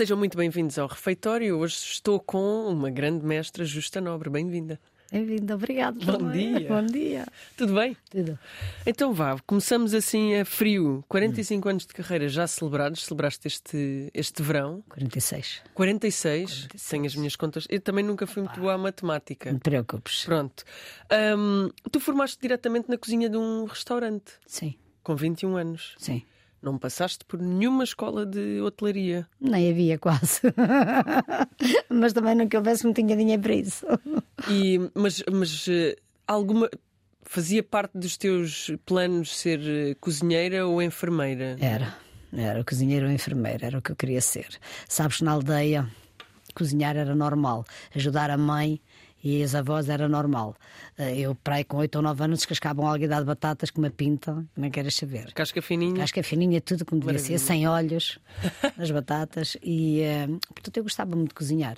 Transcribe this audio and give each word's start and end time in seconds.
Sejam 0.00 0.16
muito 0.16 0.34
bem-vindos 0.34 0.78
ao 0.78 0.88
refeitório. 0.88 1.58
Hoje 1.58 1.74
estou 1.74 2.18
com 2.18 2.64
uma 2.68 2.88
grande 2.88 3.22
mestra, 3.22 3.66
Justa 3.66 4.00
Nobre. 4.00 4.30
Bem-vinda. 4.30 4.80
Bem-vindo, 5.12 5.52
obrigado. 5.52 5.98
Bom 6.02 6.30
dia. 6.30 6.66
Bom 6.66 6.86
dia. 6.86 7.26
Tudo 7.54 7.74
bem? 7.74 7.94
Tudo. 8.08 8.38
Então 8.86 9.12
vá, 9.12 9.38
começamos 9.46 9.92
assim 9.92 10.36
a 10.36 10.46
frio. 10.46 11.04
45 11.06 11.68
anos 11.68 11.84
de 11.84 11.92
carreira 11.92 12.30
já 12.30 12.46
celebrados. 12.46 13.04
Celebraste 13.04 13.46
este, 13.46 14.10
este 14.14 14.42
verão. 14.42 14.82
46. 14.88 15.60
46. 15.74 16.68
46. 16.68 16.88
Tenho 16.88 17.04
as 17.04 17.14
minhas 17.14 17.36
contas. 17.36 17.66
Eu 17.68 17.82
também 17.82 18.02
nunca 18.02 18.26
fui 18.26 18.42
muito 18.42 18.58
boa 18.58 18.72
à 18.72 18.78
matemática. 18.78 19.52
Não 19.52 19.58
te 19.58 19.64
preocupes. 19.64 20.24
Pronto. 20.24 20.64
Ahm, 21.10 21.68
tu 21.92 22.00
formaste 22.00 22.38
diretamente 22.40 22.88
na 22.88 22.96
cozinha 22.96 23.28
de 23.28 23.36
um 23.36 23.66
restaurante 23.66 24.32
Sim, 24.46 24.76
com 25.02 25.14
21 25.14 25.58
anos. 25.58 25.94
sim. 25.98 26.22
Não 26.62 26.78
passaste 26.78 27.24
por 27.24 27.40
nenhuma 27.40 27.84
escola 27.84 28.26
de 28.26 28.60
hotelaria. 28.60 29.26
Nem 29.40 29.70
havia 29.70 29.98
quase. 29.98 30.40
Mas 31.88 32.12
também 32.12 32.34
nunca 32.34 32.58
houvesse, 32.58 32.84
não 32.84 32.92
tinha 32.92 33.16
dinheiro 33.16 33.42
para 33.42 33.54
isso. 33.54 33.86
E, 34.48 34.78
mas 34.94 35.22
mas 35.30 35.66
eh, 35.68 35.96
alguma. 36.26 36.68
Fazia 37.22 37.62
parte 37.62 37.96
dos 37.96 38.16
teus 38.16 38.72
planos 38.84 39.38
ser 39.38 39.60
eh, 39.60 39.94
cozinheira 40.00 40.66
ou 40.66 40.82
enfermeira? 40.82 41.56
Era. 41.60 41.96
Era 42.32 42.64
cozinheiro 42.64 43.06
ou 43.06 43.12
enfermeira, 43.12 43.66
era 43.66 43.78
o 43.78 43.82
que 43.82 43.92
eu 43.92 43.96
queria 43.96 44.20
ser. 44.20 44.48
Sabes, 44.88 45.20
na 45.20 45.32
aldeia, 45.32 45.88
cozinhar 46.54 46.96
era 46.96 47.14
normal. 47.14 47.64
Ajudar 47.94 48.30
a 48.30 48.36
mãe 48.36 48.80
e 49.22 49.42
as 49.42 49.54
avós 49.54 49.88
era 49.88 50.08
normal. 50.08 50.56
Eh, 50.98 51.20
Eu, 51.20 51.34
para 51.34 51.56
aí, 51.56 51.64
com 51.64 51.76
8 51.78 51.96
ou 51.96 52.02
9 52.02 52.24
anos, 52.24 52.38
descascavam 52.40 52.86
alguidade 52.86 53.20
de 53.22 53.26
batatas 53.26 53.70
com 53.70 53.80
uma 53.80 53.90
pinta, 53.90 54.44
não 54.56 54.70
queres 54.70 54.94
saber. 54.94 55.32
Casca 55.32 55.60
fininha? 55.62 56.02
Acho 56.02 56.12
que 56.14 56.20
a 56.20 56.24
fininha, 56.24 56.60
tudo 56.60 56.84
como 56.84 57.00
devia 57.00 57.18
ser, 57.18 57.38
sem 57.38 57.66
olhos, 57.68 58.18
as 58.78 58.90
batatas. 58.90 59.56
E, 59.62 60.00
eh, 60.00 60.26
portanto, 60.54 60.76
eu 60.76 60.82
gostava 60.82 61.14
muito 61.14 61.28
de 61.30 61.34
cozinhar. 61.34 61.76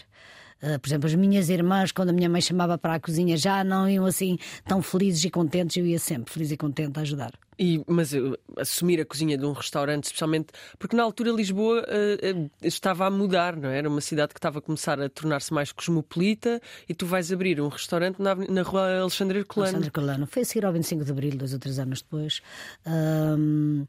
Eh, 0.60 0.78
por 0.78 0.88
exemplo, 0.88 1.06
as 1.08 1.14
minhas 1.14 1.48
irmãs, 1.48 1.90
quando 1.90 2.10
a 2.10 2.12
minha 2.12 2.28
mãe 2.28 2.40
chamava 2.40 2.78
para 2.78 2.94
a 2.94 3.00
cozinha, 3.00 3.36
já 3.36 3.64
não 3.64 3.88
iam 3.88 4.06
assim 4.06 4.38
tão 4.64 4.80
felizes 4.80 5.24
e 5.24 5.30
contentes. 5.30 5.76
Eu 5.76 5.84
ia 5.84 5.98
sempre 5.98 6.32
feliz 6.32 6.50
e 6.52 6.56
contente 6.56 6.98
a 6.98 7.02
ajudar. 7.02 7.32
E, 7.62 7.80
mas 7.86 8.12
eh, 8.12 8.18
assumir 8.56 9.00
a 9.00 9.04
cozinha 9.04 9.38
de 9.38 9.46
um 9.46 9.52
restaurante, 9.52 10.06
especialmente 10.06 10.48
porque 10.80 10.96
na 10.96 11.04
altura 11.04 11.30
Lisboa 11.30 11.84
eh, 11.86 12.18
eh, 12.20 12.50
estava 12.60 13.06
a 13.06 13.10
mudar, 13.10 13.54
não 13.54 13.68
é? 13.68 13.78
Era 13.78 13.88
uma 13.88 14.00
cidade 14.00 14.34
que 14.34 14.38
estava 14.40 14.58
a 14.58 14.60
começar 14.60 15.00
a 15.00 15.08
tornar-se 15.08 15.54
mais 15.54 15.70
cosmopolita 15.70 16.60
e 16.88 16.92
tu 16.92 17.06
vais 17.06 17.32
abrir 17.32 17.60
um 17.60 17.68
restaurante 17.68 18.20
na, 18.20 18.34
na 18.34 18.62
rua 18.62 19.02
Alexandre 19.02 19.38
Herculano. 19.38 19.76
Alexandre 19.76 19.92
Colano. 19.92 20.26
Foi 20.26 20.42
a 20.42 20.44
seguir 20.44 20.66
ao 20.66 20.72
25 20.72 21.04
de 21.04 21.12
Abril, 21.12 21.36
dois 21.36 21.52
ou 21.52 21.60
três 21.60 21.78
anos 21.78 22.02
depois. 22.02 22.40
Ahm, 22.84 23.84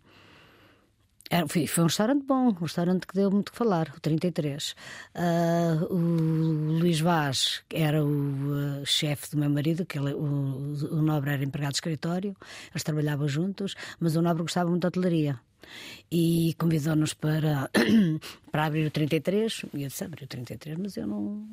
era- 1.36 1.48
foi, 1.48 1.66
foi 1.68 1.84
um 1.84 1.88
restaurante 1.88 2.24
bom, 2.26 2.48
um 2.50 2.52
restaurante 2.54 3.08
que 3.08 3.14
deu 3.16 3.30
muito 3.32 3.52
que 3.52 3.58
falar, 3.58 3.88
o 3.96 4.00
33. 4.00 4.76
Ah, 5.16 5.78
o 5.90 5.98
Luís 6.80 7.00
Vaz 7.00 7.64
era 7.72 8.04
o 8.04 8.54
ah, 8.82 8.86
chefe 8.86 9.32
do 9.32 9.38
meu 9.38 9.50
marido, 9.50 9.86
que 9.86 9.98
ele, 9.98 10.14
o, 10.14 10.26
o 10.92 11.02
Nobre 11.02 11.32
era 11.32 11.44
empregado 11.44 11.72
de 11.72 11.78
escritório, 11.78 12.36
eles 12.72 12.84
trabalhavam 12.84 13.28
juntos, 13.28 13.76
mas 14.00 14.16
o 14.16 14.22
Nobre 14.22 14.44
gostava 14.44 14.70
muito 14.70 14.82
de 14.84 14.88
hotelaria. 14.88 15.40
E 16.12 16.54
convidou-nos 16.60 17.14
para, 17.14 17.70
para 18.52 18.66
abrir 18.66 18.86
o 18.86 18.92
33. 18.92 19.66
E 19.74 19.84
eu 19.84 19.88
disse: 19.88 20.04
abrir 20.04 20.26
o 20.26 20.28
33, 20.28 20.78
mas 20.78 20.98
eu 20.98 21.08
não, 21.08 21.48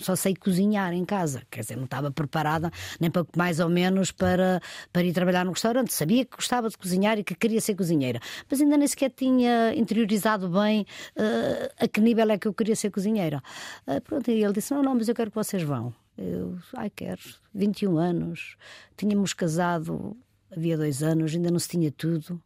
só 0.00 0.16
sei 0.16 0.34
cozinhar 0.34 0.92
em 0.92 1.04
casa, 1.04 1.42
quer 1.50 1.60
dizer, 1.60 1.76
não 1.76 1.84
estava 1.84 2.10
preparada 2.10 2.70
nem 2.98 3.10
pouco 3.10 3.30
mais 3.36 3.60
ou 3.60 3.68
menos 3.68 4.10
para, 4.10 4.60
para 4.92 5.02
ir 5.02 5.12
trabalhar 5.12 5.44
no 5.44 5.52
restaurante. 5.52 5.92
Sabia 5.92 6.24
que 6.24 6.36
gostava 6.36 6.68
de 6.68 6.76
cozinhar 6.76 7.18
e 7.18 7.24
que 7.24 7.34
queria 7.34 7.60
ser 7.60 7.74
cozinheira, 7.74 8.20
mas 8.50 8.60
ainda 8.60 8.76
nem 8.76 8.86
sequer 8.88 9.10
tinha 9.10 9.74
interiorizado 9.74 10.48
bem 10.48 10.86
eh, 11.16 11.72
a 11.78 11.88
que 11.88 12.00
nível 12.00 12.30
é 12.30 12.38
que 12.38 12.48
eu 12.48 12.54
queria 12.54 12.76
ser 12.76 12.90
cozinheira. 12.90 13.42
Eh, 13.86 14.00
pronto, 14.00 14.30
e 14.30 14.42
ele 14.42 14.52
disse: 14.52 14.72
Não, 14.72 14.82
não, 14.82 14.94
mas 14.94 15.08
eu 15.08 15.14
quero 15.14 15.30
que 15.30 15.36
vocês 15.36 15.62
vão. 15.62 15.94
Eu, 16.16 16.58
ai, 16.76 16.90
quero. 16.90 17.20
21 17.54 17.98
anos, 17.98 18.56
tínhamos 18.96 19.32
casado 19.32 20.16
havia 20.50 20.76
dois 20.76 21.02
anos, 21.02 21.34
ainda 21.34 21.50
não 21.50 21.58
se 21.58 21.68
tinha 21.68 21.90
tudo. 21.90 22.40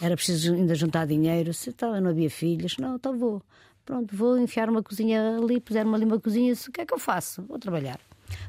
Era 0.00 0.14
preciso 0.14 0.54
ainda 0.54 0.74
juntar 0.74 1.06
dinheiro. 1.06 1.52
Se 1.52 1.70
então, 1.70 1.98
não 2.00 2.10
havia 2.10 2.30
filhos, 2.30 2.76
não, 2.76 2.96
então 2.96 3.18
vou. 3.18 3.42
Pronto, 3.88 4.14
vou 4.14 4.38
enfiar 4.38 4.68
uma 4.68 4.82
cozinha 4.82 5.38
ali, 5.38 5.58
puser-me 5.58 5.94
ali 5.94 6.04
uma 6.04 6.20
cozinha. 6.20 6.52
O 6.52 6.70
que 6.70 6.82
é 6.82 6.84
que 6.84 6.92
eu 6.92 6.98
faço? 6.98 7.42
Vou 7.44 7.58
trabalhar. 7.58 7.98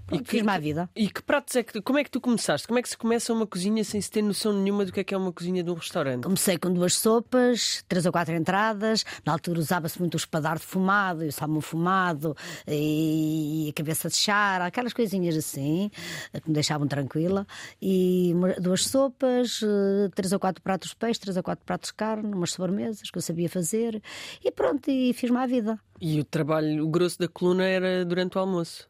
Pronto, 0.05 0.23
que- 0.23 0.29
fiz-me 0.31 0.51
a 0.51 0.57
vida. 0.59 0.89
E 0.95 1.09
que 1.09 1.21
pratos 1.21 1.55
é 1.55 1.63
que 1.63 1.73
tu, 1.73 1.81
como 1.83 1.99
é 1.99 2.03
que 2.03 2.11
tu 2.11 2.19
começaste? 2.19 2.67
Como 2.67 2.79
é 2.79 2.81
que 2.81 2.89
se 2.89 2.97
começa 2.97 3.31
uma 3.33 3.45
cozinha 3.47 3.83
sem 3.83 3.99
se 4.01 4.09
ter 4.09 4.21
noção 4.21 4.53
nenhuma 4.53 4.85
do 4.85 4.91
que 4.91 4.99
é 4.99 5.03
que 5.03 5.13
é 5.13 5.17
uma 5.17 5.31
cozinha 5.31 5.63
de 5.63 5.69
um 5.69 5.73
restaurante? 5.75 6.23
Comecei 6.23 6.57
com 6.57 6.71
duas 6.73 6.95
sopas, 6.97 7.83
três 7.87 8.05
ou 8.05 8.11
quatro 8.11 8.33
entradas. 8.35 9.05
Na 9.25 9.33
altura 9.33 9.59
usava-se 9.59 9.99
muito 9.99 10.15
o 10.15 10.17
espadar 10.17 10.57
defumado, 10.57 11.23
e 11.23 11.27
o 11.27 11.31
salmão 11.31 11.61
fumado, 11.61 12.35
e 12.67 13.67
a 13.69 13.73
cabeça 13.73 14.09
de 14.09 14.15
chara, 14.15 14.65
aquelas 14.65 14.93
coisinhas 14.93 15.35
assim, 15.35 15.91
que 16.41 16.47
me 16.47 16.53
deixavam 16.53 16.87
tranquila. 16.87 17.45
E 17.81 18.33
duas 18.59 18.85
sopas, 18.85 19.61
eh, 19.63 20.09
três 20.15 20.31
ou 20.33 20.39
quatro 20.39 20.61
pratos 20.61 20.89
de 20.89 20.95
peixe, 20.95 21.19
três 21.19 21.37
ou 21.37 21.43
quatro 21.43 21.65
pratos 21.65 21.89
de 21.89 21.93
carne, 21.95 22.33
umas 22.33 22.51
sobremesas 22.51 23.09
que 23.09 23.17
eu 23.17 23.21
sabia 23.21 23.49
fazer. 23.49 24.01
E 24.43 24.51
pronto, 24.51 24.89
e 24.89 25.13
fiz-me 25.13 25.37
a 25.37 25.45
vida. 25.45 25.79
E 26.01 26.19
o 26.19 26.23
trabalho, 26.23 26.83
o 26.85 26.89
grosso 26.89 27.19
da 27.19 27.27
coluna 27.27 27.65
era 27.65 28.05
durante 28.05 28.37
o 28.37 28.41
almoço. 28.41 28.87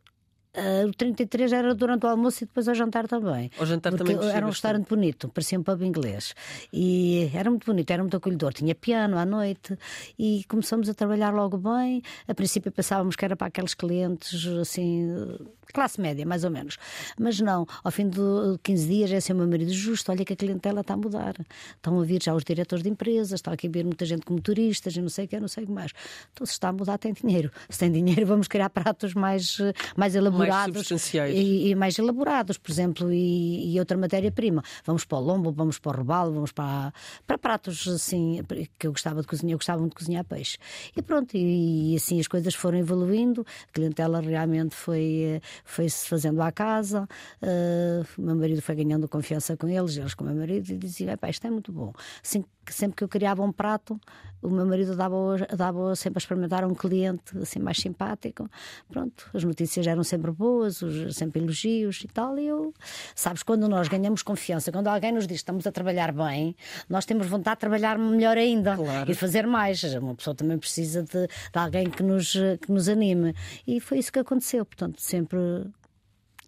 Ah, 0.55 0.85
o 0.87 0.91
33 0.91 1.53
era 1.53 1.75
durante 1.75 2.05
o 2.05 2.09
almoço 2.09 2.43
e 2.43 2.47
depois 2.47 2.67
ao 2.67 2.73
jantar 2.73 3.07
também. 3.07 3.51
Ao 3.57 3.65
jantar 3.65 3.93
também 3.93 4.15
era 4.15 4.17
mexia 4.17 4.29
um 4.29 4.33
bastante. 4.33 4.51
restaurante 4.51 4.89
bonito, 4.89 5.29
parecia 5.29 5.59
um 5.59 5.63
pub 5.63 5.83
inglês. 5.83 6.33
E 6.73 7.29
era 7.33 7.49
muito 7.49 7.65
bonito, 7.65 7.91
era 7.91 8.01
muito 8.01 8.17
acolhedor. 8.17 8.53
Tinha 8.53 8.73
piano 8.73 9.17
à 9.17 9.25
noite 9.25 9.77
e 10.17 10.43
começamos 10.47 10.89
a 10.89 10.93
trabalhar 10.93 11.31
logo 11.31 11.57
bem. 11.57 12.01
A 12.27 12.33
princípio 12.33 12.71
pensávamos 12.71 13.15
que 13.15 13.23
era 13.23 13.35
para 13.35 13.47
aqueles 13.47 13.75
clientes 13.75 14.47
assim, 14.59 15.37
classe 15.71 16.01
média, 16.01 16.25
mais 16.25 16.43
ou 16.43 16.49
menos. 16.49 16.77
Mas 17.19 17.39
não, 17.39 17.67
ao 17.83 17.91
fim 17.91 18.09
de 18.09 18.19
15 18.63 18.87
dias 18.87 19.11
é 19.11 19.17
assim 19.17 19.33
o 19.33 19.35
meu 19.35 19.47
marido 19.47 19.71
justo, 19.71 20.11
olha 20.11 20.25
que 20.25 20.33
a 20.33 20.35
clientela 20.35 20.81
está 20.81 20.95
a 20.95 20.97
mudar. 20.97 21.35
Estão 21.75 21.99
a 21.99 22.03
vir 22.03 22.23
já 22.23 22.33
os 22.33 22.43
diretores 22.43 22.83
de 22.83 22.89
empresas, 22.89 23.33
está 23.33 23.51
aqui 23.51 23.67
a 23.67 23.69
vir 23.69 23.85
muita 23.85 24.03
gente 24.03 24.25
como 24.25 24.41
turistas 24.41 24.95
e 24.95 25.01
não 25.01 25.09
sei 25.09 25.25
o 25.25 25.27
que, 25.27 25.39
não 25.39 25.47
sei 25.47 25.63
o 25.63 25.67
que 25.67 25.73
mais. 25.73 25.91
Então 26.33 26.43
se 26.43 26.53
está 26.53 26.69
a 26.69 26.73
mudar 26.73 26.97
tem 26.97 27.13
dinheiro. 27.13 27.51
Se 27.69 27.77
tem 27.77 27.91
dinheiro 27.91 28.25
vamos 28.25 28.47
criar 28.47 28.71
pratos 28.71 29.13
mais, 29.13 29.57
mais 29.95 30.15
elaborados 30.15 30.38
substanciais. 30.73 31.35
e, 31.35 31.69
e 31.69 31.75
mais 31.75 31.97
elaborados, 31.97 32.57
por 32.57 32.71
exemplo, 32.71 33.11
e, 33.11 33.73
e 33.73 33.79
outra 33.79 33.97
matéria-prima. 33.97 34.63
Vamos 34.85 35.05
para 35.05 35.17
o 35.17 35.21
lombo, 35.21 35.51
vamos 35.51 35.79
para 35.79 35.91
o 35.91 35.97
robalo, 35.97 36.33
vamos 36.33 36.51
para, 36.51 36.93
para 37.25 37.37
pratos 37.37 37.87
assim 37.87 38.41
que 38.77 38.87
eu 38.87 38.91
gostava 38.91 39.21
de 39.21 39.27
cozinhar, 39.27 39.53
eu 39.53 39.57
gostava 39.57 39.79
muito 39.79 39.91
de 39.91 39.97
cozinhar 39.97 40.23
peixe. 40.23 40.57
E 40.95 41.01
pronto, 41.01 41.35
e, 41.35 41.93
e 41.93 41.95
assim 41.95 42.19
as 42.19 42.27
coisas 42.27 42.53
foram 42.55 42.77
evoluindo, 42.77 43.45
a 43.69 43.71
clientela 43.71 44.19
realmente 44.21 44.75
foi, 44.75 45.41
foi 45.63 45.89
se 45.89 46.07
fazendo 46.07 46.41
à 46.41 46.51
casa, 46.51 47.07
eh, 47.41 48.03
o 48.17 48.21
meu 48.21 48.35
marido 48.35 48.61
foi 48.61 48.75
ganhando 48.75 49.07
confiança 49.07 49.55
com 49.57 49.67
eles, 49.67 49.97
eles 49.97 50.13
com 50.13 50.23
o 50.23 50.27
meu 50.27 50.35
marido, 50.35 50.69
e 50.69 50.77
diziam: 50.77 51.11
"Epá, 51.11 51.29
isto 51.29 51.45
é 51.45 51.49
muito 51.49 51.71
bom. 51.71 51.93
Assim, 52.23 52.43
sempre 52.67 52.95
que 52.97 53.03
eu 53.03 53.07
criava 53.07 53.43
um 53.43 53.51
prato, 53.51 53.99
o 54.41 54.49
meu 54.49 54.65
marido 54.65 54.95
dava, 54.95 55.17
dava 55.55 55.95
sempre 55.95 56.17
a 56.17 56.21
experimentar 56.21 56.63
um 56.65 56.73
cliente 56.73 57.37
assim 57.37 57.59
mais 57.59 57.77
simpático. 57.77 58.49
Pronto, 58.89 59.29
as 59.33 59.43
notícias 59.43 59.85
eram 59.85 60.03
sempre 60.03 60.31
boas, 60.31 60.81
os, 60.81 61.15
sempre 61.15 61.41
elogios 61.41 62.01
e 62.03 62.07
tal. 62.07 62.37
E 62.39 62.47
eu, 62.47 62.73
sabes, 63.15 63.43
quando 63.43 63.67
nós 63.67 63.87
ganhamos 63.87 64.23
confiança, 64.23 64.71
quando 64.71 64.87
alguém 64.87 65.11
nos 65.11 65.25
diz 65.27 65.37
que 65.37 65.41
estamos 65.41 65.67
a 65.67 65.71
trabalhar 65.71 66.11
bem, 66.11 66.55
nós 66.87 67.05
temos 67.05 67.27
vontade 67.27 67.57
de 67.57 67.61
trabalhar 67.61 67.97
melhor 67.97 68.37
ainda 68.37 68.75
Claro. 68.75 69.11
e 69.11 69.13
fazer 69.15 69.45
mais. 69.45 69.83
Uma 69.95 70.15
pessoa 70.15 70.35
também 70.35 70.57
precisa 70.57 71.03
de, 71.03 71.27
de 71.27 71.59
alguém 71.59 71.89
que 71.89 72.03
nos, 72.03 72.33
que 72.61 72.71
nos 72.71 72.87
anime. 72.87 73.33
E 73.67 73.79
foi 73.79 73.99
isso 73.99 74.11
que 74.11 74.19
aconteceu. 74.19 74.65
Portanto, 74.65 75.01
sempre 75.01 75.39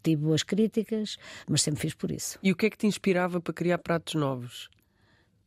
tive 0.03 0.23
boas 0.23 0.43
críticas, 0.43 1.17
mas 1.47 1.61
sempre 1.61 1.81
fiz 1.81 1.93
por 1.93 2.11
isso. 2.11 2.39
E 2.41 2.51
o 2.51 2.55
que 2.55 2.65
é 2.65 2.69
que 2.69 2.77
te 2.77 2.87
inspirava 2.87 3.39
para 3.39 3.53
criar 3.53 3.77
pratos 3.77 4.15
novos? 4.15 4.69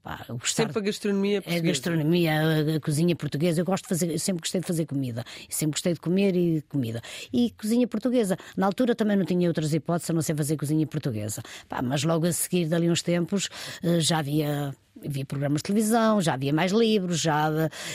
Pá, 0.05 0.23
Sempre 0.45 0.79
a 0.79 0.83
gastronomia 0.83 1.39
A 1.39 1.43
portuguesa. 1.43 1.67
gastronomia, 1.67 2.33
a, 2.41 2.77
a 2.77 2.81
cozinha 2.81 3.17
portuguesa, 3.17 3.63
eu 3.63 3.65
gosto 3.65 3.85
de 3.85 3.89
fazer, 3.89 4.19
sempre 4.19 4.43
gostei 4.43 4.61
de 4.61 4.67
fazer 4.67 4.85
comida, 4.85 5.25
sempre 5.49 5.73
gostei 5.73 5.95
de 5.95 6.01
comer 6.01 6.37
e 6.37 6.57
de 6.57 6.63
comida. 6.69 7.01
E 7.33 7.51
cozinha 7.59 7.89
portuguesa. 7.89 8.37
Na 8.55 8.67
altura 8.67 8.95
também 8.95 9.17
não 9.17 9.25
tinha 9.25 9.49
outras 9.49 9.73
hipóteses 9.73 10.11
a 10.11 10.13
não 10.13 10.21
ser 10.21 10.37
fazer 10.37 10.59
cozinha 10.59 10.87
portuguesa. 10.87 11.43
Pá, 11.71 11.81
mas 11.81 12.05
logo 12.05 12.27
a 12.27 12.33
seguir, 12.33 12.67
dali 12.69 12.91
uns 12.91 13.01
tempos, 13.01 13.49
eh, 13.83 13.99
já 13.99 14.19
havia. 14.19 14.75
Havia 15.05 15.25
programas 15.25 15.59
de 15.61 15.65
televisão, 15.65 16.21
já 16.21 16.35
havia 16.35 16.53
mais 16.53 16.73
livros, 16.73 17.21
já, 17.21 17.51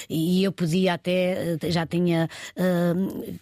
e 0.09 0.43
eu 0.43 0.51
podia 0.51 0.93
até, 0.93 1.57
eh, 1.61 1.71
já 1.71 1.85
tinha 1.85 2.29
eh, 2.55 2.93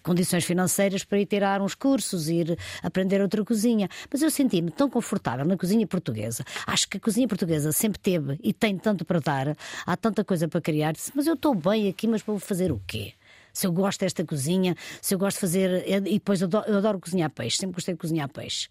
condições 0.03 0.45
financeiras 0.45 1.03
para 1.03 1.19
ir 1.19 1.25
tirar 1.25 1.61
uns 1.61 1.75
cursos, 1.75 2.29
ir 2.29 2.57
aprender 2.81 3.21
outra 3.21 3.43
cozinha. 3.43 3.89
Mas 4.11 4.21
eu 4.21 4.31
senti-me 4.31 4.71
tão 4.71 4.89
confortável 4.89 5.45
na 5.45 5.57
cozinha 5.57 5.85
portuguesa. 5.85 6.43
Acho 6.65 6.87
que 6.87 6.97
a 6.97 6.99
cozinha 6.99 7.27
portuguesa 7.27 7.71
sempre 7.71 7.99
teve 7.99 8.39
e 8.41 8.53
tem 8.53 8.77
tanto 8.77 9.03
para 9.03 9.19
dar, 9.19 9.57
há 9.85 9.97
tanta 9.97 10.23
coisa 10.23 10.47
para 10.47 10.61
criar. 10.61 10.93
Disse, 10.93 11.11
mas 11.15 11.27
eu 11.27 11.33
estou 11.33 11.53
bem 11.53 11.87
aqui, 11.89 12.07
mas 12.07 12.21
vou 12.21 12.39
fazer 12.39 12.71
o 12.71 12.81
quê? 12.87 13.13
Se 13.57 13.65
eu 13.65 13.71
gosto 13.71 14.01
desta 14.01 14.23
cozinha, 14.23 14.75
se 15.01 15.15
eu 15.15 15.17
gosto 15.17 15.37
de 15.37 15.41
fazer. 15.41 15.83
E 15.87 15.99
depois 15.99 16.41
eu 16.41 16.45
adoro, 16.45 16.69
eu 16.69 16.77
adoro 16.77 16.99
cozinhar 16.99 17.31
peixe, 17.31 17.57
sempre 17.57 17.73
gostei 17.73 17.95
de 17.95 17.99
cozinhar 17.99 18.29
peixe. 18.29 18.69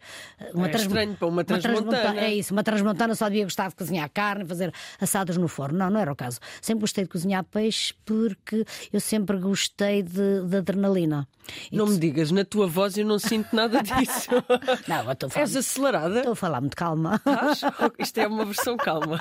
Uma 0.55 0.69
é 0.69 0.71
trans... 0.71 0.83
estranho 0.83 1.17
para 1.17 1.27
uma 1.27 1.43
transmontana. 1.43 2.21
É 2.21 2.33
isso, 2.33 2.53
uma 2.53 2.63
transmontana 2.63 3.17
só 3.17 3.29
devia 3.29 3.43
gostar 3.43 3.69
de 3.69 3.75
cozinhar 3.75 4.09
carne, 4.15 4.45
fazer 4.45 4.73
assados 5.01 5.37
no 5.37 5.49
forno. 5.49 5.77
Não, 5.77 5.91
não 5.91 5.99
era 5.99 6.13
o 6.13 6.15
caso. 6.15 6.39
Sempre 6.63 6.83
gostei 6.83 7.03
de 7.03 7.11
cozinhar 7.11 7.43
peixe 7.43 7.95
porque 8.05 8.65
eu 8.93 9.01
sempre 9.01 9.37
gostei 9.39 10.05
de, 10.05 10.43
de 10.47 10.57
adrenalina. 10.59 11.27
E 11.71 11.77
não 11.77 11.87
tu... 11.87 11.93
me 11.93 11.99
digas, 11.99 12.31
na 12.31 12.45
tua 12.45 12.67
voz 12.67 12.97
eu 12.97 13.05
não 13.05 13.19
sinto 13.19 13.55
nada 13.55 13.83
disso. 13.83 14.31
não, 14.87 15.05
eu 15.05 15.13
estou 15.13 15.27
a 15.27 15.31
falar. 15.31 15.43
És 15.43 15.57
acelerada? 15.57 16.19
Estou 16.19 16.33
a 16.33 16.37
falar 16.37 16.61
muito 16.61 16.77
calma. 16.77 17.21
Isto 17.99 18.19
é 18.19 18.27
uma 18.27 18.45
versão 18.45 18.77
calma. 18.77 19.21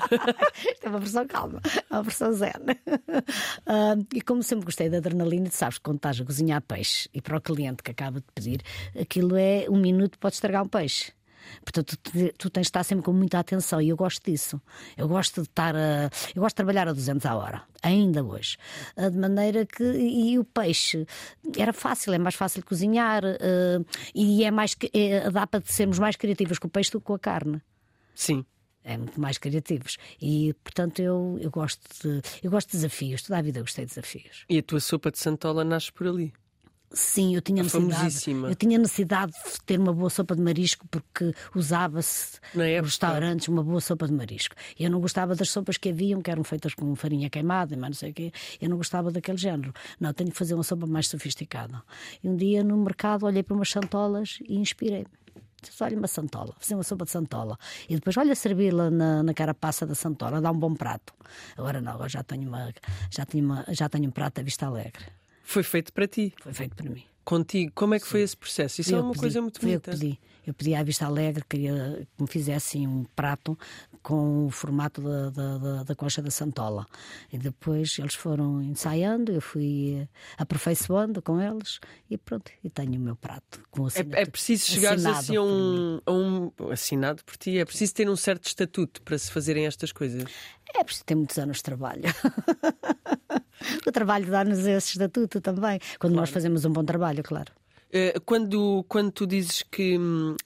Isto 0.58 0.86
é 0.86 0.88
uma 0.88 0.98
versão 0.98 1.26
calma, 1.26 1.60
uma 1.90 2.02
versão 2.02 2.32
zen. 2.32 2.52
Uh, 3.66 4.06
e 4.14 4.20
como 4.20 4.42
sempre 4.42 4.64
gostei 4.64 4.88
da 4.88 4.98
adrenalina, 4.98 5.50
sabes 5.56 5.78
quando 5.78 5.96
estás 5.96 6.20
a 6.20 6.24
cozinhar 6.24 6.62
peixe 6.62 7.08
e 7.12 7.20
para 7.20 7.36
o 7.36 7.40
cliente 7.40 7.82
que 7.82 7.90
acaba 7.90 8.20
de 8.20 8.26
pedir, 8.34 8.62
aquilo 8.98 9.36
é 9.36 9.66
um 9.68 9.78
minuto, 9.78 10.18
pode 10.18 10.34
estragar 10.34 10.62
um 10.62 10.68
peixe. 10.68 11.12
Portanto, 11.64 11.96
tu, 12.02 12.10
tu, 12.36 12.50
tens 12.50 12.62
de 12.62 12.68
estar 12.68 12.84
sempre 12.84 13.04
com 13.04 13.12
muita 13.12 13.38
atenção 13.38 13.80
e 13.80 13.88
eu 13.88 13.96
gosto 13.96 14.24
disso. 14.24 14.60
Eu 14.96 15.06
gosto 15.08 15.42
de 15.42 15.48
estar 15.48 15.76
a, 15.76 16.10
eu 16.34 16.42
gosto 16.42 16.54
de 16.54 16.56
trabalhar 16.56 16.88
a 16.88 16.92
200 16.92 17.24
a 17.24 17.36
hora, 17.36 17.62
ainda 17.82 18.24
hoje. 18.24 18.56
Ah, 18.96 19.08
de 19.08 19.16
maneira 19.16 19.64
que. 19.64 19.84
E 19.84 20.38
o 20.38 20.44
peixe 20.44 21.06
era 21.56 21.72
fácil, 21.72 22.12
é 22.12 22.18
mais 22.18 22.34
fácil 22.34 22.64
cozinhar 22.64 23.24
uh, 23.24 23.86
e 24.14 24.44
é 24.44 24.50
mais, 24.50 24.76
é, 24.92 25.30
dá 25.30 25.46
para 25.46 25.62
sermos 25.64 25.98
mais 25.98 26.16
criativos 26.16 26.58
com 26.58 26.66
o 26.68 26.70
peixe 26.70 26.90
do 26.90 27.00
que 27.00 27.06
com 27.06 27.14
a 27.14 27.18
carne. 27.18 27.62
Sim 28.14 28.44
é 28.86 28.96
muito 28.96 29.20
mais 29.20 29.36
criativos. 29.36 29.98
E, 30.22 30.54
portanto, 30.62 31.00
eu, 31.00 31.36
eu, 31.40 31.50
gosto 31.50 31.82
de, 32.02 32.22
eu 32.42 32.50
gosto 32.50 32.68
de 32.68 32.76
desafios. 32.78 33.22
Toda 33.22 33.38
a 33.38 33.42
vida 33.42 33.58
eu 33.58 33.64
gostei 33.64 33.84
de 33.84 33.90
desafios. 33.90 34.44
E 34.48 34.58
a 34.58 34.62
tua 34.62 34.80
sopa 34.80 35.10
de 35.10 35.18
santola 35.18 35.64
nasce 35.64 35.92
por 35.92 36.06
ali? 36.06 36.32
Sim, 36.92 37.34
eu 37.34 37.42
tinha 37.42 37.64
necessidade. 37.64 38.48
Eu 38.48 38.54
tinha 38.54 38.78
necessidade 38.78 39.32
de 39.32 39.60
ter 39.66 39.78
uma 39.78 39.92
boa 39.92 40.08
sopa 40.08 40.36
de 40.36 40.40
marisco 40.40 40.86
porque 40.88 41.34
usava-se 41.52 42.38
nos 42.54 42.64
restaurantes 42.64 43.48
uma 43.48 43.62
boa 43.62 43.80
sopa 43.80 44.06
de 44.06 44.14
marisco. 44.14 44.54
Eu 44.78 44.88
não 44.88 45.00
gostava 45.00 45.34
das 45.34 45.50
sopas 45.50 45.76
que 45.76 45.88
haviam, 45.88 46.22
que 46.22 46.30
eram 46.30 46.44
feitas 46.44 46.74
com 46.74 46.94
farinha 46.94 47.28
queimada, 47.28 47.76
mas 47.76 47.90
não 47.90 47.94
sei 47.94 48.10
o 48.12 48.14
quê. 48.14 48.32
Eu 48.60 48.70
não 48.70 48.76
gostava 48.76 49.10
daquele 49.10 49.36
género. 49.36 49.74
Não, 49.98 50.12
tenho 50.14 50.30
que 50.30 50.36
fazer 50.38 50.54
uma 50.54 50.62
sopa 50.62 50.86
mais 50.86 51.08
sofisticada. 51.08 51.82
E 52.22 52.28
um 52.28 52.36
dia 52.36 52.62
no 52.62 52.76
mercado 52.76 53.26
olhei 53.26 53.42
para 53.42 53.56
umas 53.56 53.68
santolas 53.68 54.38
e 54.48 54.56
inspirei-me 54.56 55.25
olha 55.80 55.96
uma 55.96 56.06
santola, 56.06 56.54
fazer 56.58 56.74
uma 56.74 56.82
sopa 56.82 57.04
de 57.04 57.10
santola 57.10 57.58
e 57.88 57.94
depois 57.94 58.16
olha 58.16 58.34
servi-la 58.34 58.90
na, 58.90 59.22
na 59.22 59.34
carapaça 59.34 59.86
da 59.86 59.94
santola, 59.94 60.40
dá 60.40 60.50
um 60.50 60.58
bom 60.58 60.74
prato. 60.74 61.12
Agora 61.56 61.80
não, 61.80 61.92
agora 61.92 62.08
já 62.08 62.22
tenho, 62.22 62.48
uma, 62.48 62.72
já 63.10 63.24
tenho, 63.24 63.44
uma, 63.44 63.64
já 63.68 63.88
tenho 63.88 64.08
um 64.08 64.10
prato 64.10 64.40
à 64.40 64.42
vista 64.42 64.66
alegre. 64.66 65.04
Foi 65.42 65.62
feito 65.62 65.92
para 65.92 66.06
ti? 66.08 66.34
Foi 66.40 66.52
feito 66.52 66.74
para 66.74 66.90
mim. 66.90 67.04
Contigo, 67.24 67.72
como 67.74 67.94
é 67.94 67.98
que 67.98 68.04
Sim. 68.04 68.10
foi 68.12 68.20
esse 68.20 68.36
processo? 68.36 68.80
Isso 68.80 68.94
é 68.94 68.98
é 68.98 69.00
uma 69.00 69.10
pedi, 69.10 69.20
coisa 69.20 69.42
muito 69.42 69.60
bonita. 69.60 69.90
Eu 69.90 69.98
pedi. 69.98 70.20
Eu 70.46 70.54
pedi 70.54 70.74
à 70.74 70.82
Vista 70.82 71.06
Alegre 71.06 71.44
queria 71.48 72.06
que 72.16 72.22
me 72.22 72.28
fizessem 72.28 72.86
um 72.86 73.04
prato 73.16 73.58
com 74.02 74.46
o 74.46 74.50
formato 74.50 75.02
da, 75.02 75.30
da, 75.30 75.58
da, 75.58 75.82
da 75.82 75.94
concha 75.96 76.22
da 76.22 76.30
Santola. 76.30 76.86
E 77.32 77.36
depois 77.36 77.98
eles 77.98 78.14
foram 78.14 78.62
ensaiando, 78.62 79.32
eu 79.32 79.40
fui 79.40 80.08
aperfeiçoando 80.38 81.20
com 81.20 81.40
eles 81.40 81.80
e 82.08 82.16
pronto, 82.16 82.52
e 82.62 82.70
tenho 82.70 82.94
o 82.94 83.00
meu 83.00 83.16
prato. 83.16 83.60
Com 83.70 83.88
é, 83.88 84.22
é 84.22 84.24
preciso 84.26 84.66
chegar 84.66 84.94
assim 84.94 85.36
a 85.36 85.42
um, 85.42 86.00
a 86.06 86.12
um. 86.12 86.52
assinado 86.70 87.24
por 87.24 87.36
ti, 87.36 87.58
é 87.58 87.64
preciso 87.64 87.94
ter 87.94 88.08
um 88.08 88.16
certo 88.16 88.46
estatuto 88.46 89.02
para 89.02 89.18
se 89.18 89.32
fazerem 89.32 89.66
estas 89.66 89.90
coisas. 89.90 90.24
É 90.72 90.84
preciso 90.84 91.04
ter 91.04 91.16
muitos 91.16 91.36
anos 91.38 91.56
de 91.56 91.62
trabalho. 91.64 92.02
o 93.84 93.90
trabalho 93.90 94.30
dá-nos 94.30 94.58
esse 94.60 94.92
estatuto 94.92 95.40
também, 95.40 95.80
quando 95.98 96.12
claro. 96.12 96.20
nós 96.20 96.30
fazemos 96.30 96.64
um 96.64 96.70
bom 96.70 96.84
trabalho, 96.84 97.24
claro. 97.24 97.52
Eh, 97.96 98.20
quando, 98.26 98.84
quando 98.88 99.10
tu 99.10 99.26
dizes 99.26 99.62
que 99.62 99.96
hum, 99.96 100.36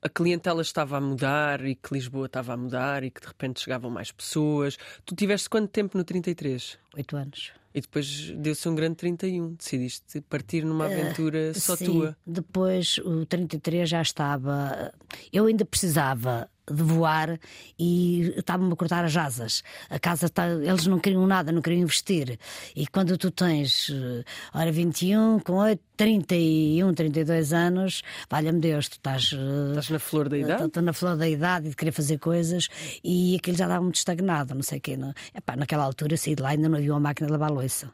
a 0.00 0.08
clientela 0.08 0.62
estava 0.62 0.96
a 0.96 1.00
mudar 1.02 1.62
e 1.62 1.74
que 1.74 1.92
Lisboa 1.92 2.24
estava 2.24 2.54
a 2.54 2.56
mudar 2.56 3.04
e 3.04 3.10
que 3.10 3.20
de 3.20 3.26
repente 3.26 3.60
chegavam 3.60 3.90
mais 3.90 4.10
pessoas, 4.10 4.78
tu 5.04 5.14
tiveste 5.14 5.50
quanto 5.50 5.68
tempo 5.68 5.98
no 5.98 6.04
33? 6.04 6.78
Oito 6.96 7.14
anos. 7.14 7.52
E 7.74 7.80
depois 7.82 8.30
deu-se 8.30 8.66
um 8.68 8.74
grande 8.74 8.94
31. 8.96 9.54
Decidiste 9.54 10.20
partir 10.22 10.64
numa 10.64 10.90
eh, 10.90 10.94
aventura 10.94 11.50
uh, 11.50 11.60
só 11.60 11.76
sim. 11.76 11.84
tua. 11.84 12.16
Depois 12.24 12.96
o 12.98 13.26
33 13.26 13.86
já 13.86 14.00
estava. 14.00 14.90
Eu 15.30 15.44
ainda 15.44 15.66
precisava 15.66 16.48
de 16.70 16.82
voar 16.82 17.38
e 17.78 18.34
estavam-me 18.36 18.72
a 18.72 18.76
cortar 18.76 19.04
as 19.04 19.16
asas. 19.16 19.62
A 19.90 19.98
casa 19.98 20.26
está, 20.26 20.48
eles 20.48 20.86
não 20.86 20.98
queriam 20.98 21.26
nada, 21.26 21.52
não 21.52 21.60
queriam 21.60 21.82
investir. 21.82 22.38
E 22.74 22.86
quando 22.86 23.16
tu 23.18 23.30
tens, 23.30 23.90
eh, 23.90 24.24
ora, 24.54 24.72
21, 24.72 25.40
com 25.40 25.54
8, 25.54 25.82
31, 25.96 26.94
32 26.94 27.52
anos, 27.52 28.02
valha-me 28.30 28.60
Deus, 28.60 28.88
tu 28.88 28.92
estás. 28.92 29.32
Eh, 29.32 29.68
estás 29.70 29.90
na 29.90 29.98
flor 29.98 30.28
da 30.28 30.38
idade? 30.38 30.64
Estou 30.64 30.82
na 30.82 30.92
flor 30.92 31.16
da 31.16 31.28
idade 31.28 31.66
e 31.66 31.70
de 31.70 31.76
querer 31.76 31.92
fazer 31.92 32.18
coisas 32.18 32.68
e 33.02 33.36
aquilo 33.36 33.56
já 33.56 33.64
estava 33.64 33.82
muito 33.82 33.96
estagnado, 33.96 34.54
não 34.54 34.62
sei 34.62 34.78
o 34.78 34.80
quê. 34.80 34.96
Não? 34.96 35.12
Epá, 35.34 35.56
naquela 35.56 35.84
altura 35.84 36.16
saí 36.16 36.34
de 36.34 36.42
lá 36.42 36.50
ainda 36.50 36.68
não 36.68 36.78
havia 36.78 36.92
uma 36.92 37.00
máquina 37.00 37.26
de 37.26 37.32
lavar 37.32 37.50
louça. 37.50 37.90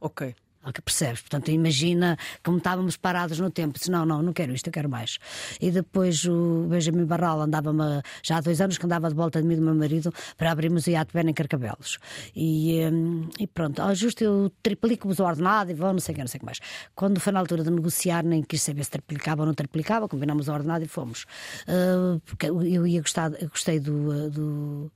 Ok 0.00 0.34
percebes? 0.82 1.20
Portanto, 1.20 1.50
imagina 1.50 2.16
como 2.44 2.58
estávamos 2.58 2.96
parados 2.96 3.38
no 3.38 3.50
tempo. 3.50 3.78
Disse, 3.78 3.90
não, 3.90 4.04
não, 4.04 4.22
não 4.22 4.32
quero 4.32 4.52
isto, 4.52 4.68
eu 4.68 4.72
quero 4.72 4.88
mais. 4.88 5.18
E 5.60 5.70
depois 5.70 6.24
o 6.24 6.66
Benjamin 6.68 7.04
Barral 7.04 7.40
andava-me, 7.40 8.02
já 8.22 8.36
há 8.36 8.40
dois 8.40 8.60
anos 8.60 8.78
que 8.78 8.86
andava 8.86 9.08
de 9.08 9.14
volta 9.14 9.40
de 9.40 9.48
mim 9.48 9.54
e 9.54 9.56
do 9.56 9.62
meu 9.62 9.74
marido 9.74 10.12
para 10.36 10.50
abrirmos 10.52 10.86
o 10.86 10.90
iate 10.90 11.12
bem 11.12 11.28
em 11.28 11.34
Carcabelos. 11.34 11.98
E, 12.34 12.80
hum, 12.84 13.28
e 13.38 13.46
pronto, 13.46 13.80
ao 13.80 13.94
justo 13.94 14.22
eu 14.22 14.52
triplico-vos 14.62 15.18
o 15.18 15.24
ordenado 15.24 15.70
e 15.70 15.74
vou, 15.74 15.92
não 15.92 16.00
sei 16.00 16.12
o 16.12 16.16
que, 16.16 16.20
não 16.20 16.28
sei 16.28 16.38
o 16.38 16.40
que 16.40 16.46
mais. 16.46 16.60
Quando 16.94 17.18
foi 17.20 17.32
na 17.32 17.40
altura 17.40 17.64
de 17.64 17.70
negociar, 17.70 18.24
nem 18.24 18.42
quis 18.42 18.62
saber 18.62 18.84
se 18.84 18.90
triplicava 18.90 19.42
ou 19.42 19.46
não 19.46 19.54
triplicava, 19.54 20.08
combinámos 20.08 20.48
o 20.48 20.52
ordenado 20.52 20.84
e 20.84 20.88
fomos. 20.88 21.24
Uh, 21.66 22.20
porque 22.20 22.46
eu 22.46 22.86
ia 22.86 23.00
gostar, 23.00 23.32
eu 23.40 23.48
gostei 23.48 23.80
do, 23.80 24.30
do 24.30 24.92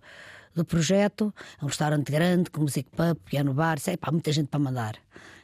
do 0.56 0.64
projeto, 0.64 1.32
é 1.60 1.64
um 1.64 1.68
restaurante 1.68 2.10
grande, 2.10 2.50
com 2.50 2.62
music 2.62 2.88
pub, 2.90 3.16
piano 3.24 3.52
bar, 3.52 3.78
sei, 3.78 3.96
pá, 3.96 4.10
muita 4.10 4.32
gente 4.32 4.48
para 4.48 4.58
mandar. 4.58 4.96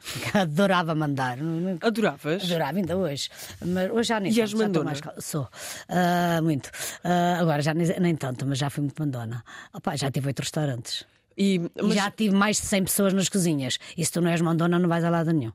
Adorava 0.33 0.93
mandar. 0.95 1.37
Adoravas? 1.81 2.43
Adorava, 2.43 2.77
ainda 2.77 2.97
hoje. 2.97 3.29
Mas 3.65 3.91
hoje 3.91 4.09
já 4.09 4.19
nem 4.19 4.31
e 4.31 4.35
tanto. 4.35 4.57
mandona? 4.57 4.85
Mais... 4.85 5.01
Sou. 5.23 5.47
Uh, 5.89 6.43
muito. 6.43 6.67
Uh, 6.67 7.39
agora 7.41 7.61
já 7.61 7.73
nem, 7.73 7.87
nem, 7.99 8.15
tanto, 8.15 8.45
mas 8.45 8.57
já 8.57 8.69
fui 8.69 8.81
muito 8.81 8.99
mandona. 8.99 9.43
Opa, 9.73 9.95
já 9.95 10.11
tive 10.11 10.27
oito 10.27 10.39
restaurantes. 10.39 11.05
E, 11.37 11.59
mas... 11.59 11.91
e 11.91 11.95
já 11.95 12.11
tive 12.11 12.35
mais 12.35 12.57
de 12.57 12.65
100 12.67 12.83
pessoas 12.83 13.13
nas 13.13 13.29
cozinhas. 13.29 13.77
E 13.97 14.05
se 14.05 14.11
tu 14.11 14.19
não 14.19 14.29
és 14.29 14.41
mandona, 14.41 14.77
não 14.77 14.89
vais 14.89 15.03
a 15.03 15.09
lado 15.09 15.31
nenhum. 15.31 15.53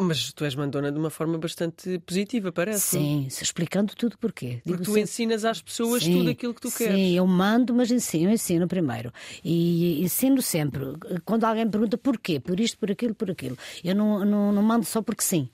Mas 0.00 0.32
tu 0.32 0.44
és 0.44 0.54
mandona 0.54 0.90
de 0.90 0.98
uma 0.98 1.10
forma 1.10 1.38
bastante 1.38 1.98
positiva, 2.00 2.52
parece. 2.52 2.98
Sim, 2.98 3.26
explicando 3.28 3.94
tudo 3.94 4.16
porquê. 4.18 4.60
Porque 4.62 4.70
Digo 4.70 4.78
tu 4.78 4.86
sempre... 4.86 5.02
ensinas 5.02 5.44
às 5.44 5.60
pessoas 5.60 6.02
sim, 6.02 6.18
tudo 6.18 6.30
aquilo 6.30 6.54
que 6.54 6.60
tu 6.60 6.70
queres. 6.70 6.94
Sim, 6.94 7.16
eu 7.16 7.26
mando, 7.26 7.74
mas 7.74 7.90
ensino, 7.90 8.30
ensino 8.30 8.66
primeiro. 8.66 9.12
E 9.44 10.02
ensino 10.02 10.40
sempre. 10.40 10.84
Quando 11.24 11.44
alguém 11.44 11.68
pergunta 11.68 11.98
porquê, 11.98 12.40
por 12.40 12.58
isto, 12.58 12.78
por 12.78 12.90
aquilo, 12.90 13.14
por 13.14 13.30
aquilo. 13.30 13.56
Eu 13.84 13.94
não, 13.94 14.24
não, 14.24 14.52
não 14.52 14.62
mando 14.62 14.84
só 14.84 15.02
porque 15.02 15.22
sim. 15.22 15.48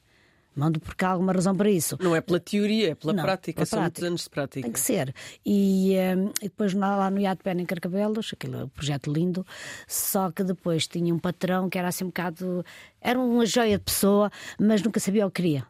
Mando 0.54 0.78
porque 0.80 1.04
há 1.04 1.10
alguma 1.10 1.32
razão 1.32 1.56
para 1.56 1.70
isso. 1.70 1.96
Não 2.00 2.14
é 2.14 2.20
pela 2.20 2.38
teoria, 2.38 2.90
é 2.90 2.94
pela 2.94 3.12
não, 3.12 3.22
prática. 3.22 3.54
Pela 3.54 3.66
São 3.66 3.78
prática. 3.78 4.00
muitos 4.00 4.08
anos 4.08 4.22
de 4.24 4.30
prática. 4.30 4.62
Tem 4.62 4.72
que 4.72 4.80
ser. 4.80 5.14
E, 5.44 5.94
um, 6.16 6.28
e 6.40 6.44
depois 6.44 6.74
lá 6.74 7.10
no 7.10 7.20
Iate 7.20 7.42
Pé 7.42 7.52
em 7.52 7.64
Carcabelos, 7.64 8.30
aquele 8.32 8.56
é 8.56 8.66
projeto 8.66 9.12
lindo, 9.12 9.46
só 9.86 10.30
que 10.30 10.44
depois 10.44 10.86
tinha 10.86 11.14
um 11.14 11.18
patrão 11.18 11.68
que 11.68 11.78
era 11.78 11.88
assim 11.88 12.04
um 12.04 12.08
bocado. 12.08 12.64
Era 13.00 13.18
uma 13.18 13.46
joia 13.46 13.78
de 13.78 13.84
pessoa, 13.84 14.30
mas 14.58 14.82
nunca 14.82 15.00
sabia 15.00 15.26
o 15.26 15.30
que 15.30 15.42
queria. 15.42 15.66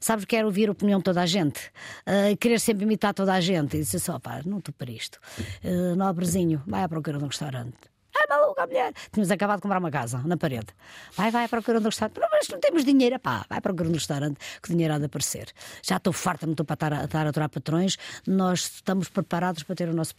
Sabes 0.00 0.24
que 0.24 0.36
era 0.36 0.46
ouvir 0.46 0.68
a 0.68 0.72
opinião 0.72 0.98
de 0.98 1.04
toda 1.04 1.22
a 1.22 1.26
gente, 1.26 1.70
uh, 2.06 2.36
querer 2.38 2.58
sempre 2.58 2.84
imitar 2.84 3.14
toda 3.14 3.32
a 3.32 3.40
gente. 3.40 3.76
E 3.76 3.80
disse 3.80 4.00
só, 4.00 4.18
pá, 4.18 4.40
não 4.44 4.58
estou 4.58 4.74
para 4.76 4.90
isto. 4.90 5.18
Uh, 5.64 5.94
nobrezinho, 5.96 6.62
vai 6.66 6.82
à 6.82 6.88
procura 6.88 7.18
de 7.18 7.24
um 7.24 7.28
restaurante. 7.28 7.76
É 8.18 8.28
maluca 8.28 8.64
a 8.64 8.66
mulher. 8.66 8.92
Tínhamos 9.12 9.30
acabado 9.30 9.58
de 9.58 9.62
comprar 9.62 9.78
uma 9.78 9.90
casa 9.90 10.22
na 10.24 10.36
parede. 10.36 10.68
Vai, 11.16 11.30
vai 11.30 11.48
procurando 11.48 11.84
um 11.84 11.88
restaurante. 11.88 12.18
Mas 12.18 12.48
não 12.48 12.58
temos 12.58 12.84
dinheiro. 12.84 13.18
Pá, 13.18 13.44
vai 13.48 13.60
procurando 13.60 13.92
um 13.92 13.96
restaurante 13.96 14.38
que 14.62 14.68
o 14.68 14.72
dinheiro 14.72 14.94
há 14.94 14.98
de 14.98 15.04
aparecer. 15.04 15.52
Já 15.82 15.96
estou 15.96 16.12
farta, 16.12 16.46
não 16.46 16.52
estou 16.52 16.64
para 16.64 16.74
estar 16.74 16.92
a, 16.92 17.04
estar 17.04 17.26
a 17.26 17.30
aturar 17.30 17.48
patrões. 17.48 17.96
Nós 18.26 18.70
estamos 18.76 19.08
preparados 19.08 19.62
para 19.62 19.74
ter 19.74 19.88
o 19.88 19.94
nosso, 19.94 20.14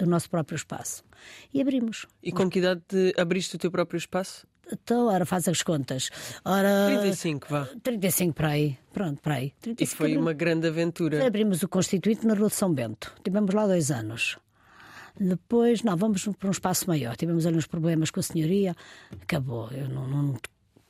o 0.00 0.06
nosso 0.06 0.30
próprio 0.30 0.56
espaço. 0.56 1.04
E 1.52 1.60
abrimos. 1.60 2.06
E 2.22 2.32
com 2.32 2.48
que 2.48 2.58
idade 2.58 2.82
abriste 3.16 3.56
o 3.56 3.58
teu 3.58 3.70
próprio 3.70 3.98
espaço? 3.98 4.46
Então, 4.70 5.08
ora, 5.08 5.26
faz 5.26 5.48
as 5.48 5.62
contas. 5.62 6.08
Ora, 6.44 6.86
35, 6.86 7.46
vá. 7.48 7.68
35 7.82 8.32
para 8.34 8.48
aí. 8.48 8.78
Pronto, 8.92 9.20
para 9.20 9.34
aí. 9.34 9.52
e 9.78 9.86
foi 9.86 10.16
uma 10.16 10.32
grande 10.32 10.68
aventura. 10.68 11.26
Abrimos 11.26 11.62
o 11.62 11.68
Constituinte 11.68 12.26
na 12.26 12.34
Rua 12.34 12.48
de 12.48 12.54
São 12.54 12.72
Bento. 12.72 13.12
Tivemos 13.22 13.52
lá 13.54 13.66
dois 13.66 13.90
anos. 13.90 14.38
Depois, 15.18 15.82
não, 15.82 15.96
vamos 15.96 16.26
para 16.38 16.48
um 16.48 16.52
espaço 16.52 16.88
maior. 16.88 17.16
Tivemos 17.16 17.46
ali 17.46 17.56
uns 17.56 17.66
problemas 17.66 18.10
com 18.10 18.20
a 18.20 18.22
senhoria, 18.22 18.74
acabou. 19.20 19.68
Eu 19.70 19.88
não, 19.88 20.06
não, 20.06 20.36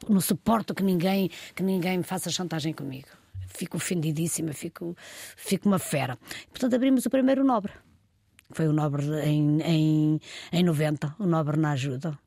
não 0.08 0.20
suporto 0.20 0.74
que 0.74 0.82
ninguém, 0.82 1.30
que 1.54 1.62
ninguém 1.62 2.02
faça 2.02 2.30
chantagem 2.30 2.72
comigo. 2.72 3.08
Fico 3.48 3.76
ofendidíssima, 3.76 4.52
fico, 4.52 4.96
fico 5.36 5.68
uma 5.68 5.78
fera. 5.78 6.18
Portanto, 6.50 6.74
abrimos 6.74 7.04
o 7.04 7.10
primeiro 7.10 7.44
Nobre. 7.44 7.72
Foi 8.50 8.68
o 8.68 8.72
Nobre 8.72 9.04
em, 9.24 9.60
em, 9.62 10.20
em 10.52 10.62
90, 10.64 11.16
o 11.18 11.26
Nobre 11.26 11.56
na 11.56 11.72
ajuda. 11.72 12.18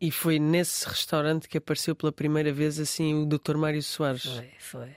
E 0.00 0.10
foi 0.10 0.38
nesse 0.38 0.88
restaurante 0.88 1.48
que 1.48 1.58
apareceu 1.58 1.94
pela 1.94 2.10
primeira 2.10 2.52
vez 2.52 2.80
assim 2.80 3.14
o 3.14 3.26
Dr. 3.26 3.56
Mário 3.56 3.82
Soares. 3.82 4.24
Foi, 4.24 4.50
foi. 4.58 4.96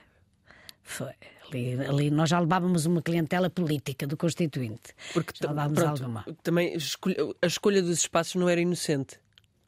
Foi. 0.82 1.14
Ali, 1.48 1.80
ali 1.86 2.10
nós 2.10 2.30
já 2.30 2.38
levávamos 2.40 2.86
uma 2.86 3.00
clientela 3.02 3.48
política 3.50 4.06
do 4.06 4.16
Constituinte. 4.16 4.94
Porque 5.12 5.32
já 5.40 5.48
levávamos 5.48 5.78
pronto, 5.78 6.02
alguma. 6.02 6.24
também 6.42 6.76
a 7.42 7.46
escolha 7.46 7.82
dos 7.82 7.98
espaços 7.98 8.34
não 8.34 8.48
era 8.48 8.60
inocente. 8.60 9.18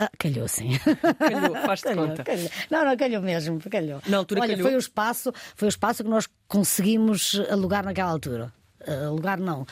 Ah, 0.00 0.08
calhou 0.16 0.47
sim. 0.47 0.70
Calhou, 1.18 1.56
faz-te 1.66 1.85
calhou, 1.88 2.08
conta. 2.08 2.23
calhou. 2.23 2.49
Não, 2.70 2.85
não, 2.85 2.97
calhou 2.97 3.20
mesmo, 3.20 3.58
calhou. 3.68 4.00
Na 4.06 4.18
altura 4.18 4.42
Olha, 4.42 4.50
calhou? 4.52 4.68
foi 4.68 4.76
o 4.76 4.78
espaço, 4.78 5.32
foi 5.56 5.66
o 5.66 5.70
espaço 5.70 6.04
que 6.04 6.11
nós 6.11 6.28
conseguimos 6.47 7.40
alugar 7.50 7.85
naquela 7.85 8.11
altura. 8.11 8.52
Uh, 8.87 9.08
alugar 9.08 9.40
não, 9.40 9.62
uh, 9.62 9.66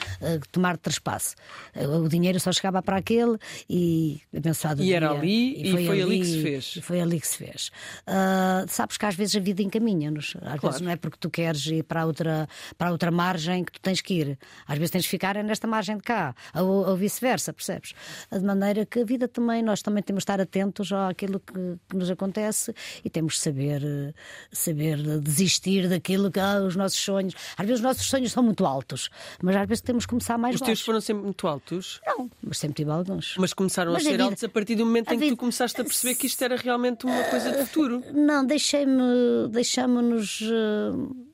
tomar 0.50 0.76
trespasse. 0.76 1.34
Uh, 1.74 2.04
o 2.04 2.08
dinheiro 2.08 2.38
só 2.40 2.50
chegava 2.52 2.82
para 2.82 2.96
aquele 2.96 3.38
e 3.70 4.20
abençoado 4.36 4.82
E 4.82 4.92
era 4.92 5.08
dia, 5.08 5.18
ali, 5.18 5.62
e 5.62 5.86
foi 5.86 6.02
ali 6.02 6.20
que 6.20 6.26
se 6.26 6.42
fez. 6.42 6.74
E 6.76 6.80
foi 6.80 7.00
ali 7.00 7.20
que 7.20 7.28
se 7.28 7.38
fez. 7.38 7.70
Uh, 8.06 8.66
sabes 8.68 8.96
que 8.96 9.06
às 9.06 9.14
vezes 9.14 9.36
a 9.36 9.40
vida 9.40 9.62
encaminha-nos. 9.62 10.34
Às 10.36 10.42
Claro. 10.42 10.60
vezes 10.62 10.80
não 10.80 10.90
é 10.90 10.96
porque 10.96 11.16
tu 11.20 11.30
queres 11.30 11.64
ir 11.66 11.84
para 11.84 12.04
outra, 12.04 12.48
para 12.76 12.90
outra 12.90 13.10
margem 13.10 13.64
que 13.64 13.72
tu 13.72 13.80
tens 13.80 14.00
que 14.00 14.14
ir. 14.14 14.38
Às 14.66 14.78
vezes 14.78 14.90
tens 14.90 15.04
de 15.04 15.08
ficar 15.08 15.36
é 15.36 15.42
nesta 15.42 15.66
margem 15.66 15.96
de 15.96 16.02
cá, 16.02 16.34
ou, 16.54 16.88
ou 16.88 16.96
vice-versa, 16.96 17.52
percebes? 17.52 17.92
De 18.32 18.40
maneira 18.40 18.84
que 18.86 19.00
a 19.00 19.04
vida 19.04 19.28
também, 19.28 19.62
nós 19.62 19.82
também 19.82 20.02
temos 20.02 20.20
de 20.20 20.24
estar 20.24 20.40
atentos 20.40 20.92
àquilo 20.92 21.40
que, 21.40 21.52
que 21.88 21.96
nos 21.96 22.10
acontece 22.10 22.74
e 23.04 23.10
temos 23.10 23.34
de 23.34 23.40
saber, 23.40 24.14
saber 24.50 24.96
desistir 25.20 25.88
daquilo 25.88 26.30
que 26.30 26.40
ah, 26.40 26.60
os 26.60 26.74
nossos 26.76 26.98
sonhos. 26.98 27.34
Às 27.56 27.66
vezes 27.66 27.80
os 27.80 27.84
nossos 27.84 28.06
sonhos 28.06 28.32
são 28.32 28.42
muito 28.42 28.64
altos, 28.66 29.05
mas 29.42 29.56
às 29.56 29.66
vezes 29.68 29.82
temos 29.82 30.04
que 30.06 30.10
começar 30.10 30.36
mais 30.38 30.54
Os 30.54 30.60
teus 30.60 30.68
baixos. 30.70 30.84
foram 30.84 31.00
sempre 31.00 31.24
muito 31.24 31.46
altos, 31.46 32.00
Não, 32.06 32.30
mas 32.42 32.58
sempre 32.58 32.76
tive 32.76 32.90
alguns. 32.90 33.34
mas 33.38 33.52
começaram 33.52 33.92
Mas 33.92 34.02
a 34.02 34.04
ser 34.04 34.12
vida- 34.12 34.24
altos 34.24 34.44
a 34.44 34.48
partir 34.48 34.74
do 34.76 34.84
momento 34.86 35.08
em 35.12 35.18
que 35.18 35.24
tu 35.24 35.28
vida- 35.30 35.36
começaste 35.36 35.80
a 35.80 35.84
perceber 35.84 36.14
que 36.14 36.26
isto 36.26 36.42
era 36.42 36.56
realmente 36.56 37.04
uma 37.06 37.24
coisa 37.24 37.50
de 37.52 37.64
futuro. 37.66 38.02
Não, 38.12 38.44
deixei-me, 38.44 39.48
deixámos-nos. 39.50 40.40
eh, 40.42 41.26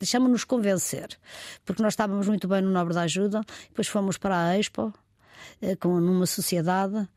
Deixámos-nos 0.00 0.44
convencer, 0.44 1.08
porque 1.64 1.82
nós 1.82 1.92
estávamos 1.94 2.28
muito 2.28 2.46
bem 2.46 2.62
no 2.62 2.70
Nobre 2.70 2.94
da 2.94 3.02
Ajuda, 3.02 3.40
depois 3.68 3.88
fomos 3.88 4.16
para 4.16 4.46
a 4.50 4.56
Expo, 4.56 4.94
eh, 5.60 5.74
com, 5.74 5.98
numa 6.00 6.24
sociedade 6.24 7.08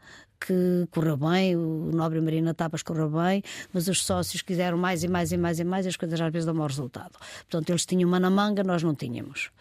que 0.46 0.88
correu 0.90 1.16
bem, 1.18 1.56
o 1.56 1.92
Nobre 1.94 2.20
Marina 2.20 2.54
Tapas 2.54 2.82
correu 2.82 3.10
bem, 3.10 3.44
mas 3.72 3.88
os 3.88 4.04
sócios 4.04 4.42
quiseram 4.42 4.78
mais 4.78 5.04
e 5.04 5.08
mais 5.08 5.32
e 5.32 5.38
mais 5.38 5.60
e 5.60 5.64
mais, 5.64 5.86
e 5.86 5.90
as 5.90 5.96
coisas 5.96 6.20
às 6.20 6.32
vezes 6.32 6.46
dão 6.46 6.56
mau 6.56 6.68
resultado. 6.68 7.12
Portanto, 7.50 7.70
eles 7.70 7.86
tinham 7.86 8.08
uma 8.08 8.20
na 8.20 8.30
manga, 8.30 8.64
nós 8.64 8.82
não 8.82 8.96
tínhamos. 8.96 9.52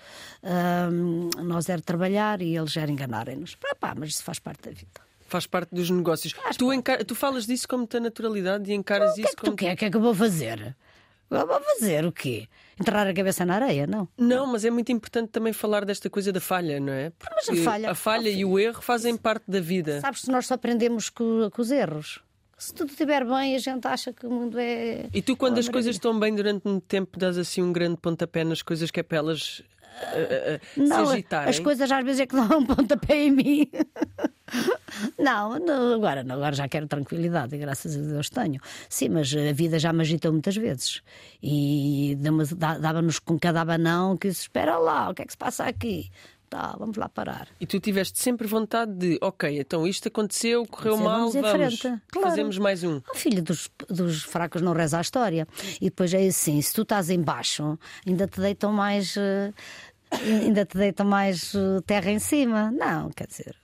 Ahm, 0.43 1.29
nós 1.43 1.69
era 1.69 1.83
trabalhar 1.83 2.41
e 2.41 2.57
eles 2.57 2.77
eram 2.77 2.93
enganarem-nos. 2.93 3.57
Mas 3.97 4.11
isso 4.11 4.25
faz 4.25 4.39
parte 4.39 4.63
da 4.69 4.71
vida. 4.71 5.01
Faz 5.29 5.47
parte 5.47 5.75
dos 5.75 5.91
negócios. 5.91 6.35
Tu, 6.59 6.67
tu 7.07 7.15
falas 7.15 7.47
disso 7.47 7.69
com 7.69 7.79
muita 7.79 8.01
naturalidade 8.01 8.71
e 8.71 8.75
encaras 8.75 9.13
O 9.13 9.15
que 9.15 9.21
é 9.21 9.25
isso 9.25 9.37
que 9.37 9.43
como. 9.43 9.53
tu 9.53 9.57
quer? 9.59 9.75
O 9.75 9.77
que 9.77 9.85
é 9.85 9.91
que 9.91 9.97
eu 9.97 10.01
vou 10.01 10.15
fazer? 10.15 10.75
Vou 11.31 11.61
fazer 11.61 12.05
o 12.05 12.11
quê? 12.13 12.49
Enterrar 12.81 13.07
a 13.07 13.15
cabeça 13.15 13.45
na 13.45 13.55
areia? 13.55 13.87
Não. 13.87 14.09
Não, 14.19 14.47
mas 14.47 14.65
é 14.65 14.71
muito 14.71 14.91
importante 14.91 15.29
também 15.31 15.53
falar 15.53 15.85
desta 15.85 16.11
coisa 16.11 16.33
da 16.33 16.41
falha, 16.41 16.81
não 16.81 16.93
é? 16.93 17.11
Porque 17.11 17.35
Mas 17.35 17.49
a 17.49 17.63
falha- 17.65 17.91
a 17.91 17.95
falha 17.95 18.29
e 18.29 18.45
o 18.45 18.59
erro 18.59 18.83
fazem 18.83 19.17
parte 19.17 19.45
da 19.49 19.61
vida. 19.61 20.01
Sabes 20.01 20.23
que 20.23 20.31
nós 20.31 20.47
só 20.47 20.55
aprendemos 20.55 21.09
com, 21.09 21.49
com 21.51 21.63
os 21.63 21.71
erros. 21.71 22.21
Se 22.59 22.75
tudo 22.75 22.91
estiver 22.91 23.25
bem, 23.25 23.55
a 23.55 23.59
gente 23.59 23.87
acha 23.87 24.13
que 24.13 24.27
o 24.27 24.31
mundo 24.31 24.59
é. 24.59 25.09
E 25.15 25.23
tu, 25.23 25.35
quando 25.37 25.57
as 25.59 25.67
uma 25.67 25.73
coisas 25.73 25.97
maravilha. 25.97 26.11
estão 26.11 26.19
bem 26.21 26.35
durante 26.35 26.67
muito 26.69 26.85
tempo, 26.85 27.19
dás 27.19 27.39
assim 27.39 27.63
um 27.63 27.73
grande 27.73 27.97
pontapé 27.97 28.45
nas 28.45 28.61
coisas 28.61 28.91
que 28.91 29.01
é 29.01 29.03
para 29.03 29.17
elas 29.19 29.63
Não, 30.77 31.07
se 31.07 31.13
agitarem. 31.13 31.51
as 31.51 31.59
coisas 31.59 31.91
às 31.91 32.05
vezes 32.05 32.21
é 32.21 32.27
que 32.27 32.35
dão 32.35 32.59
um 32.59 32.67
pontapé 32.67 33.17
em 33.17 33.31
mim. 33.31 33.71
Não, 35.19 35.59
não, 35.59 35.95
agora, 35.95 36.25
não, 36.25 36.35
agora 36.37 36.55
já 36.55 36.69
quero 36.69 36.89
tranquilidade, 36.89 37.57
graças 37.57 37.97
a 37.97 38.01
Deus 38.01 38.29
tenho. 38.29 38.61
Sim, 38.89 39.11
mas 39.11 39.33
a 39.35 39.53
vida 39.53 39.79
já 39.79 39.93
me 39.93 40.01
agitou 40.01 40.33
muitas 40.33 40.57
vezes. 40.57 41.03
E 41.43 42.17
dava-nos 42.81 43.19
com 43.19 43.39
cada 43.39 43.61
abanão 43.61 44.17
que 44.17 44.33
se 44.33 44.43
espera 44.43 44.77
lá, 44.79 45.11
o 45.11 45.15
que 45.15 45.23
é 45.23 45.25
que 45.27 45.33
se 45.33 45.39
passa 45.39 45.65
aqui? 45.65 46.11
Tá, 46.51 46.75
vamos 46.77 46.97
lá 46.97 47.09
parar. 47.09 47.47
E 47.61 47.65
tu 47.67 47.79
tiveste 47.79 48.19
sempre 48.19 48.45
vontade 48.45 48.93
de, 48.93 49.19
ok, 49.23 49.61
então 49.61 49.87
isto 49.87 50.09
aconteceu, 50.09 50.67
correu 50.67 50.97
mal, 50.97 51.31
vamos 51.31 51.51
vamos. 51.53 51.81
Claro. 51.81 52.29
fazemos 52.29 52.59
mais 52.59 52.83
um. 52.83 53.01
O 53.09 53.15
filho 53.15 53.41
dos, 53.41 53.71
dos 53.89 54.25
fracos 54.25 54.61
não 54.61 54.73
reza 54.73 54.99
a 54.99 55.01
história. 55.01 55.47
E 55.81 55.85
depois 55.85 56.13
é 56.13 56.27
assim: 56.27 56.61
se 56.61 56.75
tu 56.75 56.83
estás 56.83 57.09
em 57.09 57.23
baixo, 57.23 57.79
ainda 58.05 58.27
te 58.27 58.41
deitam 58.41 58.73
mais. 58.73 59.17
eh, 59.17 59.53
ainda 60.13 60.67
te 60.67 60.77
deitam 60.77 61.07
mais 61.07 61.55
eh, 61.55 61.81
terra 61.87 62.11
em 62.11 62.19
cima. 62.19 62.73
Não, 62.73 63.11
quer 63.11 63.29
dizer. 63.29 63.55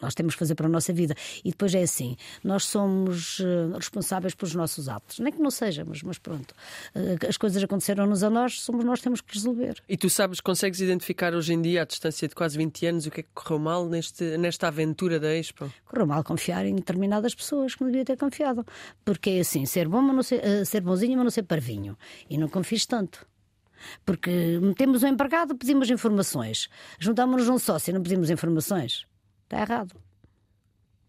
Nós 0.00 0.14
temos 0.14 0.34
que 0.34 0.38
fazer 0.38 0.54
para 0.54 0.66
a 0.66 0.68
nossa 0.70 0.92
vida. 0.92 1.14
E 1.44 1.50
depois 1.50 1.74
é 1.74 1.82
assim: 1.82 2.16
nós 2.42 2.64
somos 2.64 3.40
eh, 3.40 3.76
responsáveis 3.76 4.34
pelos 4.34 4.54
nossos 4.54 4.88
atos. 4.88 5.18
Nem 5.18 5.32
que 5.32 5.40
não 5.40 5.50
sejamos, 5.50 6.02
mas 6.02 6.18
pronto. 6.18 6.54
Eh, 6.94 7.16
As 7.28 7.36
coisas 7.36 7.62
aconteceram-nos 7.62 8.22
a 8.22 8.30
nós, 8.30 8.60
somos 8.60 8.84
nós 8.84 8.98
que 9.00 9.04
temos 9.04 9.20
que 9.20 9.34
resolver. 9.34 9.82
E 9.88 9.96
tu 9.96 10.08
sabes, 10.10 10.40
consegues 10.40 10.80
identificar 10.80 11.34
hoje 11.34 11.52
em 11.52 11.60
dia, 11.62 11.82
à 11.82 11.84
distância 11.84 12.26
de 12.28 12.34
quase 12.34 12.56
20 12.56 12.86
anos, 12.86 13.06
o 13.06 13.10
que 13.10 13.20
é 13.20 13.22
que 13.22 13.28
correu 13.34 13.58
mal 13.58 13.86
neste, 13.88 14.36
nesta 14.38 14.68
aventura 14.68 15.18
da 15.20 15.34
Expo? 15.34 15.72
Correu 15.84 16.06
mal 16.06 16.22
confiar 16.24 16.64
em 16.66 16.74
determinadas 16.74 17.34
pessoas 17.34 17.74
que 17.74 17.82
não 17.82 17.90
devia 17.90 18.04
ter 18.04 18.16
confiado. 18.16 18.64
Porque 19.04 19.30
é 19.30 19.40
assim: 19.40 19.66
ser 19.66 19.88
bom, 19.88 20.00
mas 20.00 20.16
não 20.16 20.22
ser, 20.22 20.44
eh, 20.44 20.64
ser 20.64 20.80
bonzinho, 20.80 21.16
mas 21.16 21.24
não 21.24 21.30
ser 21.30 21.42
parvinho. 21.42 21.96
E 22.28 22.38
não 22.38 22.48
confies 22.48 22.86
tanto. 22.86 23.26
Porque 24.04 24.30
metemos 24.60 25.02
um 25.02 25.06
empregado, 25.06 25.54
pedimos 25.56 25.90
informações. 25.90 26.68
Juntámos-nos 26.98 27.48
num 27.48 27.58
sócio 27.58 27.90
e 27.90 27.94
não 27.94 28.02
pedimos 28.02 28.28
informações. 28.30 29.06
Está 29.50 29.62
errado. 29.62 29.96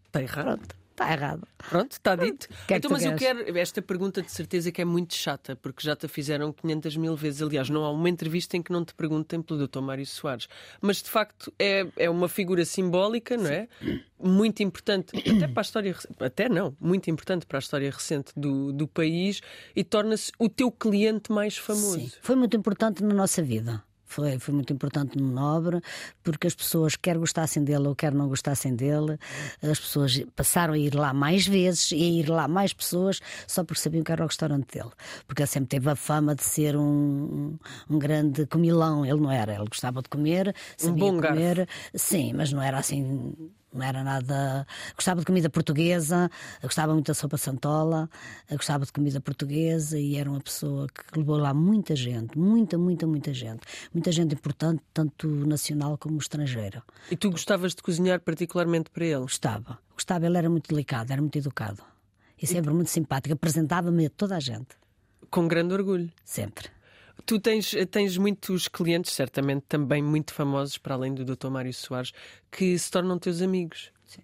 Está 0.06 0.20
errado. 0.20 0.44
Pronto, 0.44 0.76
está 0.90 1.12
errado. 1.12 1.48
Pronto, 1.70 1.92
está 1.92 2.16
dito. 2.16 2.48
que 2.48 2.54
é 2.54 2.66
que 2.66 2.74
então, 2.74 2.88
tu 2.90 2.94
mas 2.94 3.04
eu 3.04 3.14
queres? 3.14 3.44
quero. 3.44 3.56
Esta 3.56 3.80
pergunta 3.80 4.20
de 4.20 4.32
certeza 4.32 4.72
que 4.72 4.82
é 4.82 4.84
muito 4.84 5.14
chata, 5.14 5.54
porque 5.54 5.80
já 5.80 5.94
te 5.94 6.06
a 6.06 6.08
fizeram 6.08 6.52
500 6.52 6.96
mil 6.96 7.14
vezes. 7.14 7.40
Aliás, 7.40 7.70
não 7.70 7.84
há 7.84 7.90
uma 7.92 8.08
entrevista 8.08 8.56
em 8.56 8.62
que 8.62 8.72
não 8.72 8.84
te 8.84 8.94
perguntem 8.94 9.40
pelo 9.40 9.64
Dr. 9.64 9.80
Mário 9.80 10.04
Soares. 10.04 10.48
Mas 10.80 11.00
de 11.00 11.08
facto 11.08 11.54
é, 11.56 11.86
é 11.96 12.10
uma 12.10 12.28
figura 12.28 12.64
simbólica, 12.64 13.36
não 13.36 13.46
é? 13.46 13.68
Muito 14.18 14.60
importante, 14.64 15.16
até 15.16 15.46
para 15.46 15.60
a 15.60 15.62
história. 15.62 15.96
Até 16.18 16.48
não, 16.48 16.76
muito 16.80 17.08
importante 17.10 17.46
para 17.46 17.58
a 17.58 17.60
história 17.60 17.92
recente 17.92 18.32
do, 18.36 18.72
do 18.72 18.88
país 18.88 19.40
e 19.76 19.84
torna-se 19.84 20.32
o 20.36 20.48
teu 20.48 20.72
cliente 20.72 21.30
mais 21.30 21.56
famoso. 21.56 22.00
Sim, 22.00 22.12
foi 22.20 22.34
muito 22.34 22.56
importante 22.56 23.04
na 23.04 23.14
nossa 23.14 23.40
vida. 23.40 23.84
Foi, 24.12 24.38
foi 24.38 24.52
muito 24.52 24.72
importante 24.72 25.16
no 25.18 25.30
Nobre, 25.30 25.80
porque 26.22 26.46
as 26.46 26.54
pessoas, 26.54 26.96
quer 26.96 27.16
gostassem 27.16 27.64
dele 27.64 27.88
ou 27.88 27.94
quer 27.94 28.12
não 28.12 28.28
gostassem 28.28 28.76
dele, 28.76 29.18
as 29.62 29.80
pessoas 29.80 30.22
passaram 30.36 30.74
a 30.74 30.78
ir 30.78 30.94
lá 30.94 31.14
mais 31.14 31.46
vezes 31.46 31.92
e 31.92 32.02
a 32.02 32.20
ir 32.20 32.28
lá 32.28 32.46
mais 32.46 32.74
pessoas 32.74 33.20
só 33.46 33.64
porque 33.64 33.80
sabiam 33.80 34.04
que 34.04 34.12
era 34.12 34.22
o 34.22 34.26
restaurante 34.26 34.74
dele. 34.74 34.90
Porque 35.26 35.42
ele 35.42 35.46
sempre 35.46 35.68
teve 35.68 35.88
a 35.88 35.96
fama 35.96 36.34
de 36.34 36.42
ser 36.42 36.76
um, 36.76 37.56
um 37.88 37.98
grande 37.98 38.44
comilão. 38.46 39.06
Ele 39.06 39.20
não 39.20 39.30
era, 39.30 39.54
ele 39.54 39.64
gostava 39.66 40.02
de 40.02 40.08
comer, 40.10 40.54
sabia 40.76 41.04
bom 41.04 41.16
garfo. 41.18 41.38
comer, 41.38 41.68
sim, 41.94 42.32
mas 42.34 42.52
não 42.52 42.62
era 42.62 42.78
assim. 42.78 43.34
Não 43.72 43.82
era 43.82 44.04
nada. 44.04 44.66
Gostava 44.94 45.20
de 45.20 45.26
comida 45.26 45.48
portuguesa, 45.48 46.30
gostava 46.62 46.92
muito 46.92 47.06
da 47.06 47.14
sopa 47.14 47.38
santola, 47.38 48.08
gostava 48.50 48.84
de 48.84 48.92
comida 48.92 49.20
portuguesa 49.20 49.98
e 49.98 50.16
era 50.16 50.28
uma 50.28 50.40
pessoa 50.40 50.86
que 50.88 51.18
levou 51.18 51.38
lá 51.38 51.54
muita 51.54 51.96
gente, 51.96 52.38
muita, 52.38 52.76
muita, 52.76 53.06
muita 53.06 53.32
gente. 53.32 53.62
Muita 53.92 54.12
gente 54.12 54.34
importante, 54.34 54.82
tanto 54.92 55.26
nacional 55.28 55.96
como 55.96 56.18
estrangeira. 56.18 56.82
E 57.10 57.16
tu 57.16 57.30
gostavas 57.30 57.74
de 57.74 57.82
cozinhar 57.82 58.20
particularmente 58.20 58.90
para 58.90 59.06
ele? 59.06 59.20
Gostava. 59.20 59.78
Gostava, 59.94 60.26
ele 60.26 60.36
era 60.36 60.50
muito 60.50 60.68
delicado, 60.68 61.10
era 61.10 61.22
muito 61.22 61.38
educado. 61.38 61.82
E 62.40 62.46
sempre 62.46 62.72
muito 62.74 62.90
simpático. 62.90 63.32
Apresentava-me 63.32 64.06
a 64.06 64.10
toda 64.10 64.36
a 64.36 64.40
gente. 64.40 64.76
Com 65.30 65.46
grande 65.46 65.72
orgulho. 65.72 66.10
Sempre. 66.24 66.68
Tu 67.26 67.38
tens, 67.40 67.74
tens 67.90 68.16
muitos 68.18 68.68
clientes, 68.68 69.12
certamente 69.12 69.64
também 69.68 70.02
muito 70.02 70.32
famosos, 70.34 70.78
para 70.78 70.94
além 70.94 71.14
do 71.14 71.24
Dr. 71.24 71.48
Mário 71.50 71.72
Soares, 71.72 72.12
que 72.50 72.78
se 72.78 72.90
tornam 72.90 73.18
teus 73.18 73.40
amigos. 73.42 73.90
Sim. 74.04 74.22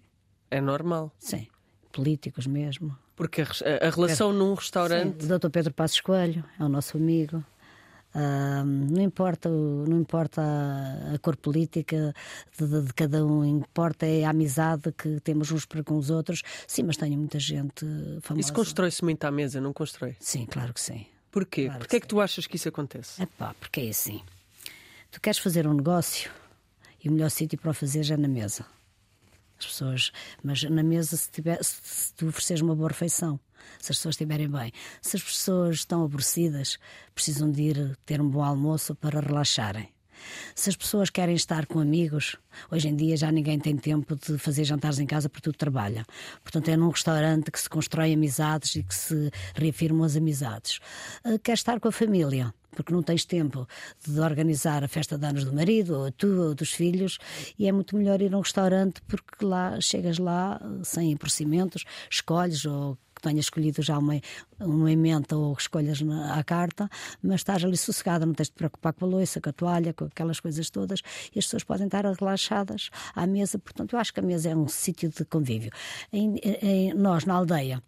É 0.51 0.59
normal. 0.61 1.11
Sim. 1.19 1.47
Políticos 1.91 2.45
mesmo. 2.47 2.97
Porque 3.15 3.41
a, 3.41 3.45
a- 3.87 3.89
relação 3.89 4.31
num 4.31 4.53
restaurante. 4.53 5.25
Sim, 5.25 5.33
o 5.33 5.39
Dr. 5.39 5.49
Pedro 5.49 5.73
Passos 5.73 5.99
Coelho 6.01 6.43
é 6.59 6.63
o 6.63 6.69
nosso 6.69 6.97
amigo. 6.97 7.43
Ah, 8.13 8.63
não 8.65 9.01
importa, 9.03 9.49
não 9.49 9.99
importa 9.99 10.41
a, 10.41 11.13
a 11.13 11.19
cor 11.19 11.35
política 11.37 12.13
de, 12.57 12.67
de- 12.67 12.81
de 12.87 12.93
cada 12.93 13.23
um, 13.25 13.45
importa 13.45 14.05
é 14.05 14.23
a 14.25 14.31
amizade 14.31 14.91
que 14.93 15.19
temos 15.19 15.51
uns 15.51 15.65
para 15.65 15.83
com 15.83 15.95
os 15.95 16.09
outros. 16.09 16.41
Sim, 16.65 16.83
mas 16.83 16.97
tenho 16.97 17.17
muita 17.17 17.39
gente 17.39 17.85
famosa. 18.21 18.41
Isso 18.47 18.53
constrói-se 18.53 19.03
muito 19.03 19.23
à 19.25 19.31
mesa, 19.31 19.61
não 19.61 19.71
constrói? 19.73 20.15
Sim, 20.19 20.45
claro 20.47 20.73
que 20.73 20.81
sim. 20.81 21.05
Porquê? 21.31 21.65
Claro 21.65 21.79
Porquê 21.79 21.95
é 21.97 21.99
que 21.99 22.07
tu 22.07 22.19
achas 22.19 22.47
que 22.47 22.55
isso 22.55 22.69
acontece? 22.69 23.21
É 23.21 23.25
pá, 23.25 23.53
porque 23.59 23.81
é 23.81 23.89
assim. 23.89 24.21
Tu 25.11 25.21
queres 25.21 25.39
fazer 25.39 25.67
um 25.67 25.73
negócio 25.73 26.31
e 27.03 27.09
o 27.09 27.11
melhor 27.11 27.29
sítio 27.29 27.57
para 27.57 27.71
o 27.71 27.73
fazer 27.73 28.03
já 28.03 28.15
é 28.15 28.17
na 28.17 28.27
mesa. 28.27 28.65
As 29.57 29.65
pessoas, 29.65 30.11
mas 30.41 30.63
na 30.63 30.83
mesa, 30.83 31.17
se, 31.17 31.29
tiver, 31.29 31.61
se, 31.63 31.75
se 31.83 32.13
tu 32.13 32.27
ofereceres 32.27 32.61
uma 32.61 32.75
boa 32.75 32.89
refeição, 32.89 33.39
se 33.79 33.91
as 33.91 33.97
pessoas 33.97 34.13
estiverem 34.13 34.49
bem, 34.49 34.71
se 35.01 35.17
as 35.17 35.23
pessoas 35.23 35.77
estão 35.77 36.03
aborrecidas, 36.03 36.77
precisam 37.13 37.51
de 37.51 37.61
ir 37.63 37.97
ter 38.05 38.21
um 38.21 38.29
bom 38.29 38.43
almoço 38.43 38.95
para 38.95 39.19
relaxarem. 39.19 39.89
Se 40.55 40.69
as 40.69 40.75
pessoas 40.75 41.09
querem 41.09 41.35
estar 41.35 41.65
com 41.65 41.79
amigos, 41.79 42.35
hoje 42.71 42.87
em 42.87 42.95
dia 42.95 43.15
já 43.17 43.31
ninguém 43.31 43.59
tem 43.59 43.77
tempo 43.77 44.15
de 44.15 44.37
fazer 44.37 44.63
jantares 44.63 44.99
em 44.99 45.05
casa 45.05 45.29
porque 45.29 45.43
tudo 45.43 45.57
trabalha. 45.57 46.05
Portanto, 46.43 46.69
é 46.69 46.77
num 46.77 46.89
restaurante 46.89 47.51
que 47.51 47.59
se 47.59 47.69
constrói 47.69 48.13
amizades 48.13 48.75
e 48.75 48.83
que 48.83 48.95
se 48.95 49.31
reafirmam 49.55 50.03
as 50.03 50.15
amizades. 50.15 50.79
Uh, 51.25 51.39
quer 51.39 51.53
estar 51.53 51.79
com 51.79 51.87
a 51.87 51.91
família 51.91 52.53
porque 52.75 52.93
não 52.93 53.03
tens 53.03 53.25
tempo 53.25 53.67
de 54.07 54.19
organizar 54.19 54.83
a 54.83 54.87
festa 54.87 55.17
de 55.17 55.25
anos 55.25 55.43
do 55.43 55.53
marido, 55.53 55.97
ou 55.97 56.05
a 56.05 56.11
tua, 56.11 56.47
ou 56.47 56.55
dos 56.55 56.71
filhos, 56.71 57.17
e 57.57 57.67
é 57.67 57.71
muito 57.71 57.95
melhor 57.97 58.21
ir 58.21 58.33
a 58.33 58.37
um 58.37 58.41
restaurante 58.41 59.01
porque 59.07 59.43
lá 59.43 59.79
chegas 59.81 60.17
lá 60.17 60.61
sem 60.83 61.17
procedimentos, 61.17 61.83
escolhes 62.09 62.65
ou 62.65 62.97
que 63.19 63.27
tenhas 63.27 63.45
escolhido 63.45 63.81
já 63.81 63.97
uma, 63.97 64.19
uma 64.59 64.91
emenda 64.91 65.37
ou 65.37 65.53
escolhas 65.53 66.01
na, 66.01 66.35
à 66.35 66.43
carta, 66.43 66.89
mas 67.21 67.41
estás 67.41 67.63
ali 67.63 67.75
sossegada, 67.75 68.25
não 68.25 68.33
tens 68.33 68.47
de 68.47 68.53
te 68.53 68.57
preocupar 68.57 68.93
com 68.93 69.05
a 69.05 69.07
louça, 69.07 69.41
com 69.41 69.49
a 69.49 69.53
toalha, 69.53 69.93
com 69.93 70.05
aquelas 70.05 70.39
coisas 70.39 70.69
todas, 70.69 71.01
e 71.35 71.39
as 71.39 71.45
pessoas 71.45 71.63
podem 71.63 71.85
estar 71.85 72.05
relaxadas 72.05 72.89
à 73.13 73.27
mesa. 73.27 73.59
Portanto, 73.59 73.93
eu 73.93 73.99
acho 73.99 74.13
que 74.13 74.19
a 74.19 74.23
mesa 74.23 74.49
é 74.49 74.55
um 74.55 74.67
sítio 74.67 75.09
de 75.09 75.25
convívio. 75.25 75.71
Em, 76.11 76.35
em, 76.61 76.93
nós, 76.93 77.25
na 77.25 77.35
aldeia, 77.35 77.83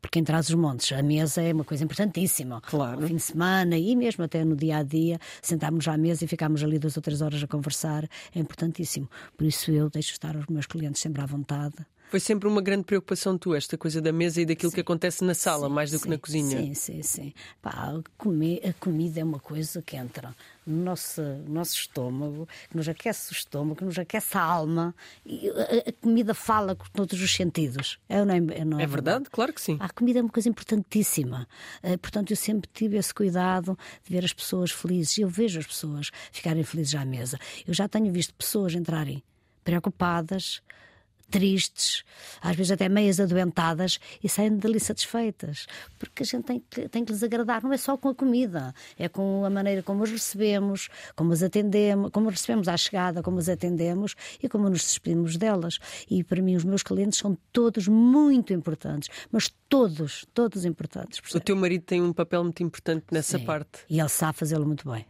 porque 0.00 0.18
em 0.18 0.24
trás 0.24 0.50
os 0.50 0.54
montes 0.54 0.92
a 0.92 1.02
mesa 1.02 1.40
é 1.40 1.52
uma 1.52 1.64
coisa 1.64 1.82
importantíssima. 1.82 2.60
Claro. 2.60 3.00
No 3.00 3.08
fim 3.08 3.16
de 3.16 3.22
semana 3.22 3.78
e 3.78 3.96
mesmo 3.96 4.22
até 4.22 4.44
no 4.44 4.54
dia 4.54 4.76
a 4.78 4.82
dia, 4.82 5.18
sentarmos 5.40 5.88
à 5.88 5.96
mesa 5.96 6.24
e 6.24 6.28
ficarmos 6.28 6.62
ali 6.62 6.78
duas 6.78 6.94
ou 6.96 7.02
três 7.02 7.22
horas 7.22 7.42
a 7.42 7.46
conversar 7.46 8.04
é 8.34 8.38
importantíssimo. 8.38 9.08
Por 9.34 9.46
isso 9.46 9.70
eu 9.70 9.88
deixo 9.88 10.12
estar 10.12 10.36
os 10.36 10.46
meus 10.46 10.66
clientes 10.66 11.00
sempre 11.00 11.22
à 11.22 11.26
vontade. 11.26 11.74
Foi 12.14 12.20
sempre 12.20 12.48
uma 12.48 12.62
grande 12.62 12.84
preocupação 12.84 13.36
tua, 13.36 13.56
esta 13.56 13.76
coisa 13.76 14.00
da 14.00 14.12
mesa 14.12 14.40
e 14.40 14.46
daquilo 14.46 14.70
sim. 14.70 14.76
que 14.76 14.80
acontece 14.82 15.24
na 15.24 15.34
sala, 15.34 15.66
sim, 15.66 15.74
mais 15.74 15.90
do 15.90 15.96
sim, 15.98 16.04
que 16.04 16.08
na 16.10 16.16
cozinha. 16.16 16.58
Sim, 16.60 16.72
sim, 16.72 17.02
sim. 17.02 17.34
Pá, 17.60 17.70
a, 17.70 18.00
comer, 18.16 18.60
a 18.64 18.72
comida 18.74 19.18
é 19.18 19.24
uma 19.24 19.40
coisa 19.40 19.82
que 19.82 19.96
entra 19.96 20.32
no 20.64 20.84
nosso, 20.84 21.20
nosso 21.48 21.74
estômago, 21.74 22.48
que 22.70 22.76
nos 22.76 22.88
aquece 22.88 23.32
o 23.32 23.34
estômago, 23.34 23.74
que 23.74 23.84
nos 23.84 23.98
aquece 23.98 24.38
a 24.38 24.42
alma. 24.42 24.94
A, 25.26 25.92
comida 26.00 26.34
fala 26.34 26.76
com 26.76 26.84
todos 26.92 27.20
os 27.20 27.34
sentidos. 27.34 27.98
É, 28.08 28.24
não 28.24 28.32
é, 28.32 28.64
não 28.64 28.78
é, 28.78 28.84
é 28.84 28.86
verdade? 28.86 29.24
Claro 29.28 29.52
que 29.52 29.60
sim. 29.60 29.76
A 29.80 29.88
comida 29.88 30.20
é 30.20 30.22
uma 30.22 30.30
coisa 30.30 30.48
importantíssima. 30.48 31.48
Uh, 31.82 31.98
portanto, 31.98 32.30
eu 32.30 32.36
sempre 32.36 32.70
tive 32.72 32.96
esse 32.96 33.12
cuidado 33.12 33.76
de 34.04 34.12
ver 34.12 34.24
as 34.24 34.32
pessoas 34.32 34.70
felizes. 34.70 35.18
Eu 35.18 35.28
vejo 35.28 35.58
as 35.58 35.66
pessoas 35.66 36.12
ficarem 36.30 36.62
felizes 36.62 36.94
à 36.94 37.04
mesa. 37.04 37.40
Eu 37.66 37.74
já 37.74 37.88
tenho 37.88 38.12
visto 38.12 38.32
pessoas 38.34 38.72
entrarem 38.72 39.20
preocupadas 39.64 40.62
tristes, 41.30 42.04
às 42.40 42.56
vezes 42.56 42.72
até 42.72 42.88
meias 42.88 43.20
adoentadas 43.20 43.98
e 44.22 44.28
saem 44.28 44.56
dali 44.56 44.78
satisfeitas. 44.78 45.66
Porque 45.98 46.22
a 46.22 46.26
gente 46.26 46.44
tem 46.44 46.62
que, 46.70 46.88
tem 46.88 47.04
que 47.04 47.12
lhes 47.12 47.22
agradar, 47.22 47.62
não 47.62 47.72
é 47.72 47.76
só 47.76 47.96
com 47.96 48.08
a 48.08 48.14
comida, 48.14 48.74
é 48.98 49.08
com 49.08 49.44
a 49.44 49.50
maneira 49.50 49.82
como 49.82 50.02
os 50.02 50.10
recebemos, 50.10 50.88
como 51.16 51.32
as 51.32 51.42
atendemos, 51.42 52.10
como 52.10 52.28
os 52.28 52.34
recebemos 52.34 52.68
à 52.68 52.76
chegada, 52.76 53.22
como 53.22 53.38
os 53.38 53.48
atendemos 53.48 54.14
e 54.42 54.48
como 54.48 54.68
nos 54.68 54.82
despedimos 54.82 55.36
delas. 55.36 55.78
E 56.10 56.22
para 56.22 56.40
mim, 56.42 56.56
os 56.56 56.64
meus 56.64 56.82
clientes 56.82 57.18
são 57.18 57.36
todos 57.52 57.88
muito 57.88 58.52
importantes, 58.52 59.08
mas 59.30 59.52
todos, 59.68 60.26
todos 60.32 60.64
importantes. 60.64 61.20
O 61.34 61.40
teu 61.40 61.56
marido 61.56 61.82
tem 61.82 62.02
um 62.02 62.12
papel 62.12 62.44
muito 62.44 62.62
importante 62.62 63.06
nessa 63.10 63.38
Sim, 63.38 63.44
parte. 63.44 63.80
E 63.88 63.98
ele 63.98 64.08
sabe 64.08 64.38
fazê-lo 64.38 64.66
muito 64.66 64.90
bem. 64.90 65.06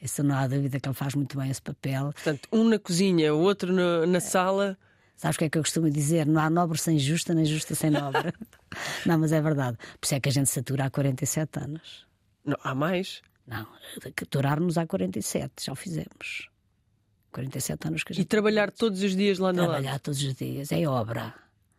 Isso 0.00 0.22
não 0.22 0.36
há 0.36 0.46
dúvida 0.46 0.78
que 0.78 0.88
ele 0.88 0.94
faz 0.94 1.14
muito 1.14 1.38
bem 1.38 1.50
esse 1.50 1.62
papel. 1.62 2.12
Portanto, 2.12 2.48
um 2.52 2.64
na 2.64 2.78
cozinha, 2.78 3.34
o 3.34 3.40
outro 3.40 3.72
na, 3.72 4.06
na 4.06 4.20
sala. 4.20 4.78
Sabes 5.16 5.36
o 5.36 5.38
que 5.38 5.44
é 5.46 5.50
que 5.50 5.58
eu 5.58 5.62
costumo 5.62 5.90
dizer? 5.90 6.26
Não 6.26 6.40
há 6.40 6.50
nobre 6.50 6.78
sem 6.78 6.98
justa, 6.98 7.34
nem 7.34 7.44
justa 7.44 7.74
sem 7.74 7.90
nobre. 7.90 8.32
não, 9.06 9.18
mas 9.18 9.32
é 9.32 9.40
verdade. 9.40 9.78
Por 9.98 10.04
isso 10.04 10.14
é 10.14 10.20
que 10.20 10.28
a 10.28 10.32
gente 10.32 10.50
satura 10.50 10.84
há 10.84 10.90
47 10.90 11.58
anos. 11.58 12.06
Não, 12.44 12.56
há 12.62 12.74
mais? 12.74 13.22
Não, 13.46 13.66
aturar-nos 14.22 14.76
há 14.76 14.86
47, 14.86 15.64
já 15.64 15.72
o 15.72 15.76
fizemos. 15.76 16.50
47 17.32 17.88
anos 17.88 18.04
que 18.04 18.12
a 18.12 18.14
gente. 18.14 18.24
E 18.24 18.26
trabalhar 18.26 18.70
todos 18.70 19.02
os 19.02 19.16
dias 19.16 19.38
lá 19.38 19.52
na 19.52 19.64
Trabalhar 19.64 20.00
todos 20.00 20.22
os 20.22 20.34
dias, 20.34 20.70
é 20.72 20.86
obra. 20.86 21.34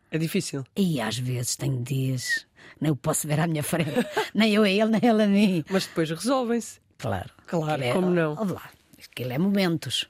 É 0.10 0.18
difícil. 0.18 0.64
E 0.76 1.02
às 1.02 1.18
vezes 1.18 1.56
tenho 1.56 1.84
dias, 1.84 2.48
nem 2.80 2.90
eu 2.90 2.96
posso 2.96 3.28
ver 3.28 3.40
à 3.40 3.48
minha 3.48 3.64
frente, 3.64 3.92
nem 4.34 4.54
eu 4.54 4.64
a 4.64 4.70
ele, 4.70 4.86
nem 4.86 5.02
ele 5.04 5.24
a 5.24 5.28
mim. 5.28 5.66
Mas 5.70 5.86
depois 5.86 6.10
resolvem-se. 6.10 6.80
Claro. 6.98 7.30
Claro, 7.46 7.84
é, 7.84 7.92
como 7.94 8.10
não? 8.10 8.34
Lá, 8.34 8.70
aquilo 9.04 9.34
é 9.34 9.38
momentos. 9.38 10.08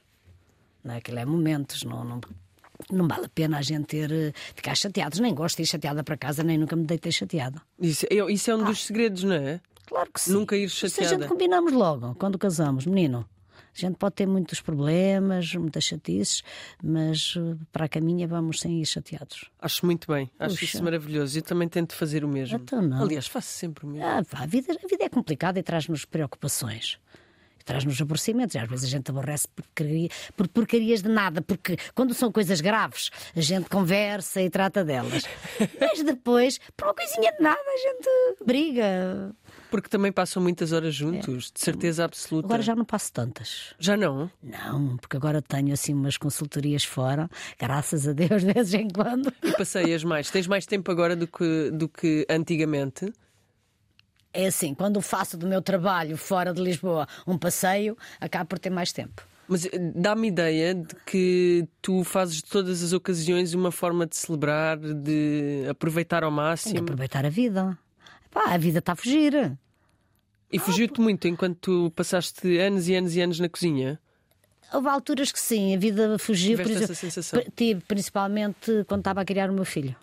Não 0.84 0.94
é? 0.94 0.98
Aquilo 0.98 1.18
é 1.18 1.24
momentos, 1.24 1.82
não, 1.82 2.04
não, 2.04 2.20
não 2.90 3.06
vale 3.08 3.26
a 3.26 3.28
pena 3.28 3.58
a 3.58 3.62
gente 3.62 3.86
ter, 3.86 4.10
eh, 4.10 4.32
ficar 4.54 4.74
chateados. 4.76 5.18
Nem 5.18 5.34
gosto 5.34 5.56
de 5.56 5.62
ir 5.62 5.66
chateada 5.66 6.02
para 6.04 6.16
casa, 6.16 6.42
nem 6.42 6.58
nunca 6.58 6.76
me 6.76 6.84
deitei 6.84 7.12
chateada. 7.12 7.60
Isso, 7.78 8.06
isso 8.30 8.50
é 8.50 8.56
um 8.56 8.62
ah. 8.62 8.64
dos 8.64 8.86
segredos, 8.86 9.24
não 9.24 9.34
é? 9.34 9.60
Claro 9.86 10.10
que 10.12 10.20
sim. 10.20 10.32
Nunca 10.32 10.56
ir 10.56 10.68
chateada. 10.68 11.08
Se 11.08 11.14
a 11.14 11.18
gente 11.18 11.28
combinamos 11.28 11.72
logo, 11.72 12.14
quando 12.16 12.38
casamos, 12.38 12.86
menino. 12.86 13.28
A 13.76 13.80
gente 13.80 13.96
pode 13.96 14.16
ter 14.16 14.26
muitos 14.26 14.60
problemas, 14.60 15.54
muitas 15.54 15.84
chatices, 15.84 16.42
mas 16.82 17.34
eh, 17.36 17.56
para 17.70 17.84
a 17.84 17.88
caminha 17.88 18.26
vamos 18.26 18.60
sem 18.60 18.80
ir 18.80 18.86
chateados. 18.86 19.50
Acho 19.60 19.86
muito 19.86 20.10
bem, 20.10 20.28
acho 20.38 20.54
Puxa. 20.56 20.64
isso 20.64 20.82
maravilhoso. 20.82 21.38
Eu 21.38 21.42
também 21.42 21.68
tento 21.68 21.94
fazer 21.94 22.24
o 22.24 22.28
mesmo. 22.28 22.56
Então 22.56 22.82
não. 22.82 23.02
Aliás, 23.02 23.26
faço 23.28 23.48
sempre 23.48 23.86
o 23.86 23.88
mesmo. 23.88 24.04
Ah, 24.04 24.22
a, 24.32 24.46
vida, 24.46 24.72
a 24.72 24.88
vida 24.88 25.04
é 25.04 25.08
complicada 25.08 25.60
e 25.60 25.62
traz-nos 25.62 26.04
preocupações 26.04 26.98
traz-nos 27.68 28.00
aborrecimentos. 28.00 28.54
E 28.54 28.58
às 28.58 28.68
vezes 28.68 28.86
a 28.86 28.88
gente 28.88 29.10
aborrece 29.10 29.46
por, 29.48 29.62
porcaria, 29.62 30.08
por 30.34 30.48
porcarias 30.48 31.02
de 31.02 31.08
nada, 31.08 31.42
porque 31.42 31.76
quando 31.94 32.14
são 32.14 32.32
coisas 32.32 32.62
graves, 32.62 33.10
a 33.36 33.40
gente 33.40 33.68
conversa 33.68 34.40
e 34.40 34.48
trata 34.48 34.82
delas. 34.82 35.24
Mas 35.78 36.02
depois, 36.02 36.58
por 36.74 36.86
uma 36.86 36.94
coisinha 36.94 37.30
de 37.32 37.42
nada, 37.42 37.60
a 37.60 37.76
gente 37.76 38.44
briga. 38.44 39.34
Porque 39.70 39.88
também 39.88 40.10
passam 40.10 40.42
muitas 40.42 40.72
horas 40.72 40.94
juntos, 40.94 41.50
é. 41.50 41.58
de 41.58 41.60
certeza 41.60 42.04
absoluta. 42.04 42.46
Agora 42.46 42.62
já 42.62 42.74
não 42.74 42.86
passo 42.86 43.12
tantas. 43.12 43.74
Já 43.78 43.98
não? 43.98 44.30
Não, 44.42 44.96
porque 44.96 45.16
agora 45.16 45.42
tenho 45.42 45.74
assim 45.74 45.92
umas 45.92 46.16
consultorias 46.16 46.84
fora, 46.84 47.28
graças 47.58 48.08
a 48.08 48.14
Deus, 48.14 48.40
de 48.42 48.52
vez 48.52 48.72
em 48.72 48.88
quando. 48.88 49.30
E 49.42 49.52
passeias 49.52 50.02
mais? 50.02 50.30
Tens 50.30 50.46
mais 50.46 50.64
tempo 50.64 50.90
agora 50.90 51.14
do 51.14 51.26
que, 51.26 51.70
do 51.70 51.86
que 51.86 52.26
antigamente? 52.30 53.12
É 54.32 54.46
assim, 54.46 54.74
quando 54.74 55.00
faço 55.00 55.36
do 55.36 55.46
meu 55.46 55.62
trabalho 55.62 56.16
fora 56.16 56.52
de 56.52 56.62
Lisboa 56.62 57.06
um 57.26 57.38
passeio, 57.38 57.96
acabo 58.20 58.46
por 58.46 58.58
ter 58.58 58.70
mais 58.70 58.92
tempo. 58.92 59.26
Mas 59.48 59.64
eh, 59.64 59.70
dá-me 59.94 60.28
ideia 60.28 60.74
de 60.74 60.94
que 61.06 61.66
tu 61.80 62.04
fazes 62.04 62.36
de 62.36 62.44
todas 62.44 62.82
as 62.82 62.92
ocasiões 62.92 63.54
uma 63.54 63.72
forma 63.72 64.06
de 64.06 64.16
celebrar, 64.16 64.76
de 64.76 65.66
aproveitar 65.70 66.22
ao 66.22 66.30
máximo. 66.30 66.74
De 66.74 66.80
aproveitar 66.80 67.24
a 67.24 67.30
vida. 67.30 67.76
Pá, 68.30 68.52
a 68.52 68.58
vida 68.58 68.80
está 68.80 68.92
a 68.92 68.96
fugir. 68.96 69.56
E 70.52 70.58
fugiu-te 70.58 71.00
muito 71.00 71.26
enquanto 71.26 71.56
tu 71.56 71.92
passaste 71.96 72.58
anos 72.58 72.88
e 72.88 72.94
anos 72.94 73.16
e 73.16 73.20
anos 73.20 73.40
na 73.40 73.48
cozinha? 73.48 73.98
Houve 74.72 74.88
alturas 74.88 75.32
que 75.32 75.40
sim, 75.40 75.74
a 75.74 75.78
vida 75.78 76.18
fugiu. 76.18 76.58
Tiveste 76.58 76.84
essa 76.84 76.94
sensação? 76.94 77.42
Tive, 77.56 77.80
principalmente 77.88 78.84
quando 78.86 79.00
estava 79.00 79.22
a 79.22 79.24
criar 79.24 79.50
o 79.50 79.54
meu 79.54 79.64
filho 79.64 79.96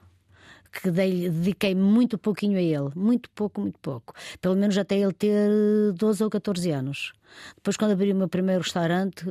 que 0.82 0.92
dei, 0.92 1.30
dediquei 1.30 1.76
muito 1.76 2.18
pouquinho 2.18 2.58
a 2.58 2.62
ele, 2.62 2.90
muito 2.96 3.30
pouco, 3.32 3.62
muito 3.62 3.80
pouco. 3.80 4.14
Pelo 4.42 4.56
menos 4.56 4.78
até 4.78 4.98
ele 4.98 5.14
ter 5.14 5.50
12 5.94 6.24
ou 6.24 6.30
14 6.30 6.72
anos. 6.72 7.14
Depois, 7.56 7.76
quando 7.76 7.92
abri 7.92 8.12
o 8.12 8.16
meu 8.16 8.30
primeiro 8.30 8.62
restaurante, 8.62 9.26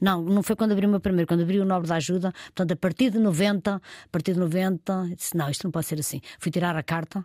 não, 0.00 0.22
não 0.22 0.42
foi 0.42 0.56
quando 0.56 0.72
abri 0.72 0.86
o 0.86 0.88
meu 0.88 1.00
primeiro, 1.00 1.26
quando 1.26 1.42
abri 1.42 1.58
o 1.58 1.64
Nobre 1.64 1.88
da 1.88 1.96
Ajuda, 1.96 2.32
portanto, 2.46 2.72
a 2.72 2.76
partir 2.76 3.10
de 3.10 3.18
90, 3.18 3.76
a 3.76 3.80
partir 4.10 4.34
de 4.34 4.40
90, 4.40 5.10
disse: 5.16 5.36
não, 5.36 5.48
isto 5.48 5.64
não 5.64 5.70
pode 5.70 5.86
ser 5.86 5.98
assim. 5.98 6.20
Fui 6.38 6.50
tirar 6.50 6.76
a 6.76 6.82
carta 6.82 7.24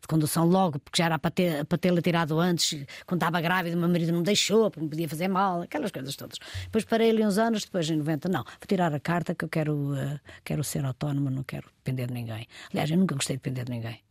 de 0.00 0.08
condução 0.08 0.46
logo, 0.46 0.78
porque 0.78 0.98
já 0.98 1.06
era 1.06 1.18
para, 1.18 1.30
ter, 1.30 1.64
para 1.64 1.78
tê-la 1.78 2.00
tirado 2.00 2.38
antes, 2.38 2.86
quando 3.06 3.20
estava 3.20 3.40
grávida, 3.40 3.76
o 3.76 3.80
meu 3.80 3.88
marido 3.88 4.12
não 4.12 4.22
deixou, 4.22 4.70
porque 4.70 4.84
me 4.84 4.90
podia 4.90 5.08
fazer 5.08 5.28
mal, 5.28 5.62
aquelas 5.62 5.90
coisas 5.90 6.14
todas. 6.16 6.38
Depois 6.64 6.84
parei 6.84 7.10
ali 7.10 7.24
uns 7.24 7.38
anos, 7.38 7.64
depois 7.64 7.88
em 7.90 7.96
90, 7.96 8.28
não, 8.28 8.44
vou 8.44 8.66
tirar 8.68 8.94
a 8.94 9.00
carta 9.00 9.34
que 9.34 9.44
eu 9.44 9.48
quero, 9.48 9.74
uh, 9.74 10.20
quero 10.44 10.62
ser 10.62 10.84
autónoma, 10.84 11.30
não 11.30 11.42
quero 11.42 11.68
depender 11.84 12.06
de 12.06 12.14
ninguém. 12.14 12.46
Aliás, 12.70 12.90
eu 12.90 12.96
nunca 12.96 13.14
gostei 13.14 13.36
de 13.36 13.42
depender 13.42 13.64
de 13.64 13.72
ninguém. 13.72 14.05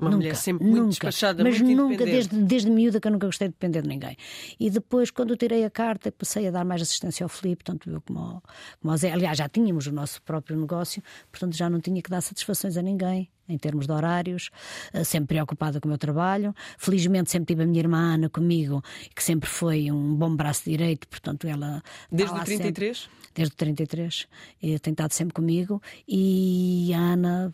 Uma 0.00 0.10
nunca, 0.10 0.16
mulher 0.22 0.36
sempre 0.36 0.64
muito 0.64 0.78
nunca, 0.78 0.90
despachada, 0.90 1.44
mas 1.44 1.60
muito 1.60 1.76
nunca, 1.76 2.04
desde, 2.04 2.36
desde 2.36 2.70
miúda 2.70 3.00
que 3.00 3.06
eu 3.08 3.12
nunca 3.12 3.26
gostei 3.26 3.48
de 3.48 3.52
depender 3.52 3.82
de 3.82 3.88
ninguém. 3.88 4.16
E 4.58 4.70
depois, 4.70 5.10
quando 5.10 5.30
eu 5.30 5.36
tirei 5.36 5.64
a 5.64 5.70
carta, 5.70 6.10
passei 6.10 6.48
a 6.48 6.50
dar 6.50 6.64
mais 6.64 6.82
assistência 6.82 7.24
ao 7.24 7.28
Filipe, 7.28 7.64
tanto 7.64 7.90
eu 7.90 8.00
como 8.00 8.18
ao, 8.18 8.42
como 8.80 8.92
ao 8.92 8.96
Zé. 8.96 9.12
Aliás, 9.12 9.38
já 9.38 9.48
tínhamos 9.48 9.86
o 9.86 9.92
nosso 9.92 10.22
próprio 10.22 10.56
negócio, 10.56 11.02
portanto 11.30 11.56
já 11.56 11.68
não 11.68 11.80
tinha 11.80 12.00
que 12.02 12.10
dar 12.10 12.20
satisfações 12.20 12.76
a 12.76 12.82
ninguém 12.82 13.28
em 13.50 13.58
termos 13.58 13.86
de 13.86 13.92
horários, 13.92 14.50
eh, 14.92 15.04
sempre 15.04 15.34
preocupada 15.34 15.80
com 15.80 15.88
o 15.88 15.90
meu 15.90 15.98
trabalho. 15.98 16.54
Felizmente 16.78 17.30
sempre 17.30 17.54
tive 17.54 17.64
a 17.64 17.66
minha 17.66 17.80
irmã 17.80 18.14
Ana 18.14 18.28
comigo, 18.30 18.82
que 19.14 19.22
sempre 19.22 19.48
foi 19.48 19.90
um 19.90 20.14
bom 20.14 20.34
braço 20.34 20.64
direito, 20.64 21.08
portanto 21.08 21.46
ela... 21.46 21.82
Desde 22.10 22.34
o 22.34 22.44
33? 22.44 22.98
Sempre, 22.98 23.10
desde 23.34 23.52
o 23.52 23.56
33, 23.56 24.28
e 24.62 24.78
tem 24.78 24.92
estado 24.92 25.12
sempre 25.12 25.34
comigo. 25.34 25.82
E 26.06 26.92
a 26.94 26.98
Ana 26.98 27.52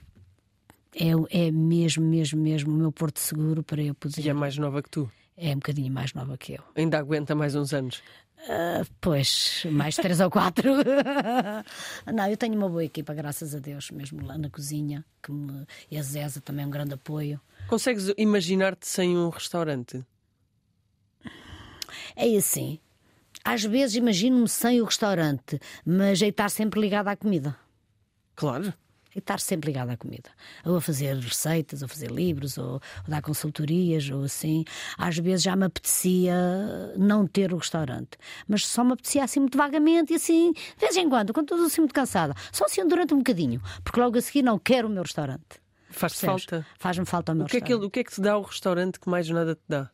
é, 0.98 1.46
é 1.46 1.50
mesmo, 1.50 2.04
mesmo, 2.04 2.40
mesmo 2.40 2.72
o 2.72 2.76
meu 2.76 2.90
porto 2.90 3.20
seguro 3.20 3.62
para 3.62 3.82
eu 3.82 3.94
poder. 3.94 4.24
E 4.24 4.28
é 4.28 4.32
mais 4.32 4.56
nova 4.56 4.82
que 4.82 4.88
tu? 4.88 5.10
É 5.36 5.50
um 5.50 5.56
bocadinho 5.56 5.92
mais 5.92 6.14
nova 6.14 6.38
que 6.38 6.54
eu. 6.54 6.62
Ainda 6.74 6.98
aguenta 6.98 7.34
mais 7.34 7.54
uns 7.54 7.74
anos? 7.74 8.02
Uh, 8.38 8.86
pois, 9.00 9.66
mais 9.70 9.96
três 9.96 10.20
ou 10.20 10.30
quatro. 10.30 10.70
Não, 12.12 12.26
eu 12.28 12.36
tenho 12.36 12.54
uma 12.54 12.68
boa 12.68 12.84
equipa, 12.84 13.12
graças 13.12 13.54
a 13.54 13.58
Deus, 13.58 13.90
mesmo 13.90 14.24
lá 14.24 14.38
na 14.38 14.48
cozinha. 14.48 15.04
Que 15.22 15.30
me... 15.30 15.66
E 15.90 15.98
a 15.98 16.02
Zeza 16.02 16.40
também 16.40 16.64
é 16.64 16.66
um 16.66 16.70
grande 16.70 16.94
apoio. 16.94 17.40
Consegues 17.68 18.12
imaginar-te 18.16 18.88
sem 18.88 19.16
um 19.16 19.28
restaurante? 19.28 20.02
É 22.14 22.34
assim. 22.36 22.78
Às 23.44 23.64
vezes 23.64 23.96
imagino-me 23.96 24.48
sem 24.48 24.80
o 24.80 24.84
restaurante, 24.84 25.60
mas 25.84 26.22
é 26.22 26.28
estar 26.28 26.48
sempre 26.48 26.80
ligado 26.80 27.08
à 27.08 27.16
comida. 27.16 27.56
Claro. 28.34 28.72
É 29.16 29.18
estar 29.18 29.40
sempre 29.40 29.68
ligado 29.68 29.88
à 29.88 29.96
comida. 29.96 30.28
Ou 30.62 30.76
a 30.76 30.80
fazer 30.80 31.16
receitas, 31.16 31.80
ou 31.80 31.86
a 31.86 31.88
fazer 31.88 32.10
livros, 32.10 32.58
ou, 32.58 32.74
ou 32.74 32.80
dar 33.08 33.22
consultorias, 33.22 34.10
ou 34.10 34.24
assim. 34.24 34.62
Às 34.98 35.16
vezes 35.16 35.42
já 35.42 35.56
me 35.56 35.64
apetecia 35.64 36.34
não 36.98 37.26
ter 37.26 37.50
o 37.50 37.56
restaurante. 37.56 38.18
Mas 38.46 38.66
só 38.66 38.84
me 38.84 38.92
apetecia 38.92 39.24
assim 39.24 39.40
muito 39.40 39.56
vagamente 39.56 40.12
e 40.12 40.16
assim, 40.16 40.52
de 40.52 40.78
vez 40.78 40.94
em 40.98 41.08
quando, 41.08 41.32
quando 41.32 41.46
estou 41.46 41.66
assim 41.66 41.80
muito 41.80 41.94
cansada. 41.94 42.34
Só 42.52 42.66
assim 42.66 42.86
durante 42.86 43.14
um 43.14 43.18
bocadinho. 43.18 43.62
Porque 43.82 43.98
logo 43.98 44.18
a 44.18 44.20
seguir 44.20 44.42
não 44.42 44.58
quero 44.58 44.86
o 44.86 44.90
meu 44.90 45.02
restaurante. 45.02 45.64
Percebes? 45.98 46.44
falta. 46.44 46.66
Faz-me 46.78 47.06
falta 47.06 47.32
o 47.32 47.34
meu 47.34 47.46
O 47.46 47.48
que, 47.48 47.56
é 47.56 47.60
que, 47.62 47.74
o 47.74 47.90
que 47.90 48.00
é 48.00 48.04
que 48.04 48.12
te 48.12 48.20
dá 48.20 48.36
o 48.36 48.42
restaurante 48.42 49.00
que 49.00 49.08
mais 49.08 49.30
nada 49.30 49.54
te 49.54 49.62
dá? 49.66 49.90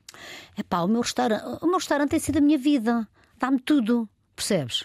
É 0.56 0.64
pá, 0.64 0.80
o 0.80 0.88
meu 0.88 1.00
restaurante, 1.00 1.44
o 1.62 1.66
meu 1.66 1.76
restaurante 1.76 2.11
tem 2.11 2.18
sido 2.18 2.38
a 2.38 2.40
minha 2.40 2.58
vida. 2.58 3.06
Dá-me 3.38 3.61
tudo, 3.61 4.08
percebes? 4.35 4.85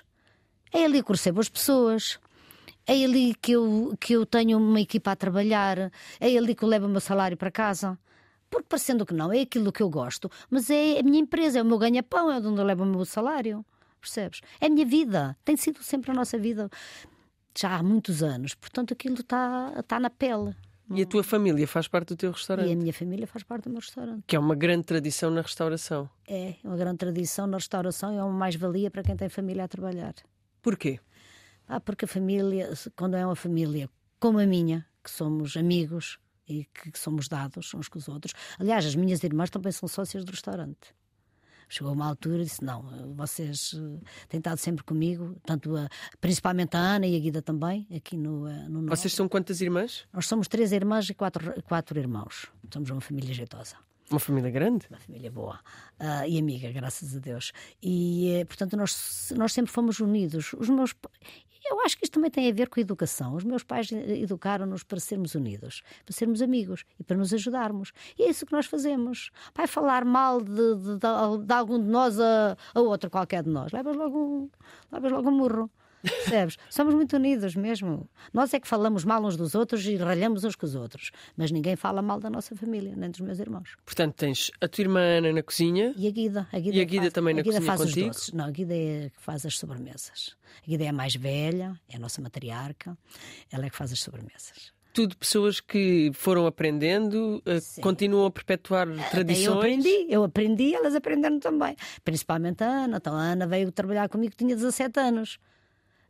É 0.72 0.86
ali 0.86 1.02
que 1.02 1.12
recebo 1.12 1.40
as 1.40 1.50
pessoas. 1.50 2.20
É 2.88 3.04
ali 3.04 3.36
que 3.36 3.52
eu, 3.52 3.96
que 4.00 4.14
eu 4.14 4.26
tenho 4.26 4.58
uma 4.58 4.80
equipa 4.80 5.12
a 5.12 5.16
trabalhar. 5.16 5.92
É 6.20 6.38
ali 6.38 6.56
que 6.56 6.64
eu 6.64 6.70
levo 6.70 6.86
o 6.86 6.90
meu 6.90 7.02
salário 7.02 7.36
para 7.36 7.52
casa. 7.52 8.00
Porque 8.50 8.66
parecendo 8.70 9.06
que 9.06 9.14
não, 9.14 9.32
é 9.34 9.42
aquilo 9.42 9.74
que 9.74 9.84
eu 9.84 9.90
gosto, 9.90 10.32
mas 10.50 10.70
é 10.70 11.00
a 11.00 11.04
minha 11.04 11.20
empresa, 11.20 11.60
é 11.60 11.62
o 11.62 11.66
meu 11.66 11.78
ganha-pão, 11.78 12.32
é 12.32 12.40
de 12.40 12.48
onde 12.48 12.62
eu 12.62 12.66
levo 12.66 12.84
o 12.84 12.86
meu 12.86 13.04
salário. 13.04 13.66
Percebes? 14.00 14.40
É 14.62 14.68
a 14.68 14.70
minha 14.70 14.86
vida. 14.86 15.36
Tem 15.44 15.58
sido 15.58 15.84
sempre 15.84 16.12
a 16.12 16.14
nossa 16.14 16.38
vida 16.38 16.70
já 17.58 17.76
há 17.76 17.84
muitos 17.84 18.24
anos. 18.24 18.54
Portanto, 18.56 18.94
aquilo 18.94 19.16
está 19.16 19.74
está 19.78 20.00
na 20.00 20.10
pele. 20.10 20.56
E 20.90 21.02
a 21.02 21.06
tua 21.06 21.22
família 21.24 21.68
faz 21.68 21.90
parte 21.90 22.10
do 22.10 22.16
teu 22.16 22.30
E 22.30 22.34
restaurante? 22.34 22.72
a 22.72 22.76
minha 22.78 22.94
família 22.94 23.28
faz 23.28 23.44
parte 23.44 23.66
do 23.66 23.72
meu 23.72 23.82
restaurante. 23.82 24.24
Que 24.26 24.38
é 24.38 24.40
uma 24.40 24.56
grande 24.56 24.86
tradição 24.86 25.30
na 25.30 25.42
restauração. 25.42 26.10
É 26.26 26.56
uma 26.64 26.78
grande 26.78 27.00
tradição 27.00 27.46
na 27.48 27.58
restauração 27.58 28.14
e 28.14 28.18
é 28.18 28.24
uma 28.24 28.32
mais-valia 28.32 28.90
para 28.90 29.04
quem 29.04 29.18
tem 29.18 29.28
família 29.28 29.66
a 29.66 29.68
trabalhar. 29.68 30.14
Porquê? 30.62 31.02
Ah, 31.68 31.80
porque 31.80 32.06
a 32.06 32.08
família, 32.08 32.72
quando 32.96 33.16
é 33.16 33.26
uma 33.26 33.36
família 33.36 33.90
como 34.20 34.40
a 34.40 34.46
minha, 34.46 34.86
que 35.04 35.12
somos 35.12 35.56
amigos 35.58 36.20
e 36.48 36.66
que, 36.66 36.98
somos 36.98 37.28
dados 37.28 37.74
uns 37.74 37.88
com 37.88 38.00
os 38.00 38.08
outros. 38.08 38.34
Aliás, 38.58 38.86
as 38.86 38.96
minhas 38.96 39.24
irmãs 39.24 39.50
também 39.50 39.72
são 39.72 39.88
sócias 39.88 40.24
do 40.24 40.32
restaurante. 40.32 40.96
Chegou 41.70 41.92
uma 41.92 42.08
altura 42.08 42.42
e 42.42 42.46
disse: 42.46 42.64
Não, 42.64 43.14
vocês 43.14 43.76
eh, 43.76 44.06
têm 44.30 44.38
estado 44.38 44.58
sempre 44.58 44.86
comigo, 44.86 45.36
tanto 45.46 45.76
a, 45.76 45.90
principalmente 46.22 46.78
a 46.78 46.80
Ana 46.80 47.06
e 47.06 47.16
a 47.18 47.20
Guida 47.20 47.42
também, 47.42 47.86
aqui 47.94 48.16
no, 48.16 48.48
eh, 48.48 48.70
no 48.70 48.82
Norte. 48.82 49.02
Vocês 49.02 49.14
são 49.14 49.28
quantas 49.28 49.60
irmãs? 49.60 50.08
Nós 50.14 50.28
somos 50.28 50.48
três 50.48 50.72
irmãs 50.72 51.10
e 51.10 51.14
quatro, 51.14 51.62
quatro 51.64 52.00
irmãos. 52.00 52.48
Somos 52.72 52.90
uma 52.90 53.02
família 53.02 53.34
jeitosa. 53.34 53.76
Uma 54.10 54.20
família 54.20 54.50
grande? 54.50 54.88
Uma 54.90 55.00
família 55.00 55.30
boa 55.30 55.60
ah, 56.00 56.26
e 56.26 56.40
amiga, 56.40 56.72
graças 56.72 57.14
a 57.14 57.20
Deus. 57.20 57.52
E, 57.84 58.32
eh, 58.32 58.46
portanto, 58.46 58.78
nós, 58.78 59.34
nós 59.36 59.52
sempre 59.52 59.70
fomos 59.72 60.00
unidos. 60.00 60.54
Os 60.54 60.70
meus, 60.70 60.96
eu 61.72 61.82
acho 61.82 61.98
que 61.98 62.06
isto 62.06 62.14
também 62.14 62.30
tem 62.32 62.50
a 62.50 62.54
ver 62.54 62.70
com 62.70 62.80
a 62.80 62.82
educação. 62.82 63.36
Os 63.36 63.44
meus 63.44 63.64
pais 63.64 63.92
eh, 63.92 64.20
educaram-nos 64.20 64.84
para 64.84 65.00
sermos 65.00 65.36
unidos, 65.36 65.82
para 66.06 66.14
sermos 66.14 66.42
amigos 66.42 66.86
e 67.00 67.04
para 67.04 67.18
nos 67.18 67.34
ajudarmos. 67.34 67.92
E 68.18 68.24
é 68.24 68.30
isso 68.30 68.46
que 68.46 68.52
nós 68.54 68.66
fazemos. 68.66 69.32
Vai 69.56 69.68
falar 69.68 70.04
mal 70.06 70.42
de, 70.42 70.54
de- 70.76 70.98
de- 70.98 71.46
de 71.46 71.54
algum 71.54 71.80
de 71.80 71.90
nós 71.90 72.20
a, 72.20 72.58
a 72.74 72.80
outro 72.82 73.10
qualquer 73.10 73.44
de 73.44 73.50
nós. 73.50 73.72
Levas 73.72 73.96
logo 73.96 74.18
um, 74.18 74.50
levas 74.92 75.12
logo 75.12 75.30
um 75.30 75.32
murro. 75.38 75.70
Percebes? 76.10 76.58
Somos 76.70 76.94
muito 76.94 77.16
unidos 77.16 77.56
mesmo. 77.56 78.10
Nós 78.34 78.54
é 78.54 78.60
que 78.60 78.68
falamos 78.68 79.04
mal 79.06 79.24
uns 79.24 79.36
dos 79.38 79.56
outros 79.56 79.86
e 79.86 79.96
ralhamos 79.96 80.44
uns 80.44 80.56
com 80.56 80.66
os 80.66 80.76
outros. 80.76 81.12
Mas 81.36 81.52
ninguém 81.52 81.76
fala 81.76 82.02
mal 82.02 82.20
da 82.20 82.30
nossa 82.30 82.56
família, 82.56 82.94
nem 82.96 83.10
dos 83.10 83.20
meus 83.20 83.40
irmãos. 83.40 83.76
Portanto, 83.86 84.16
tens 84.16 84.52
a 84.62 84.68
tua 84.68 84.82
irmã 84.84 85.00
Ana 85.00 85.32
na 85.34 85.44
cozinha. 85.44 85.94
E 85.98 86.08
a 86.08 86.12
Guida. 86.12 86.48
A 86.52 86.60
Guida, 86.60 86.78
E 86.78 86.82
a 86.82 86.84
Guida 86.84 87.02
faz, 87.04 87.14
também 87.14 87.34
na 87.34 87.40
a 87.42 87.44
Guida 87.44 87.56
cozinha 87.58 87.78
faz 87.78 87.82
contigo? 87.90 88.10
os 88.10 88.16
doces. 88.18 88.34
Não, 88.34 88.46
a 88.46 88.52
Guida 88.52 88.74
é 88.76 89.10
que 89.16 89.22
faz 89.22 89.46
as 89.46 89.58
sobremesas. 89.58 90.36
A 90.64 90.70
Guida 90.70 90.84
é 90.84 90.88
a 90.90 90.94
mais 90.94 91.16
velha, 91.16 91.80
é 91.90 91.96
a 91.96 92.00
nossa 92.00 92.22
matriarca. 92.22 92.98
Ela 93.52 93.66
é 93.66 93.70
que 93.70 93.76
faz 93.76 93.92
as 93.92 94.00
sobremesas. 94.00 94.76
Tudo 94.94 95.16
pessoas 95.16 95.60
que 95.60 96.10
foram 96.16 96.48
aprendendo, 96.48 97.40
eh, 97.46 97.60
continuam 97.84 98.26
a 98.26 98.32
perpetuar 98.32 98.88
tradições. 99.12 99.46
Eu 99.46 99.54
aprendi, 99.54 100.06
eu 100.10 100.24
aprendi, 100.24 100.74
elas 100.74 100.96
aprenderam 100.96 101.40
também. 101.40 101.76
Principalmente 102.04 102.64
a 102.64 102.68
Ana. 102.86 102.98
Então 102.98 103.14
a 103.16 103.22
Ana 103.22 103.46
veio 103.46 103.72
trabalhar 103.72 104.10
comigo, 104.10 104.34
tinha 104.36 104.56
17 104.56 105.00
anos. 105.00 105.38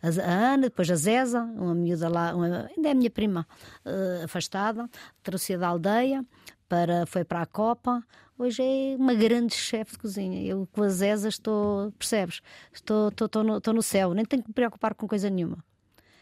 A 0.01 0.53
Ana, 0.53 0.63
depois 0.63 0.89
a 0.91 0.95
Zeza, 0.95 1.41
uma 1.41 1.73
miúda 1.73 2.07
lá, 2.07 2.35
uma- 2.35 2.69
ainda 2.75 2.89
é 2.89 2.91
a 2.91 2.95
minha 2.95 3.09
prima, 3.09 3.47
eh, 3.83 4.21
afastada, 4.25 4.87
trouxe-a 5.23 5.57
da 5.57 5.67
aldeia, 5.69 6.23
para, 6.69 7.05
foi 7.07 7.23
para 7.23 7.41
a 7.41 7.45
Copa. 7.45 8.03
Hoje 8.37 8.61
é 8.61 8.95
uma 8.97 9.15
grande 9.15 9.55
chefe 9.55 9.93
de 9.93 9.97
cozinha. 9.97 10.43
Eu 10.45 10.67
com 10.71 10.83
a 10.83 10.89
Zeza 10.89 11.27
estou, 11.27 11.91
percebes? 11.93 12.41
Estou, 12.71 13.07
estou, 13.09 13.25
estou, 13.25 13.43
no, 13.43 13.57
estou 13.57 13.73
no 13.73 13.81
céu, 13.81 14.13
nem 14.13 14.23
tenho 14.23 14.43
que 14.43 14.49
me 14.49 14.53
preocupar 14.53 14.93
com 14.93 15.07
coisa 15.07 15.29
nenhuma. 15.29 15.57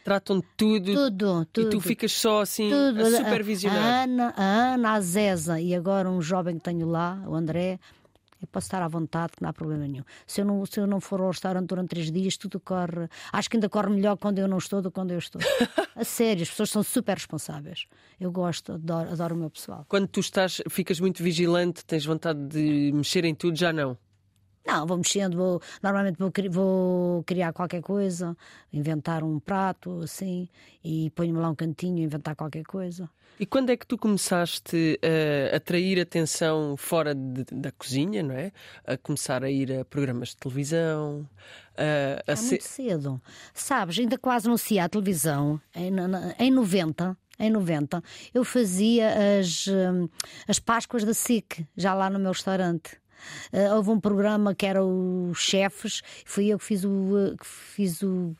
Tratam 0.02 0.40
tudo, 0.56 0.94
Tudo, 0.94 1.44
tudo. 1.46 1.66
e 1.66 1.70
tu 1.70 1.80
ficas 1.80 2.12
só 2.12 2.40
assim 2.40 2.70
Tudo. 2.70 3.00
a 3.04 3.08
A- 3.08 3.10
supervisionar. 3.10 3.78
A 3.82 4.02
Ana, 4.04 4.34
a 4.36 4.42
Ana, 4.74 4.92
a 4.92 5.00
Zeza 5.00 5.60
e 5.60 5.74
agora 5.74 6.08
um 6.08 6.22
jovem 6.22 6.56
que 6.56 6.62
tenho 6.64 6.86
lá, 6.88 7.22
o 7.26 7.34
André. 7.34 7.78
Eu 8.40 8.46
posso 8.48 8.66
estar 8.66 8.82
à 8.82 8.88
vontade, 8.88 9.32
que 9.36 9.42
não 9.42 9.48
há 9.48 9.52
problema 9.52 9.86
nenhum. 9.86 10.04
Se 10.26 10.40
eu 10.40 10.44
não, 10.44 10.64
se 10.66 10.78
eu 10.78 10.86
não 10.86 11.00
for 11.00 11.20
ao 11.20 11.28
restaurante 11.28 11.66
durante 11.66 11.88
três 11.88 12.10
dias, 12.10 12.36
tudo 12.36 12.60
corre. 12.60 13.08
Acho 13.32 13.48
que 13.48 13.56
ainda 13.56 13.68
corre 13.68 13.90
melhor 13.90 14.16
quando 14.16 14.38
eu 14.38 14.48
não 14.48 14.58
estou 14.58 14.82
do 14.82 14.90
que 14.90 14.94
quando 14.94 15.12
eu 15.12 15.18
estou. 15.18 15.40
a 15.94 16.04
sério, 16.04 16.42
as 16.42 16.50
pessoas 16.50 16.70
são 16.70 16.82
super 16.82 17.14
responsáveis. 17.14 17.86
Eu 18.20 18.30
gosto, 18.30 18.72
adoro, 18.72 19.10
adoro 19.10 19.34
o 19.34 19.38
meu 19.38 19.50
pessoal. 19.50 19.84
Quando 19.88 20.06
tu 20.06 20.20
estás, 20.20 20.60
ficas 20.68 21.00
muito 21.00 21.22
vigilante, 21.22 21.84
tens 21.84 22.04
vontade 22.04 22.40
de 22.46 22.92
mexer 22.92 23.24
em 23.24 23.34
tudo, 23.34 23.56
já 23.56 23.72
não. 23.72 23.96
Não, 24.66 24.86
vou 24.86 24.96
mexendo, 24.96 25.36
vou, 25.36 25.62
normalmente 25.82 26.18
vou, 26.18 26.32
vou 26.50 27.22
criar 27.24 27.52
qualquer 27.52 27.80
coisa, 27.82 28.36
inventar 28.72 29.22
um 29.22 29.38
prato 29.38 30.00
assim, 30.02 30.48
e 30.82 31.10
ponho-me 31.10 31.38
lá 31.40 31.48
um 31.50 31.54
cantinho, 31.54 32.02
inventar 32.02 32.34
qualquer 32.34 32.64
coisa. 32.64 33.08
E 33.38 33.44
quando 33.46 33.68
é 33.70 33.76
que 33.76 33.86
tu 33.86 33.96
começaste 33.98 34.98
a 35.52 35.56
atrair 35.56 36.00
atenção 36.00 36.74
fora 36.76 37.14
de- 37.14 37.44
da 37.52 37.70
cozinha, 37.70 38.22
não 38.22 38.34
é? 38.34 38.50
A 38.86 38.96
começar 38.96 39.44
a 39.44 39.50
ir 39.50 39.70
a 39.72 39.84
programas 39.84 40.30
de 40.30 40.36
televisão, 40.38 41.28
a, 41.76 42.22
a 42.26 42.32
É 42.32 42.36
ser- 42.36 42.48
muito 42.52 42.64
cedo. 42.64 43.20
Sabes, 43.54 43.98
ainda 43.98 44.16
quase 44.18 44.48
ia 44.70 44.84
à 44.84 44.88
televisão, 44.88 45.60
em, 45.74 45.90
em 46.38 46.50
90. 46.50 47.16
Em 47.38 47.50
90, 47.50 48.02
eu 48.32 48.42
fazia 48.42 49.10
as, 49.38 49.66
hum, 49.68 50.08
as 50.48 50.58
Páscoas 50.58 51.04
da 51.04 51.12
SIC, 51.12 51.66
já 51.76 51.92
lá 51.92 52.08
no 52.08 52.18
meu 52.18 52.32
restaurante. 52.32 52.98
Ah, 53.52 53.74
houve 53.76 53.90
um 53.90 54.00
programa 54.00 54.54
que 54.54 54.66
era 54.66 54.84
os 54.84 55.38
chefes, 55.38 56.02
fui 56.24 56.46
eu 56.48 56.58
que 56.58 56.64
fiz 56.64 56.84
o. 56.84 57.16
eh, 57.18 57.36
que 57.38 57.46
fiz 57.46 58.02
o, 58.02 58.34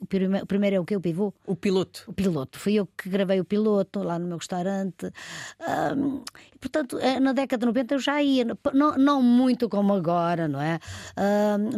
o, 0.00 0.06
prime- 0.06 0.42
o 0.42 0.46
primeiro 0.46 0.76
é 0.76 0.80
o 0.80 0.84
que? 0.84 0.94
O 0.94 1.00
pivô? 1.00 1.32
o 1.44 1.56
piloto. 1.56 2.04
O 2.06 2.12
piloto. 2.12 2.56
Fui 2.58 2.74
eu 2.74 2.86
que 2.86 3.08
gravei 3.08 3.40
o 3.40 3.44
piloto 3.44 4.00
lá 4.02 4.16
no 4.18 4.26
meu 4.28 4.36
restaurante. 4.38 5.10
E, 6.54 6.58
portanto, 6.58 6.98
eh, 6.98 7.18
na 7.18 7.32
década 7.32 7.60
de 7.60 7.66
90 7.66 7.94
eu 7.94 7.98
já 7.98 8.22
ia, 8.22 8.44
não, 8.72 8.96
não 8.96 9.22
muito 9.22 9.68
como 9.68 9.92
agora, 9.92 10.46
não 10.46 10.60
é? 10.60 10.78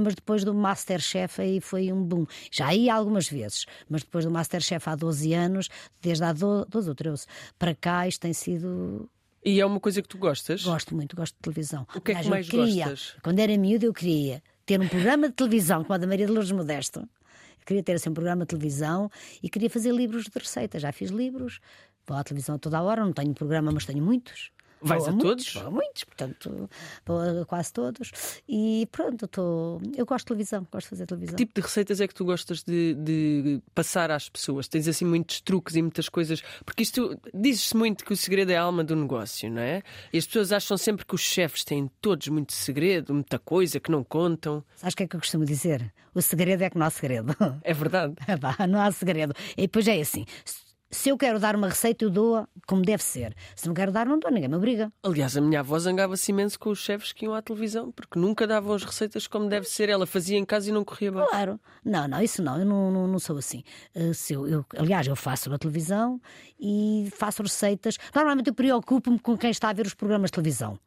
Mas 0.03 0.14
depois 0.14 0.45
do 0.45 0.53
Masterchef 0.53 1.40
aí 1.40 1.61
foi 1.62 1.90
um 1.93 2.03
boom. 2.03 2.27
Já 2.51 2.75
ia 2.75 2.95
algumas 2.95 3.29
vezes, 3.29 3.64
mas 3.88 4.03
depois 4.03 4.25
do 4.27 4.31
Masterchef 4.31 4.87
há 4.88 4.95
12 4.95 5.33
anos, 5.33 5.69
desde 6.03 6.25
há 6.25 6.33
do- 6.35 6.67
12 6.67 6.88
ou 6.90 6.95
13 6.95 7.27
para 7.59 7.75
cá, 7.75 8.07
isto 8.07 8.21
tem 8.21 8.33
sido. 8.35 9.09
E 9.44 9.61
é 9.61 9.66
uma 9.66 9.78
coisa 9.78 10.00
que 10.00 10.09
tu 10.09 10.16
gostas? 10.16 10.62
Gosto 10.62 10.94
muito, 10.94 11.14
gosto 11.14 11.35
de 11.35 11.40
televisão. 11.40 11.87
O 11.94 12.00
que 12.00 12.12
é 12.12 12.14
que 12.14 12.28
mais 12.28 12.48
queria, 12.48 12.88
gostas? 12.88 13.16
Quando 13.22 13.38
era 13.40 13.57
miúdo, 13.59 13.85
eu 13.85 13.92
queria 13.92 14.42
ter 14.64 14.80
um 14.80 14.88
programa 14.88 15.28
de 15.28 15.35
televisão 15.35 15.83
como 15.83 15.94
a 15.94 15.98
da 15.98 16.07
Maria 16.07 16.26
de 16.26 16.33
Lourdes 16.33 16.52
Modesto. 16.52 17.00
Eu 17.00 17.66
queria 17.66 17.83
ter 17.83 17.92
assim 17.92 18.09
um 18.09 18.14
programa 18.14 18.44
de 18.44 18.48
televisão 18.48 19.11
e 19.42 19.50
queria 19.50 19.68
fazer 19.68 19.92
livros 19.92 20.24
de 20.24 20.38
receitas. 20.38 20.80
Já 20.80 20.92
fiz 20.92 21.11
livros, 21.11 21.61
vou 22.07 22.16
à 22.16 22.24
televisão 22.24 22.59
toda 22.59 22.78
a 22.78 22.83
hora, 22.83 23.04
não 23.04 23.12
tenho 23.12 23.35
programa, 23.35 23.70
mas 23.70 23.85
tenho 23.85 24.02
muitos. 24.02 24.50
Vais 24.85 25.03
Vou 25.03 25.09
a 25.09 25.12
muitos, 25.12 25.53
todos? 25.53 25.55
Vou 25.55 25.66
a 25.66 25.70
muitos, 25.70 26.05
portanto, 26.05 26.70
vou 27.07 27.40
a 27.42 27.47
quase 27.47 27.73
todos. 27.73 28.11
E 28.49 28.87
pronto, 28.92 29.27
tô... 29.27 29.81
eu 29.97 30.05
gosto 30.05 30.25
de 30.25 30.29
televisão, 30.29 30.66
gosto 30.70 30.87
de 30.87 30.90
fazer 30.90 31.07
televisão. 31.07 31.35
Que 31.37 31.44
tipo 31.44 31.55
de 31.55 31.61
receitas 31.66 32.01
é 32.01 32.07
que 32.07 32.14
tu 32.14 32.25
gostas 32.25 32.62
de, 32.62 32.94
de 32.94 33.61
passar 33.75 34.11
às 34.11 34.29
pessoas? 34.29 34.68
Tens 34.68 34.87
assim 34.87 35.05
muitos 35.05 35.40
truques 35.40 35.75
e 35.77 35.83
muitas 35.83 36.09
coisas. 36.09 36.42
Porque 36.64 36.83
isto 36.83 37.18
diz-se 37.33 37.77
muito 37.77 38.05
que 38.05 38.12
o 38.12 38.16
segredo 38.16 38.51
é 38.51 38.57
a 38.57 38.62
alma 38.62 38.85
do 38.85 38.94
negócio, 38.94 39.51
não 39.51 39.62
é? 39.62 39.83
E 40.12 40.18
as 40.18 40.27
pessoas 40.27 40.53
acham 40.53 40.77
sempre 40.77 41.05
que 41.07 41.14
os 41.14 41.20
chefes 41.23 41.64
têm 41.64 41.90
todos 42.01 42.29
muito 42.29 42.53
segredo, 42.53 43.14
muita 43.14 43.38
coisa 43.38 43.81
que 43.81 43.90
não 43.90 44.05
contam. 44.05 44.62
Sabes 44.77 44.94
o 44.94 44.97
que 44.97 45.03
é 45.05 45.07
que 45.09 45.16
eu 45.16 45.20
costumo 45.20 45.44
dizer? 45.44 45.92
O 46.14 46.23
segredo 46.23 46.62
é 46.62 46.70
que 46.70 46.79
não 46.79 46.87
há 46.87 46.90
segredo. 46.90 47.35
É 47.62 47.73
verdade. 47.75 48.14
Não 48.68 48.81
há 48.81 48.90
segredo. 48.92 49.35
E 49.57 49.62
depois 49.62 49.88
é 49.88 50.01
assim: 50.01 50.25
se- 50.44 50.63
se 50.94 51.09
eu 51.09 51.18
quero 51.18 51.38
dar 51.38 51.57
uma 51.57 51.68
receita, 51.68 52.04
eu 52.04 52.11
dou 52.11 52.46
como 52.66 52.83
deve 52.83 53.02
ser. 53.02 53.35
Se 53.57 53.66
não 53.66 53.74
quero 53.74 53.90
dar, 53.92 54.07
não 54.07 54.18
dou, 54.18 54.30
ninguém 54.30 54.48
me 54.48 54.57
obriga. 54.57 54.92
Aliás, 55.02 55.37
a 55.37 55.40
minha 55.40 55.61
avó 55.61 55.78
zangava-se 55.78 56.30
imenso 56.30 56.59
com 56.59 56.70
os 56.70 56.78
chefes 56.78 57.12
que 57.12 57.24
iam 57.24 57.35
à 57.35 57.42
televisão, 57.42 57.90
porque 57.92 58.18
nunca 58.18 58.46
davam 58.46 58.74
as 58.74 58.85
receitas 58.85 59.26
como 59.26 59.48
deve 59.48 59.66
ser. 59.68 59.88
Ela 59.88 60.07
fazia 60.07 60.38
em 60.38 60.44
casa 60.44 60.70
e 60.70 60.72
não 60.72 60.85
corria 60.85 61.11
bem. 61.12 61.26
Claro. 61.26 61.61
Não, 61.85 62.07
não, 62.09 62.22
isso 62.22 62.42
não, 62.42 62.59
eu 62.59 62.64
não, 62.64 62.90
não, 62.90 63.07
não 63.09 63.18
sou 63.18 63.37
assim. 63.37 63.62
Eh, 63.94 64.12
se 64.12 64.33
eu, 64.35 64.46
eu- 64.46 64.64
aliás, 64.78 65.07
eu 65.07 65.16
faço 65.16 65.50
na 65.50 65.59
televisão 65.59 66.20
e 66.59 67.09
faço 67.16 67.42
receitas. 67.42 67.98
Normalmente 68.14 68.48
eu 68.48 68.54
preocupo-me 68.54 69.18
com 69.18 69.37
quem 69.37 69.50
está 69.50 69.70
a 69.70 69.72
ver 69.72 69.87
os 69.87 69.94
programas 69.94 70.28
de 70.28 70.33
televisão. 70.35 70.78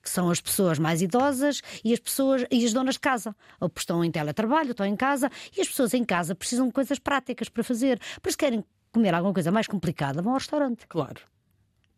que 0.00 0.08
são 0.08 0.30
as 0.30 0.40
pessoas 0.40 0.78
mais 0.78 1.02
idosas 1.02 1.60
e 1.84 1.92
as 1.92 1.98
pessoas 1.98 2.44
e 2.52 2.64
as 2.64 2.72
donas 2.72 2.94
de 2.94 3.00
casa, 3.00 3.34
ou 3.60 3.70
estão 3.76 4.04
em 4.04 4.10
teletrabalho, 4.12 4.70
estão 4.70 4.86
em 4.86 4.94
casa, 4.94 5.28
e 5.56 5.60
as 5.60 5.66
pessoas 5.68 5.92
em 5.92 6.04
casa 6.04 6.36
precisam 6.36 6.68
de 6.68 6.72
coisas 6.72 7.00
práticas 7.00 7.48
para 7.48 7.64
fazer. 7.64 8.00
Por 8.22 8.28
isso 8.28 8.38
querem 8.38 8.64
comer 8.92 9.14
alguma 9.14 9.34
coisa 9.34 9.50
mais 9.50 9.66
complicada, 9.66 10.22
vão 10.22 10.32
ao 10.32 10.38
restaurante. 10.38 10.86
Claro. 10.86 11.20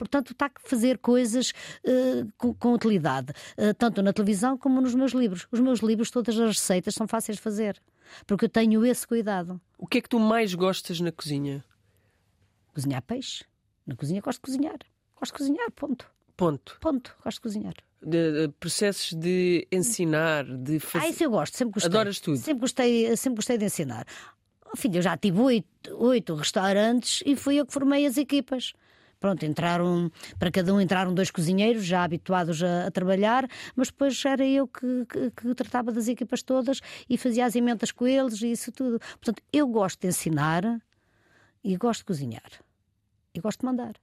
Portanto, 0.01 0.33
está 0.33 0.47
a 0.47 0.51
fazer 0.61 0.97
coisas 0.97 1.53
uh, 1.85 2.27
com, 2.39 2.55
com, 2.55 2.73
utilidade, 2.73 3.35
uh, 3.59 3.75
tanto 3.75 4.01
na 4.01 4.15
televisão 4.15 4.57
como 4.57 4.81
nos 4.81 4.95
meus 4.95 5.13
livros. 5.13 5.47
Os 5.53 5.61
meus 5.61 5.81
livros, 5.81 6.11
todas 6.11 6.39
as 6.39 6.57
receitas 6.57 6.95
são 6.95 7.07
fáceis 7.07 7.37
de 7.37 7.43
fazer, 7.43 7.79
porque 8.27 8.47
eu 8.47 8.49
tenho 8.49 8.85
esse 8.87 9.07
cuidado. 9.07 9.61
O 9.77 9.87
que 9.87 9.99
é 9.99 10.01
que 10.01 10.09
tu 10.09 10.19
mais 10.19 10.55
gostas 10.55 11.01
na 11.01 11.13
cozinha? 11.13 11.63
Cozinhar 12.73 13.03
peixe. 13.03 13.45
Na 13.87 13.95
cozinha 13.95 14.23
gosto 14.23 14.39
de 14.39 14.43
cozinhar. 14.43 14.79
Gosto 15.17 15.33
de 15.33 15.39
cozinhar, 15.39 15.71
ponto. 15.73 16.11
Ponto. 16.35 16.79
Ponto. 16.81 17.15
Gosto 17.23 17.37
de 17.37 17.41
cozinhar. 17.43 17.75
De, 18.01 18.47
de 18.47 18.55
processos 18.59 19.13
de 19.13 19.69
ensinar, 19.71 20.47
de 20.47 20.81
fazer. 20.81 21.05
Ah, 21.05 21.09
isso 21.11 21.25
eu 21.25 21.31
gosto, 21.31 21.59
sempre 21.59 21.75
gostei. 21.75 21.91
Adoras 21.91 22.21
tudo. 22.21 22.39
Sempre 22.39 22.61
gostei, 22.63 23.17
sempre 23.19 23.37
gostei 23.37 23.59
de 23.59 23.67
ensinar. 23.67 24.07
Oh, 24.73 24.77
filho, 24.77 24.99
eu 24.99 25.03
já 25.03 25.17
tive 25.17 25.41
oito, 25.41 25.97
oito 25.97 26.35
restaurantes 26.35 27.23
e 27.27 27.35
fui 27.35 27.57
eu 27.57 27.67
que 27.67 27.73
formei 27.73 28.07
as 28.07 28.17
equipas. 28.17 28.73
Pronto, 29.19 29.45
entraram, 29.45 30.11
para 30.39 30.51
cada 30.51 30.73
um 30.73 30.81
entraram 30.81 31.13
dois 31.13 31.31
cozinheiros 31.31 31.85
já 31.85 32.05
habituados 32.05 32.63
a, 32.63 32.87
a 32.87 32.91
trabalhar, 32.91 33.47
mas 33.77 33.89
depois 33.89 34.25
era 34.25 34.47
eu 34.47 34.67
que, 34.67 35.05
que, 35.07 35.31
que, 35.31 35.55
tratava 35.55 35.93
das 35.93 36.09
equipas 36.09 36.43
todas 36.43 36.81
e 37.09 37.19
fazia 37.19 37.45
as 37.45 37.55
emendas 37.55 37.91
com 37.91 38.07
eles 38.07 38.41
e 38.41 38.53
isso 38.53 38.73
tudo. 38.73 38.99
Portanto, 38.99 39.43
eu 39.53 39.67
gosto 39.67 40.01
de 40.01 40.09
ensinar 40.09 40.81
e 41.63 41.77
gosto 41.77 42.01
de 42.01 42.07
cozinhar. 42.07 42.51
E 43.35 43.41
gosto 43.41 43.61
de 43.61 43.67
mandar. 43.67 43.95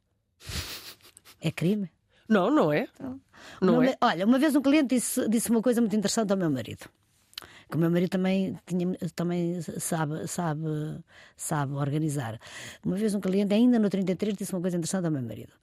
É 1.42 1.50
crime? 1.50 1.90
Não, 2.30 2.52
não 2.52 2.72
é. 2.72 2.88
Então, 2.94 3.20
não 3.60 3.76
uma, 3.76 3.88
é. 3.88 3.98
Olha, 4.02 4.26
uma 4.26 4.38
vez 4.38 4.56
um 4.56 4.62
cliente 4.62 4.94
disse, 4.96 5.28
disse 5.30 5.50
uma 5.50 5.62
coisa 5.62 5.82
muito 5.82 5.96
interessante 5.96 6.32
ao 6.32 6.38
meu 6.38 6.52
marido 6.52 6.88
que 7.70 7.76
o 7.76 7.80
meu 7.80 7.92
marido 7.92 8.10
também, 8.10 8.58
tinha, 8.66 8.96
também 9.16 9.62
sabe, 9.62 10.28
sabe, 10.28 10.64
sabe 11.36 11.74
organizar. 11.74 12.40
Uma 12.86 12.96
vez 12.96 13.14
um 13.14 13.20
cliente, 13.20 13.54
ainda 13.54 13.78
no 13.78 13.90
33, 13.90 14.36
disse 14.36 14.54
uma 14.54 14.62
coisa 14.62 14.78
interessante 14.78 15.06
ao 15.06 15.12
meu 15.12 15.22
marido: 15.22 15.54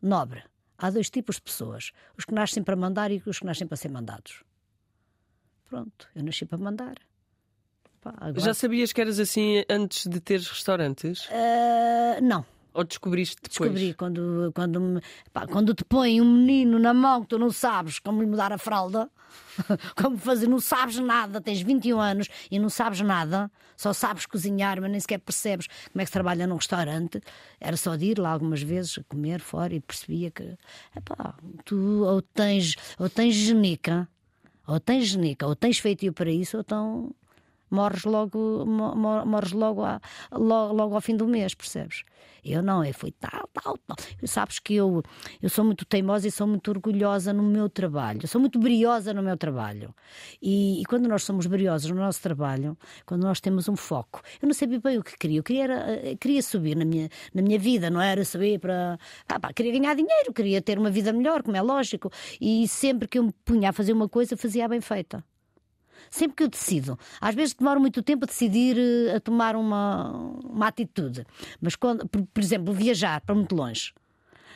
Nobre, 0.00 0.42
há 0.76 0.90
dois 0.90 1.10
tipos 1.10 1.36
de 1.36 1.42
pessoas: 1.42 1.92
os 2.16 2.24
que 2.24 2.32
nascem 2.32 2.62
para 2.62 2.76
mandar 2.76 3.10
e 3.10 3.22
os 3.26 3.38
que 3.38 3.46
nascem 3.46 3.66
para 3.66 3.76
ser 3.76 3.88
mandados. 3.88 4.44
Pronto, 5.68 6.08
eu 6.14 6.22
nasci 6.22 6.46
para 6.46 6.58
mandar. 6.58 6.94
Pá, 8.00 8.14
agora... 8.18 8.40
Já 8.40 8.54
sabias 8.54 8.92
que 8.92 9.00
eras 9.00 9.18
assim 9.18 9.64
antes 9.68 10.06
de 10.06 10.20
teres 10.20 10.48
restaurantes? 10.48 11.26
Uh, 11.26 12.22
não. 12.22 12.44
Ou 12.74 12.84
descobriste 12.84 13.36
depois? 13.42 13.70
Descobri 13.72 13.94
quando, 13.94 14.52
quando, 14.54 15.02
pá, 15.32 15.46
quando 15.46 15.74
te 15.74 15.84
põe 15.84 16.20
um 16.20 16.32
menino 16.32 16.78
na 16.78 16.94
mão 16.94 17.22
que 17.22 17.28
tu 17.28 17.38
não 17.38 17.50
sabes 17.50 17.98
como 17.98 18.22
lhe 18.22 18.28
mudar 18.28 18.52
a 18.52 18.58
fralda, 18.58 19.10
como 19.96 20.16
fazer, 20.16 20.48
não 20.48 20.60
sabes 20.60 20.98
nada, 20.98 21.40
tens 21.40 21.60
21 21.60 22.00
anos 22.00 22.28
e 22.50 22.58
não 22.58 22.68
sabes 22.68 23.00
nada, 23.00 23.50
só 23.76 23.92
sabes 23.92 24.26
cozinhar, 24.26 24.80
mas 24.80 24.90
nem 24.90 25.00
sequer 25.00 25.18
percebes 25.18 25.66
como 25.66 26.00
é 26.00 26.04
que 26.04 26.06
se 26.06 26.12
trabalha 26.12 26.46
num 26.46 26.56
restaurante. 26.56 27.20
Era 27.60 27.76
só 27.76 27.96
de 27.96 28.06
ir 28.06 28.18
lá 28.18 28.30
algumas 28.30 28.62
vezes 28.62 28.98
a 28.98 29.04
comer 29.04 29.40
fora 29.40 29.74
e 29.74 29.80
percebia 29.80 30.30
que 30.30 30.56
epá, 30.96 31.34
tu 31.64 32.04
ou 32.04 32.22
tens, 32.22 32.76
ou 32.98 33.08
tens 33.08 33.34
genica, 33.34 34.08
ou 34.66 34.78
tens 34.78 35.06
genica, 35.06 35.46
ou 35.46 35.56
tens 35.56 35.78
feitio 35.78 36.12
para 36.12 36.30
isso, 36.30 36.56
ou 36.56 36.60
então 36.60 37.14
morres 37.70 38.04
logo, 38.04 38.64
morres 38.66 39.52
logo, 39.52 39.84
a, 39.84 40.00
logo, 40.32 40.74
logo 40.74 40.94
ao 40.94 41.00
fim 41.00 41.16
do 41.16 41.26
mês, 41.26 41.54
percebes? 41.54 42.04
Eu 42.44 42.62
não, 42.62 42.84
eu 42.84 42.94
fui 42.94 43.10
tal, 43.12 43.48
tal, 43.52 43.76
tal. 43.78 43.96
Sabes 44.24 44.58
que 44.58 44.74
eu, 44.74 45.02
eu 45.42 45.48
sou 45.48 45.64
muito 45.64 45.84
teimosa 45.84 46.28
e 46.28 46.30
sou 46.30 46.46
muito 46.46 46.70
orgulhosa 46.70 47.32
no 47.32 47.42
meu 47.42 47.68
trabalho. 47.68 48.20
Eu 48.22 48.28
sou 48.28 48.40
muito 48.40 48.58
briosa 48.58 49.12
no 49.12 49.22
meu 49.22 49.36
trabalho. 49.36 49.94
E, 50.40 50.80
e, 50.80 50.84
quando 50.84 51.08
nós 51.08 51.24
somos 51.24 51.46
briosos 51.46 51.90
no 51.90 51.96
nosso 51.96 52.22
trabalho, 52.22 52.76
quando 53.04 53.22
nós 53.22 53.40
temos 53.40 53.68
um 53.68 53.76
foco, 53.76 54.22
eu 54.40 54.46
não 54.46 54.54
sabia 54.54 54.80
bem 54.80 54.98
o 54.98 55.02
que 55.02 55.16
queria. 55.18 55.38
Eu 55.38 55.42
queria, 55.42 55.64
era, 55.64 55.90
eh, 55.90 56.16
queria 56.16 56.42
subir 56.42 56.76
na 56.76 56.84
minha, 56.84 57.08
na 57.34 57.42
minha 57.42 57.58
vida, 57.58 57.90
não 57.90 58.00
era 58.00 58.24
subir 58.24 58.58
para. 58.58 58.98
Pá, 59.26 59.52
queria 59.52 59.72
ganhar 59.72 59.94
dinheiro, 59.94 60.32
queria 60.32 60.62
ter 60.62 60.78
uma 60.78 60.90
vida 60.90 61.12
melhor, 61.12 61.42
como 61.42 61.56
é 61.56 61.62
lógico. 61.62 62.10
E 62.40 62.66
sempre 62.68 63.08
que 63.08 63.18
eu 63.18 63.24
me 63.24 63.32
punha 63.44 63.70
a 63.70 63.72
fazer 63.72 63.92
uma 63.92 64.08
coisa, 64.08 64.36
fazia 64.36 64.68
bem 64.68 64.80
feita 64.80 65.24
sempre 66.10 66.36
que 66.36 66.42
eu 66.42 66.48
decido, 66.48 66.98
às 67.20 67.34
vezes 67.34 67.54
demoro 67.54 67.80
muito 67.80 68.02
tempo 68.02 68.24
a 68.24 68.26
decidir, 68.26 68.76
eh, 68.78 69.16
a 69.16 69.20
tomar 69.20 69.56
uma, 69.56 70.10
uma 70.44 70.66
atitude, 70.68 71.24
mas 71.60 71.76
quando, 71.76 72.08
por, 72.08 72.22
por 72.26 72.42
exemplo, 72.42 72.72
viajar 72.72 73.20
para 73.20 73.34
muito 73.34 73.54
longe. 73.54 73.92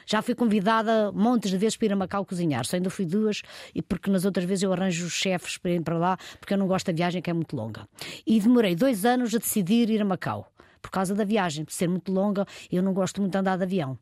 Já 0.06 0.20
fui 0.20 0.34
convidada 0.34 1.12
montes 1.12 1.50
de 1.50 1.56
vezes 1.56 1.76
para 1.76 1.86
ir 1.86 1.92
a 1.92 1.96
Macau 1.96 2.24
cozinhar, 2.24 2.64
só 2.66 2.76
ainda 2.76 2.90
fui 2.90 3.06
duas, 3.06 3.42
e 3.74 3.80
porque 3.80 4.10
nas 4.10 4.24
outras 4.24 4.44
vezes 4.44 4.62
eu 4.62 4.72
arranjo 4.72 5.06
os 5.06 5.12
chefes 5.12 5.58
para 5.58 5.70
ir 5.70 5.82
para 5.82 5.96
lá, 5.96 6.16
porque 6.40 6.54
eu 6.54 6.58
não 6.58 6.66
gosto 6.66 6.86
da 6.86 6.92
viagem 6.92 7.22
que 7.22 7.30
é 7.30 7.32
muito 7.32 7.54
longa. 7.54 7.88
E 8.26 8.40
demorei 8.40 8.74
dois 8.74 9.04
anos 9.04 9.34
a 9.34 9.38
decidir 9.38 9.90
ir 9.90 10.00
a 10.00 10.04
Macau, 10.04 10.52
por 10.80 10.90
causa 10.90 11.14
da 11.14 11.24
viagem, 11.24 11.64
por 11.64 11.72
ser 11.72 11.88
muito 11.88 12.12
longa, 12.12 12.46
eu 12.70 12.82
não 12.82 12.92
gosto 12.92 13.20
muito 13.20 13.32
de 13.32 13.38
andar 13.38 13.56
de 13.56 13.62
avião. 13.62 13.98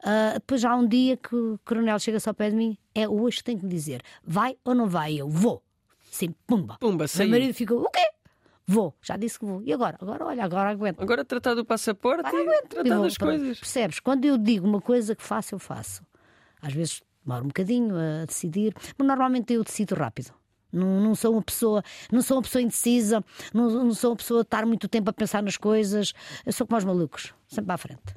Uh, 0.00 0.34
depois 0.34 0.64
há 0.64 0.74
um 0.74 0.86
dia 0.86 1.16
que 1.16 1.34
o 1.34 1.58
coronel 1.64 1.98
chega-se 1.98 2.28
ao 2.28 2.34
pé 2.34 2.50
de 2.50 2.56
mim, 2.56 2.76
é 2.94 3.08
hoje 3.08 3.38
que 3.38 3.44
tenho 3.44 3.60
que 3.60 3.66
dizer, 3.66 4.02
vai 4.22 4.56
ou 4.64 4.74
não 4.74 4.86
vai? 4.86 5.14
Eu 5.14 5.28
vou. 5.28 5.62
Sim, 6.14 6.32
pumba. 6.46 6.76
Pumba, 6.78 7.08
saiu. 7.08 7.28
Meu 7.28 7.40
marido 7.40 7.54
ficou, 7.56 7.82
o 7.82 7.90
quê? 7.90 8.08
Vou, 8.64 8.94
já 9.02 9.16
disse 9.16 9.36
que 9.36 9.44
vou. 9.44 9.60
E 9.64 9.72
agora? 9.72 9.98
Agora, 10.00 10.26
olha, 10.26 10.44
agora 10.44 10.70
aguento. 10.70 11.02
Agora 11.02 11.24
tratar 11.24 11.54
do 11.54 11.64
passaporte 11.64 12.24
agora 12.24 12.40
aguento. 12.40 12.68
tratar 12.68 13.00
das 13.00 13.18
coisas. 13.18 13.58
Percebes? 13.58 13.98
Quando 13.98 14.24
eu 14.24 14.38
digo 14.38 14.64
uma 14.64 14.80
coisa 14.80 15.16
que 15.16 15.24
faço, 15.24 15.56
eu 15.56 15.58
faço. 15.58 16.04
Às 16.62 16.72
vezes 16.72 17.02
demoro 17.26 17.46
um 17.46 17.48
bocadinho 17.48 17.96
a 17.96 18.26
decidir, 18.26 18.72
mas 18.96 19.08
normalmente 19.08 19.54
eu 19.54 19.64
decido 19.64 19.96
rápido. 19.96 20.32
Não, 20.72 21.00
não, 21.00 21.16
sou 21.16 21.32
uma 21.32 21.42
pessoa, 21.42 21.82
não 22.12 22.22
sou 22.22 22.36
uma 22.36 22.44
pessoa 22.44 22.62
indecisa, 22.62 23.24
não, 23.52 23.68
não 23.68 23.92
sou 23.92 24.10
uma 24.10 24.16
pessoa 24.16 24.40
a 24.40 24.42
estar 24.42 24.64
muito 24.64 24.88
tempo 24.88 25.10
a 25.10 25.12
pensar 25.12 25.42
nas 25.42 25.56
coisas. 25.56 26.12
Eu 26.46 26.52
sou 26.52 26.64
como 26.64 26.78
os 26.78 26.84
malucos, 26.84 27.34
sempre 27.48 27.72
à 27.72 27.76
frente. 27.76 28.14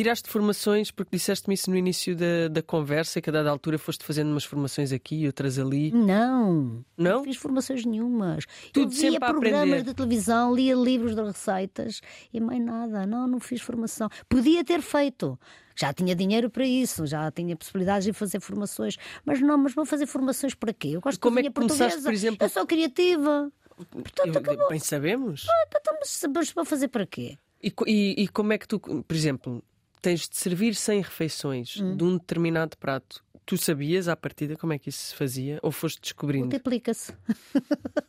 Tiraste 0.00 0.30
formações, 0.30 0.90
porque 0.90 1.14
disseste-me 1.14 1.54
isso 1.54 1.68
no 1.68 1.76
início 1.76 2.16
da, 2.16 2.48
da 2.48 2.62
conversa, 2.62 3.20
que 3.20 3.28
a 3.28 3.32
dada 3.34 3.50
altura 3.50 3.78
foste 3.78 4.02
fazendo 4.02 4.30
umas 4.30 4.44
formações 4.44 4.92
aqui 4.92 5.24
e 5.24 5.26
outras 5.26 5.58
ali. 5.58 5.90
Não. 5.90 6.82
Não? 6.96 7.16
Não 7.18 7.24
fiz 7.24 7.36
formações 7.36 7.84
nenhumas. 7.84 8.46
Tudo 8.72 8.94
eu 8.94 9.10
via 9.10 9.20
programas 9.20 9.62
aprender. 9.64 9.82
de 9.82 9.92
televisão, 9.92 10.54
lia 10.54 10.74
livros 10.74 11.14
de 11.14 11.22
receitas 11.22 12.00
e 12.32 12.40
mais 12.40 12.64
nada. 12.64 13.04
Não, 13.04 13.26
não 13.26 13.38
fiz 13.38 13.60
formação. 13.60 14.08
Podia 14.26 14.64
ter 14.64 14.80
feito. 14.80 15.38
Já 15.76 15.92
tinha 15.92 16.14
dinheiro 16.14 16.48
para 16.48 16.64
isso, 16.64 17.06
já 17.06 17.30
tinha 17.30 17.54
possibilidades 17.54 18.06
de 18.06 18.14
fazer 18.14 18.40
formações. 18.40 18.96
Mas 19.22 19.38
não, 19.42 19.58
mas 19.58 19.74
vou 19.74 19.84
fazer 19.84 20.06
formações 20.06 20.54
para 20.54 20.72
quê? 20.72 20.92
Eu 20.94 21.02
gosto 21.02 21.20
Como 21.20 21.36
de 21.42 21.46
é 21.46 21.50
que 21.50 21.54
começaste, 21.54 22.00
por 22.00 22.12
exemplo? 22.14 22.38
Eu 22.42 22.48
sou 22.48 22.66
criativa. 22.66 23.52
Portanto, 23.90 24.38
acabou. 24.38 24.68
Bem 24.70 24.78
sabemos. 24.78 25.46
Ah, 25.46 25.64
então, 25.68 25.94
mas, 26.00 26.22
mas 26.34 26.52
para 26.54 26.64
fazer 26.64 26.88
para 26.88 27.04
quê? 27.04 27.36
E, 27.62 27.70
e, 27.86 28.22
e, 28.22 28.28
como 28.28 28.54
é 28.54 28.58
que 28.58 28.66
tu, 28.66 28.80
por 28.80 29.14
exemplo, 29.14 29.62
tens 30.00 30.28
de 30.28 30.36
servir 30.36 30.74
100 30.74 31.02
refeições 31.02 31.76
hum. 31.80 31.96
de 31.96 32.04
um 32.04 32.16
determinado 32.16 32.76
prato. 32.76 33.22
Tu 33.44 33.56
sabias 33.56 34.06
à 34.06 34.14
partida 34.14 34.56
como 34.56 34.72
é 34.72 34.78
que 34.78 34.88
isso 34.90 35.06
se 35.06 35.14
fazia 35.14 35.58
ou 35.62 35.72
foste 35.72 36.00
descobrindo? 36.00 36.46
Multiplica-se. 36.46 37.12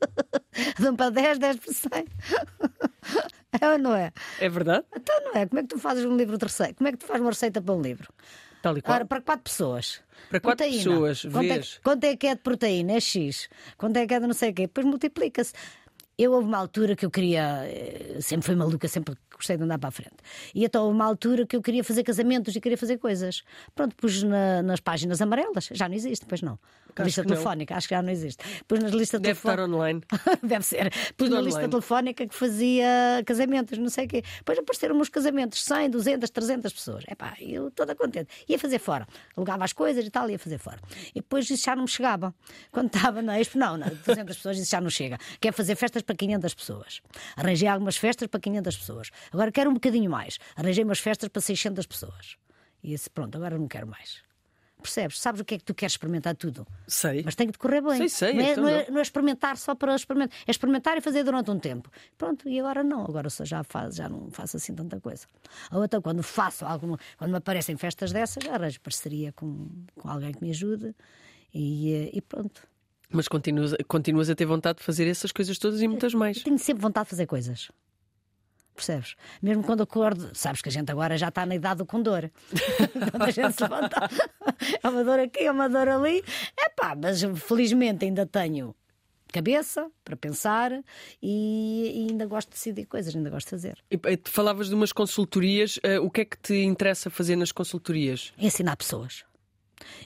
um 0.80 0.95
para 0.95 1.10
10, 1.10 1.39
10 1.39 1.58
para 1.58 1.73
100. 1.73 2.06
É 3.60 3.69
ou 3.69 3.77
não 3.77 3.95
é? 3.95 4.12
É 4.39 4.47
verdade? 4.47 4.86
Então 4.95 5.19
não 5.25 5.36
é. 5.36 5.47
Como 5.47 5.60
é 5.60 5.63
que 5.63 5.69
tu 5.69 5.80
fazes 5.80 6.06
um 6.06 6.15
livro 6.15 6.38
de 6.38 6.45
receita? 6.45 6.75
Como 6.75 6.88
é 6.88 6.91
que 6.91 6.99
tu 6.99 7.06
fazes 7.06 7.21
uma 7.21 7.32
receita 7.32 7.62
para 7.62 7.73
um 7.73 7.82
livro? 7.82 8.13
Tal 8.62 8.77
e 8.77 8.82
qual. 8.82 8.95
Ora, 8.95 9.06
para 9.06 9.21
quatro 9.21 9.43
pessoas. 9.43 10.01
Para 10.30 10.39
quatro 10.39 10.65
proteína. 10.65 10.77
pessoas, 10.77 11.21
quanto 11.23 11.51
é, 11.51 11.62
quanto 11.84 12.04
é 12.04 12.15
que 12.15 12.27
é 12.27 12.36
de 12.36 12.41
proteína? 12.41 12.93
É 12.93 12.99
X. 12.99 13.49
Quanto 13.77 13.97
é 13.97 14.06
que 14.06 14.13
é 14.13 14.19
de 14.19 14.27
não 14.27 14.34
sei 14.34 14.51
o 14.51 14.54
quê? 14.54 14.62
Depois 14.63 14.86
multiplica-se. 14.86 15.54
Eu 16.21 16.34
houve 16.34 16.47
uma 16.47 16.60
altura 16.60 16.95
que 16.95 17.03
eu 17.03 17.10
queria, 17.10 17.65
eh, 17.65 18.19
sempre 18.21 18.45
fui 18.45 18.55
maluca, 18.55 18.88
sempre 18.88 19.15
gostei 19.36 19.57
de 19.57 19.63
andar 19.63 19.79
para 19.79 19.89
a 19.89 19.91
frente. 19.91 20.17
E 20.53 20.63
então 20.63 20.84
houve 20.84 20.93
uma 20.93 21.05
altura 21.05 21.47
que 21.47 21.55
eu 21.55 21.63
queria 21.63 21.84
fazer 21.84 22.03
casamentos 22.03 22.55
e 22.55 22.62
queria 22.62 22.77
fazer 22.77 22.99
coisas. 22.99 23.41
Pronto, 23.73 23.95
pus 23.95 24.21
na, 24.21 24.62
nas 24.62 24.79
páginas 24.79 25.19
amarelas, 25.19 25.69
já 25.71 25.89
não 25.89 25.95
existe, 25.95 26.23
pois 26.27 26.43
não. 26.43 26.60
Acho 26.95 27.04
lista 27.04 27.23
telefónica, 27.23 27.75
acho 27.75 27.88
que 27.88 27.95
já 27.95 28.01
não 28.01 28.10
existe. 28.12 28.43
Pus 28.67 28.80
nas 28.80 28.91
listas 28.91 29.21
Deve 29.21 29.38
estar 29.38 29.60
online. 29.60 30.01
Deve 30.43 30.65
ser. 30.65 30.91
Pus 31.15 31.30
na 31.30 31.41
lista 31.41 31.67
telefónica 31.67 32.27
que 32.27 32.36
fazia 32.36 33.23
casamentos, 33.25 33.77
não 33.77 33.89
sei 33.89 34.06
o 34.06 34.08
quê. 34.08 34.23
Depois 34.38 34.58
apareceram 34.58 34.95
uns 34.97 35.10
casamentos, 35.10 35.63
100, 35.63 35.89
200, 35.89 36.30
300 36.30 36.73
pessoas. 36.73 37.04
É 37.08 37.15
pá, 37.15 37.36
eu 37.39 37.71
toda 37.71 37.95
contente. 37.95 38.30
Ia 38.47 38.58
fazer 38.60 38.80
fora. 38.80 39.08
Alugava 39.36 39.63
as 39.63 39.73
coisas 39.73 40.06
e 40.06 40.10
tal, 40.10 40.30
ia 40.30 40.39
fazer 40.39 40.58
fora. 40.58 40.80
E 41.13 41.19
depois 41.21 41.49
isso 41.49 41.63
já 41.63 41.75
não 41.75 41.84
me 41.84 41.89
chegava. 41.89 42.34
Quando 42.71 42.88
estava 42.88 43.21
na 43.21 43.39
Expo, 43.39 43.58
não, 43.58 43.77
não 43.77 43.88
200 43.88 44.36
pessoas, 44.38 44.58
isso 44.58 44.71
já 44.71 44.82
não 44.82 44.89
chega. 44.89 45.17
Quer 45.39 45.54
fazer 45.54 45.75
festas 45.75 46.01
para 46.01 46.15
500 46.15 46.54
pessoas. 46.54 47.01
Arranjei 47.36 47.67
algumas 47.67 47.97
festas 47.97 48.27
para 48.27 48.39
500 48.39 48.77
pessoas. 48.77 49.10
Agora 49.32 49.51
quero 49.51 49.69
um 49.69 49.73
bocadinho 49.73 50.10
mais. 50.10 50.38
Arranjei 50.56 50.84
umas 50.84 50.99
festas 50.99 51.30
para 51.30 51.41
600 51.41 51.86
pessoas. 51.86 52.38
E 52.84 52.89
disse, 52.89 53.10
pronto, 53.10 53.36
agora 53.36 53.58
não 53.58 53.67
quero 53.67 53.88
mais. 53.88 54.23
Percebes? 54.82 55.20
Sabes 55.20 55.41
o 55.41 55.46
que 55.46 55.56
é 55.56 55.58
que 55.58 55.63
tu 55.63 55.74
queres 55.74 55.94
experimentar 55.94 56.36
tudo? 56.36 56.65
Sei. 56.88 57.22
Mas 57.24 57.36
tem 57.36 57.48
que 57.48 57.54
decorrer 57.54 57.82
bem. 57.82 57.98
Sei, 57.98 58.10
sei. 58.10 58.34
Não 58.34 58.41
é, 58.41 58.52
então 58.52 58.63
não, 58.63 58.70
é, 58.70 58.91
não 58.91 58.98
é, 59.00 59.02
experimentar 59.02 59.58
só 59.58 59.76
para 59.76 59.96
experimentar. 59.96 60.38
É 60.48 60.52
experimentar 60.52 60.98
e 60.98 61.02
fazer 61.02 61.24
durante 61.24 61.52
um 61.52 61.60
tempo. 61.60 61.89
Pronto, 62.17 62.50
e 62.50 62.60
agora 62.60 62.84
não. 62.84 63.04
Agora 63.06 63.30
só 63.30 63.46
já, 63.46 63.63
faz, 63.63 63.96
já 63.96 64.10
não 64.10 64.30
faço 64.32 64.58
assim 64.58 64.74
tanta 64.76 65.00
coisa. 65.00 65.26
Ou 65.72 65.86
então, 65.86 66.02
quando 66.02 66.24
faço 66.24 66.65
alguma. 66.65 67.00
Quando 67.17 67.32
me 67.32 67.38
aparecem 67.38 67.78
festas 67.78 68.12
dessas, 68.12 68.46
arranjo 68.48 68.82
parceria 68.82 69.32
com, 69.32 69.70
com 69.96 70.10
alguém 70.10 70.32
que 70.34 70.44
me 70.44 70.50
ajude 70.50 70.96
E, 71.54 71.94
eh, 71.94 72.10
e 72.13 72.22
pronto. 72.22 72.67
Mas 73.10 73.28
continuas, 73.28 73.76
continuas 73.88 74.30
a 74.30 74.36
ter 74.36 74.46
vontade 74.46 74.80
de 74.80 74.84
fazer 74.86 75.08
essas 75.08 75.32
coisas 75.32 75.58
todas 75.58 75.82
e 75.82 75.88
muitas 75.88 76.13
mais. 76.13 76.38
Eu 76.38 76.44
tenho 76.44 76.58
sempre 76.58 76.82
vontade 76.82 77.06
de 77.06 77.10
fazer 77.10 77.26
coisas. 77.26 77.70
Percebes? 78.75 79.15
Mesmo 79.41 79.63
quando 79.63 79.84
acordo, 79.84 80.31
sabes 80.34 80.62
que 80.62 80.69
a 80.69 80.71
gente 80.71 80.91
agora 80.91 81.17
já 81.17 81.27
está 81.27 81.45
na 81.45 81.55
idade 81.55 81.79
do 81.79 81.86
condor. 81.86 82.29
quando 83.12 83.23
a 83.23 83.31
gente 83.31 83.53
se 83.53 83.62
levanta, 83.62 84.10
é 84.81 84.88
uma 84.88 85.03
dor 85.03 85.19
aqui, 85.19 85.43
é 85.43 85.51
uma 85.51 85.69
dor 85.69 85.88
ali. 85.88 86.23
É 86.57 86.69
pá, 86.69 86.95
mas 86.95 87.21
felizmente 87.43 88.05
ainda 88.05 88.25
tenho 88.25 88.75
cabeça 89.31 89.89
para 90.03 90.17
pensar 90.17 90.71
e, 91.21 92.05
e, 92.05 92.10
ainda 92.10 92.25
gosto 92.25 92.49
de 92.49 92.55
decidir 92.55 92.86
coisas, 92.86 93.15
ainda 93.15 93.29
gosto 93.29 93.47
de 93.47 93.51
fazer. 93.51 93.77
E, 93.89 93.99
falavas 94.25 94.67
de 94.67 94.75
umas 94.75 94.91
consultorias, 94.91 95.77
uh, 95.77 96.03
o 96.03 96.12
que 96.12 96.21
é 96.21 96.25
que 96.25 96.38
te 96.38 96.55
interessa 96.63 97.10
fazer 97.10 97.36
nas 97.36 97.51
consultorias? 97.51 98.34
Ensinar 98.38 98.75
pessoas 98.75 99.23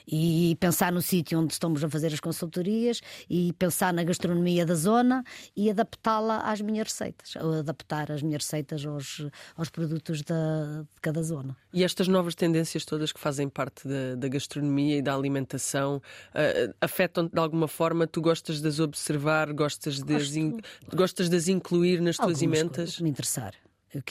e 0.06 0.56
pensar 0.60 0.92
no 0.92 1.02
sítio 1.02 1.40
onde 1.40 1.52
estamos 1.52 1.82
a 1.82 1.88
fazer 1.88 2.12
as 2.12 2.20
consultorias 2.20 3.00
e 3.28 3.52
pensar 3.54 3.92
na 3.92 4.04
gastronomia 4.04 4.64
da 4.64 4.74
zona 4.74 5.24
e 5.56 5.70
adaptá-la 5.70 6.38
às 6.38 6.60
minhas 6.60 6.88
receitas, 6.88 7.36
ou 7.36 7.54
adaptar 7.54 8.10
as 8.10 8.22
minhas 8.22 8.42
receitas 8.42 8.84
aos, 8.84 9.26
aos 9.56 9.68
produtos 9.68 10.22
da, 10.22 10.82
de 10.82 11.00
cada 11.00 11.22
zona. 11.22 11.56
E 11.72 11.84
estas 11.84 12.08
novas 12.08 12.34
tendências 12.34 12.84
todas 12.84 13.12
que 13.12 13.20
fazem 13.20 13.48
parte 13.48 13.86
da, 13.86 14.14
da 14.16 14.28
gastronomia 14.28 14.98
e 14.98 15.02
da 15.02 15.14
alimentação 15.14 15.96
uh, 15.96 16.74
afetam-te 16.80 17.32
de 17.32 17.40
alguma 17.40 17.68
forma? 17.68 18.06
Tu 18.06 18.20
gostas 18.20 18.60
de 18.60 18.68
as 18.68 18.80
observar, 18.80 19.52
gostas 19.52 20.00
de, 20.00 20.14
as, 20.14 20.34
in, 20.34 20.58
gostas 20.94 21.28
de 21.28 21.36
as 21.36 21.48
incluir 21.48 22.00
nas 22.00 22.18
Algumas 22.18 22.38
tuas 22.38 22.42
ementas? 22.42 23.00
Me 23.00 23.10
interessar 23.10 23.54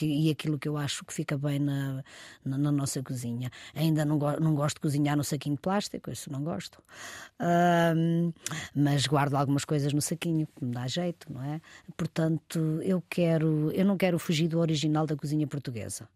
e 0.02 0.30
aquilo 0.30 0.58
que 0.58 0.68
eu 0.68 0.76
acho 0.76 1.04
que 1.04 1.12
fica 1.12 1.36
bem 1.36 1.58
na, 1.58 2.02
na, 2.44 2.58
na 2.58 2.72
nossa 2.72 3.02
cozinha. 3.02 3.50
Ainda 3.74 4.04
não, 4.04 4.18
go 4.18 4.38
não 4.40 4.54
gosto 4.54 4.76
de 4.76 4.80
cozinhar 4.80 5.16
no 5.16 5.24
saquinho 5.24 5.56
de 5.56 5.62
plástico, 5.62 6.10
isso 6.10 6.30
não 6.30 6.42
gosto. 6.42 6.82
Mas 8.74 9.06
guardo 9.06 9.34
algumas 9.34 9.64
coisas 9.64 9.92
no 9.92 10.00
saquinho, 10.00 10.46
que 10.46 10.64
me 10.64 10.72
dá 10.72 10.86
jeito, 10.86 11.32
não 11.32 11.42
é? 11.42 11.60
Portanto, 11.96 12.80
eu 12.82 13.02
quero, 13.08 13.70
eu 13.72 13.84
não 13.84 13.96
quero 13.96 14.18
fugir 14.18 14.48
do 14.48 14.58
original 14.58 15.06
da 15.06 15.16
cozinha 15.16 15.46
portuguesa. 15.46 16.08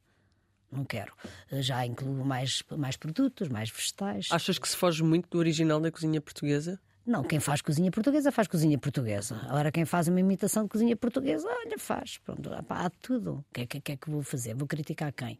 Não 0.70 0.84
quero. 0.84 1.12
Já 1.50 1.84
incluo 1.84 2.24
mais, 2.24 2.62
mais 2.76 2.96
produtos, 2.96 3.48
mais 3.48 3.70
vegetais. 3.70 4.28
Achas 4.30 4.58
que 4.58 4.68
se 4.68 4.76
foge 4.76 5.02
muito 5.02 5.28
do 5.28 5.38
original 5.38 5.80
da 5.80 5.90
cozinha 5.90 6.20
portuguesa? 6.20 6.80
Não, 7.10 7.24
quem 7.24 7.40
faz 7.40 7.60
cozinha 7.60 7.90
portuguesa 7.90 8.30
faz 8.30 8.46
cozinha 8.46 8.78
portuguesa. 8.78 9.40
Agora, 9.48 9.72
quem 9.72 9.84
faz 9.84 10.06
uma 10.06 10.20
imitação 10.20 10.62
de 10.62 10.68
cozinha 10.68 10.96
portuguesa, 10.96 11.48
olha, 11.48 11.76
faz. 11.76 12.18
Pronto, 12.18 12.48
há 12.52 12.90
tudo. 13.02 13.44
O 13.50 13.52
que, 13.52 13.62
é 13.62 13.66
que, 13.66 13.80
que 13.80 13.92
é 13.92 13.96
que 13.96 14.08
vou 14.08 14.22
fazer? 14.22 14.54
Vou 14.54 14.68
criticar 14.68 15.12
quem? 15.12 15.36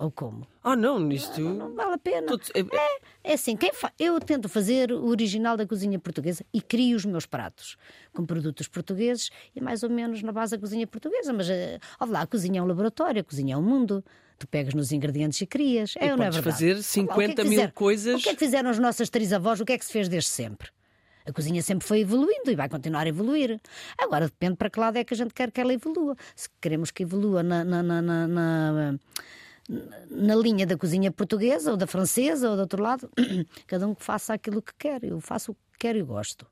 Ou 0.00 0.10
como? 0.10 0.48
Ah, 0.64 0.74
não, 0.74 0.98
nisto. 0.98 1.40
Não, 1.40 1.54
não 1.54 1.74
vale 1.76 1.94
a 1.94 1.98
pena. 1.98 2.26
É, 2.52 2.60
é, 2.60 3.00
é 3.22 3.34
assim, 3.34 3.56
quem 3.56 3.72
fa... 3.72 3.92
eu 4.00 4.18
tento 4.18 4.48
fazer 4.48 4.90
o 4.90 5.06
original 5.06 5.56
da 5.56 5.64
cozinha 5.64 5.96
portuguesa 5.96 6.44
e 6.52 6.60
crio 6.60 6.96
os 6.96 7.04
meus 7.04 7.24
pratos 7.24 7.76
com 8.12 8.26
produtos 8.26 8.66
portugueses 8.66 9.30
e 9.54 9.60
mais 9.60 9.84
ou 9.84 9.90
menos 9.90 10.24
na 10.24 10.32
base 10.32 10.56
da 10.56 10.58
cozinha 10.58 10.88
portuguesa. 10.88 11.32
Mas, 11.32 11.48
uh, 11.48 11.52
olha 12.00 12.10
lá, 12.10 12.22
a 12.22 12.26
cozinha 12.26 12.58
é 12.58 12.62
um 12.64 12.66
laboratório, 12.66 13.20
a 13.20 13.24
cozinha 13.24 13.54
é 13.54 13.56
um 13.56 13.62
mundo. 13.62 14.04
Tu 14.40 14.48
pegas 14.48 14.74
nos 14.74 14.90
ingredientes 14.90 15.40
e 15.40 15.46
crias. 15.46 15.94
É 15.96 16.08
e 16.08 16.10
ou 16.10 16.16
não 16.16 16.24
é 16.24 16.30
verdade? 16.30 16.52
fazer 16.52 16.82
50 16.82 17.42
lá, 17.44 17.46
é 17.46 17.48
mil 17.48 17.72
coisas. 17.72 18.20
O 18.20 18.24
que 18.24 18.30
é 18.30 18.34
que 18.34 18.40
fizeram 18.40 18.70
as 18.70 18.80
nossas 18.80 19.08
três 19.08 19.32
avós? 19.32 19.60
O 19.60 19.64
que 19.64 19.72
é 19.72 19.78
que 19.78 19.84
se 19.84 19.92
fez 19.92 20.08
desde 20.08 20.30
sempre? 20.30 20.68
A 21.26 21.32
cozinha 21.32 21.62
sempre 21.62 21.86
foi 21.86 22.00
evoluindo 22.00 22.50
e 22.50 22.56
vai 22.56 22.68
continuar 22.68 23.06
a 23.06 23.08
evoluir. 23.08 23.60
Agora 23.98 24.26
depende 24.26 24.56
para 24.56 24.70
que 24.70 24.80
lado 24.80 24.96
é 24.96 25.04
que 25.04 25.14
a 25.14 25.16
gente 25.16 25.32
quer 25.32 25.50
que 25.50 25.60
ela 25.60 25.72
evolua. 25.72 26.16
Se 26.34 26.48
queremos 26.60 26.90
que 26.90 27.02
evolua 27.02 27.42
na, 27.42 27.64
na, 27.64 27.82
na, 27.82 28.02
na 28.02 28.98
na 30.10 30.34
linha 30.34 30.66
da 30.66 30.76
cozinha 30.76 31.10
portuguesa 31.10 31.70
ou 31.70 31.76
da 31.76 31.86
francesa 31.86 32.50
ou 32.50 32.56
do 32.56 32.62
outro 32.62 32.82
lado, 32.82 33.08
cada 33.66 33.86
um 33.86 33.94
que 33.94 34.04
faça 34.04 34.34
aquilo 34.34 34.60
que 34.60 34.72
quer. 34.78 35.04
Eu 35.04 35.20
faço 35.20 35.52
o 35.52 35.54
que 35.54 35.78
quero 35.78 35.98
e 35.98 36.02
gosto. 36.02 36.46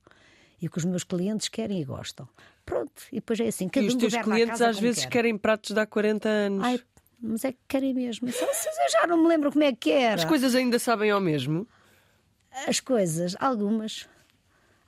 E 0.60 0.66
o 0.66 0.70
que 0.70 0.78
os 0.78 0.84
meus 0.84 1.04
clientes 1.04 1.48
querem 1.48 1.80
e 1.80 1.84
gostam. 1.84 2.28
Pronto, 2.64 3.02
e 3.10 3.16
depois 3.16 3.40
é 3.40 3.48
assim. 3.48 3.68
Cada 3.68 3.84
e 3.84 3.88
os 3.88 3.94
um 3.94 3.98
teus 3.98 4.16
clientes 4.16 4.60
às 4.60 4.78
vezes 4.78 5.04
quer. 5.04 5.10
querem 5.10 5.36
pratos 5.36 5.72
de 5.72 5.80
há 5.80 5.86
40 5.86 6.28
anos. 6.28 6.64
Ai, 6.64 6.80
mas 7.20 7.44
é 7.44 7.52
que 7.52 7.58
querem 7.66 7.92
mesmo. 7.94 8.28
Eu 8.28 8.90
já 8.90 9.06
não 9.06 9.22
me 9.22 9.28
lembro 9.28 9.50
como 9.50 9.64
é 9.64 9.72
que 9.72 9.90
era. 9.90 10.14
As 10.14 10.24
coisas 10.24 10.54
ainda 10.54 10.78
sabem 10.78 11.10
ao 11.10 11.20
mesmo? 11.20 11.66
As 12.66 12.80
coisas, 12.80 13.36
algumas. 13.40 14.08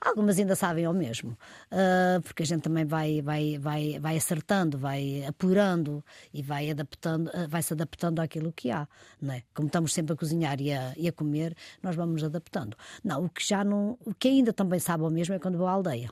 Algumas 0.05 0.37
ainda 0.37 0.57
sabem 0.57 0.85
ao 0.85 0.93
mesmo, 0.93 1.31
uh, 1.71 2.21
porque 2.23 2.43
a 2.43 2.47
gente 2.47 2.63
também 2.63 2.85
vai, 2.85 3.23
vai, 3.23 3.57
vai, 3.57 4.01
vai 4.01 4.17
acertando, 4.17 4.77
vai 4.77 5.25
apurando 5.25 6.05
e 6.35 6.43
vai 6.43 6.71
adaptando, 6.71 7.29
uh, 7.29 7.49
vai 7.49 7.63
se 7.63 7.73
adaptando 7.73 8.19
àquilo 8.19 8.53
que 8.53 8.69
há, 8.73 8.89
não 9.21 9.35
é? 9.35 9.45
Como 9.55 9.69
estamos 9.69 9.95
sempre 9.95 10.15
a 10.15 10.17
cozinhar 10.17 10.61
e 10.61 10.73
a, 10.73 10.93
e 10.97 11.07
a 11.07 11.13
comer, 11.13 11.57
nós 11.81 11.95
vamos 11.95 12.15
nos 12.15 12.25
adaptando. 12.25 12.77
Não, 13.05 13.27
o 13.27 13.29
que 13.29 13.47
já 13.47 13.63
não, 13.63 13.97
o 14.05 14.13
que 14.13 14.27
ainda 14.27 14.53
também 14.53 14.81
sabe 14.81 15.05
ao 15.05 15.11
mesmo 15.11 15.37
é 15.37 15.39
quando 15.39 15.57
vou 15.57 15.69
à 15.69 15.71
aldeia. 15.71 16.11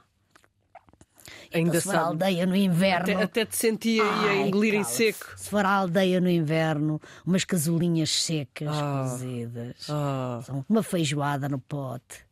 Ainda 1.53 1.71
então, 1.71 1.81
se 1.81 1.87
for 1.89 1.97
à 1.97 2.01
aldeia 2.03 2.47
no 2.47 2.55
inverno. 2.55 3.13
Até, 3.13 3.23
até 3.25 3.45
te 3.45 3.57
sentia 3.57 4.05
a 4.05 4.37
engolir 4.37 4.75
em 4.75 4.85
seco. 4.85 5.33
Se 5.37 5.51
for 5.51 5.67
à 5.67 5.71
aldeia 5.71 6.21
no 6.21 6.31
inverno, 6.31 7.01
umas 7.27 7.45
casulinhas 7.45 8.23
secas, 8.23 8.69
ah, 8.71 9.09
cozidas, 9.11 9.87
ah. 9.89 10.41
uma 10.69 10.83
feijoada 10.85 11.49
no 11.49 11.59
pote 11.59 12.30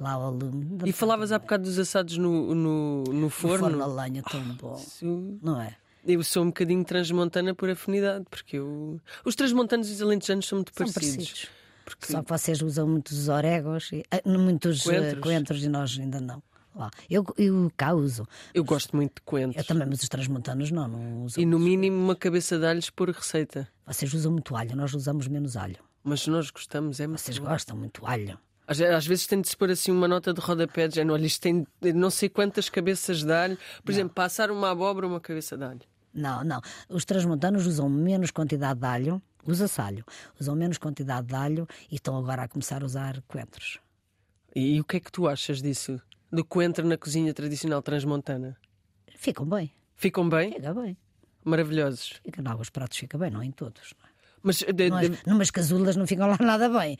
lá 0.00 0.12
ao 0.12 0.32
lume. 0.32 0.78
E 0.86 0.92
falavas 0.92 1.30
há 1.30 1.38
bocado 1.38 1.64
dos 1.64 1.78
assados 1.78 2.16
no, 2.16 2.54
no, 2.54 3.04
no 3.04 3.30
forno. 3.30 3.68
No 3.68 3.78
forno 3.78 3.84
a 3.84 4.02
lenha 4.02 4.22
tão 4.22 4.42
bom, 4.54 4.76
Sim. 4.76 5.38
não 5.42 5.60
é? 5.60 5.76
Eu 6.04 6.24
sou 6.24 6.42
um 6.42 6.46
bocadinho 6.46 6.82
transmontana 6.82 7.54
por 7.54 7.68
afinidade, 7.68 8.24
porque 8.30 8.56
eu... 8.56 8.98
os 9.24 9.34
transmontanos 9.34 9.90
e 9.90 9.92
os 9.92 10.02
alentejanos 10.02 10.48
são 10.48 10.58
muito 10.58 10.72
são 10.74 10.86
parecidos. 10.86 11.16
parecidos. 11.16 11.50
Porque... 11.84 12.12
Só 12.12 12.22
que 12.22 12.30
vocês 12.30 12.62
usam 12.62 12.88
muitos 12.88 13.28
orégãos, 13.28 13.90
e, 13.92 14.02
ah, 14.10 14.20
muitos 14.26 14.86
eh, 14.86 14.90
coentros. 14.90 15.20
coentros 15.20 15.64
e 15.64 15.68
nós 15.68 15.98
ainda 15.98 16.20
não. 16.20 16.42
Lá. 16.74 16.88
Eu, 17.10 17.26
eu 17.36 17.70
cá 17.76 17.92
uso. 17.92 18.26
Eu 18.54 18.62
gosto 18.64 18.94
muito 18.94 19.16
de 19.16 19.22
coentros. 19.22 19.56
Eu 19.56 19.64
também, 19.64 19.88
mas 19.88 20.02
os 20.02 20.08
transmontanos 20.08 20.70
não, 20.70 20.86
não 20.86 21.24
usam. 21.24 21.42
E 21.42 21.44
no 21.44 21.58
mínimo 21.58 21.96
uma 21.96 22.14
cabeça 22.14 22.58
de 22.58 22.64
alhos 22.64 22.88
por 22.90 23.10
receita. 23.10 23.68
Vocês 23.86 24.14
usam 24.14 24.32
muito 24.32 24.54
alho, 24.54 24.76
nós 24.76 24.94
usamos 24.94 25.26
menos 25.26 25.56
alho. 25.56 25.78
Mas 26.02 26.26
nós 26.28 26.50
gostamos, 26.50 27.00
é 27.00 27.06
muito 27.06 27.20
Vocês 27.20 27.38
gostam 27.38 27.76
muito 27.76 28.06
alho. 28.06 28.38
Às, 28.70 28.80
às 28.80 29.04
vezes 29.04 29.26
tem 29.26 29.40
de 29.40 29.48
se 29.48 29.56
pôr 29.56 29.68
assim 29.68 29.90
uma 29.90 30.06
nota 30.06 30.32
de 30.32 30.40
rodapé 30.40 30.86
de 30.86 30.94
género, 30.94 31.14
olha, 31.14 31.26
isto 31.26 31.42
tem 31.42 31.66
não 31.92 32.08
sei 32.08 32.28
quantas 32.28 32.68
cabeças 32.68 33.24
de 33.24 33.32
alho. 33.32 33.58
Por 33.82 33.90
não. 33.90 33.98
exemplo, 33.98 34.14
passar 34.14 34.48
uma 34.48 34.70
abóbora 34.70 35.08
uma 35.08 35.18
cabeça 35.20 35.58
de 35.58 35.64
alho. 35.64 35.80
Não, 36.14 36.44
não. 36.44 36.60
Os 36.88 37.04
transmontanos 37.04 37.66
usam 37.66 37.88
menos 37.88 38.30
quantidade 38.30 38.78
de 38.78 38.86
alho, 38.86 39.20
usa-se 39.44 39.80
alho, 39.80 40.04
usam 40.40 40.54
menos 40.54 40.78
quantidade 40.78 41.26
de 41.26 41.34
alho 41.34 41.66
e 41.90 41.96
estão 41.96 42.16
agora 42.16 42.44
a 42.44 42.48
começar 42.48 42.82
a 42.82 42.86
usar 42.86 43.20
coentros. 43.22 43.80
E, 44.54 44.76
e 44.76 44.80
o 44.80 44.84
que 44.84 44.98
é 44.98 45.00
que 45.00 45.10
tu 45.10 45.26
achas 45.26 45.60
disso? 45.60 46.00
Do 46.30 46.44
coentro 46.44 46.86
na 46.86 46.96
cozinha 46.96 47.34
tradicional 47.34 47.82
transmontana? 47.82 48.56
Ficam 49.16 49.46
bem. 49.46 49.72
Ficam 49.96 50.28
bem? 50.28 50.52
Fica 50.52 50.74
bem. 50.74 50.96
Maravilhosos. 51.44 52.20
Fica 52.22 52.40
em 52.40 52.46
alguns 52.46 52.70
pratos, 52.70 52.98
fica 52.98 53.18
bem, 53.18 53.32
não 53.32 53.42
em 53.42 53.50
todos. 53.50 53.94
Não 53.98 54.06
é? 54.06 54.09
Mas. 54.42 54.62
Numas, 54.62 55.22
numas 55.26 55.50
casulas 55.50 55.96
não 55.96 56.06
ficam 56.06 56.28
lá 56.28 56.38
nada 56.40 56.68
bem. 56.68 56.96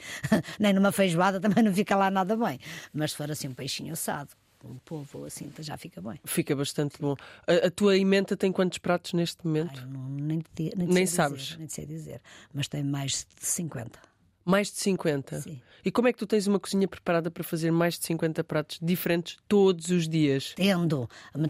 Nem 0.58 0.72
numa 0.72 0.92
feijoada 0.92 1.40
também 1.40 1.64
não 1.64 1.74
fica 1.74 1.96
lá 1.96 2.10
nada 2.10 2.36
bem. 2.36 2.58
Mas 2.92 3.12
se 3.12 3.16
for 3.16 3.30
assim 3.30 3.48
um 3.48 3.54
peixinho 3.54 3.92
assado, 3.92 4.30
um 4.64 4.76
povo 4.78 5.24
assim, 5.24 5.50
já 5.60 5.76
fica 5.76 6.00
bem. 6.00 6.20
Fica 6.24 6.54
bastante 6.54 7.00
bom. 7.00 7.14
A, 7.46 7.66
a 7.66 7.70
tua 7.70 7.96
emenda 7.96 8.36
tem 8.36 8.52
quantos 8.52 8.78
pratos 8.78 9.12
neste 9.12 9.46
momento? 9.46 9.80
Ai, 9.80 9.86
não, 9.86 10.08
nem, 10.08 10.42
nem, 10.76 10.86
nem 10.88 11.06
sei 11.06 11.06
sabes. 11.06 11.42
Dizer, 11.42 11.58
nem 11.58 11.68
sei 11.68 11.86
dizer. 11.86 12.20
Mas 12.52 12.68
tem 12.68 12.82
mais 12.82 13.26
de 13.38 13.46
50. 13.46 13.98
Mais 14.44 14.70
de 14.70 14.78
50? 14.78 15.40
Sim. 15.40 15.60
E 15.84 15.90
como 15.90 16.08
é 16.08 16.12
que 16.12 16.18
tu 16.18 16.26
tens 16.26 16.46
uma 16.46 16.60
cozinha 16.60 16.86
preparada 16.86 17.30
para 17.30 17.42
fazer 17.42 17.70
mais 17.70 17.98
de 17.98 18.04
50 18.06 18.44
pratos 18.44 18.78
diferentes 18.82 19.38
todos 19.48 19.88
os 19.90 20.08
dias? 20.08 20.52
Tendo. 20.54 21.08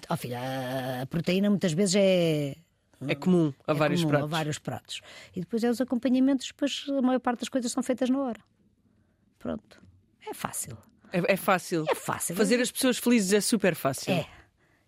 Oh, 0.08 0.16
filha, 0.16 0.38
a 1.02 1.06
proteína 1.06 1.50
muitas 1.50 1.72
vezes 1.72 1.96
é 1.96 2.56
é 3.06 3.14
comum 3.14 3.52
a 3.66 3.72
é 3.72 3.74
vários 3.74 4.00
comum, 4.00 4.10
pratos. 4.10 4.26
A 4.32 4.36
vários 4.36 4.58
pratos. 4.58 5.00
E 5.34 5.40
depois 5.40 5.64
é 5.64 5.70
os 5.70 5.80
acompanhamentos, 5.80 6.48
depois 6.48 6.86
a 6.88 7.02
maior 7.02 7.20
parte 7.20 7.40
das 7.40 7.48
coisas 7.48 7.72
são 7.72 7.82
feitas 7.82 8.10
na 8.10 8.18
hora. 8.20 8.40
Pronto. 9.38 9.82
É 10.28 10.34
fácil. 10.34 10.76
É, 11.12 11.32
é 11.32 11.36
fácil. 11.36 11.84
É 11.88 11.94
fácil. 11.94 12.36
Fazer 12.36 12.60
as 12.60 12.70
pessoas 12.70 12.98
felizes 12.98 13.32
é 13.32 13.40
super 13.40 13.74
fácil. 13.74 14.12
É. 14.12 14.26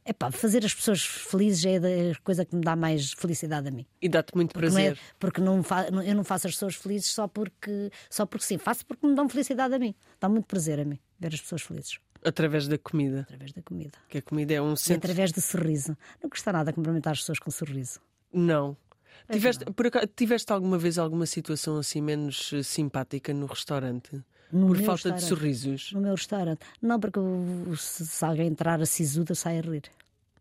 É 0.05 0.13
pá, 0.13 0.33
fazer 0.33 0.65
as 0.65 0.75
pessoas 0.75 1.01
felizes 1.01 1.65
é 1.65 2.11
a 2.11 2.21
coisa 2.25 2.45
que 2.45 2.57
me 2.57 2.63
dá 2.63 2.75
mais 2.75 3.13
felicidade 3.13 3.69
a 3.69 3.71
mim. 3.71 3.87
E 4.01 4.09
dá-te 4.09 4.35
muito 4.35 4.53
porque 4.53 4.67
prazer. 4.67 4.91
Não 4.91 4.97
é, 4.97 5.15
porque 5.19 5.41
não 5.41 5.63
fa, 5.63 5.87
eu 5.87 6.15
não 6.15 6.25
faço 6.25 6.49
as 6.49 6.55
pessoas 6.55 6.75
felizes 6.75 7.13
só 7.13 7.29
porque, 7.29 7.89
só 8.11 8.27
porque 8.27 8.45
sim, 8.45 8.59
faço 8.59 8.85
porque 8.85 9.07
me 9.07 9.15
dão 9.15 9.29
felicidade 9.29 9.73
a 9.75 9.79
mim. 9.79 9.95
Dá 10.19 10.29
muito 10.29 10.47
prazer 10.47 10.81
a 10.81 10.85
mim 10.85 10.99
ver 11.21 11.33
as 11.33 11.41
pessoas 11.41 11.63
felizes. 11.63 12.01
Através 12.25 12.69
da 12.69 12.79
comida. 12.79 13.21
Através 13.21 13.53
da 13.53 13.63
comida. 13.63 13.99
Que 14.09 14.19
a 14.19 14.23
comida 14.23 14.55
é 14.55 14.63
um 14.63 14.77
centro... 14.77 14.95
E 14.95 15.11
através 15.11 15.33
do 15.33 15.41
sorriso. 15.41 15.97
Não 16.23 16.31
custa 16.31 16.53
nada 16.53 16.73
cumprimentar 16.73 17.13
as 17.13 17.21
pessoas 17.21 17.39
com 17.39 17.49
um 17.49 17.53
sorriso. 17.53 18.01
Não. 18.33 18.77
tiveste, 19.31 19.65
não. 19.65 19.73
Por 19.73 19.87
acaso, 19.87 20.07
tiveste 20.07 20.53
alguma 20.53 20.79
vez 20.79 20.99
alguma 20.99 21.27
situação 21.27 21.79
assim 21.79 22.01
menos 22.01 22.53
eh, 22.53 22.63
simpática 22.63 23.35
no 23.35 23.47
restaurante? 23.47 24.23
No 24.53 24.69
por 24.69 24.79
falta 24.83 25.11
de 25.13 25.23
sorrisos? 25.23 25.93
No 25.93 26.01
meu 26.01 26.15
restaurante. 26.15 26.61
Não, 26.81 27.01
porque 27.01 27.19
se, 27.77 28.07
se 28.07 28.25
alguém 28.25 28.49
entrar 28.49 28.81
a 28.81 28.87
sisuda, 28.87 29.35
sai 29.35 29.59
a 29.59 29.63
rir. 29.63 29.85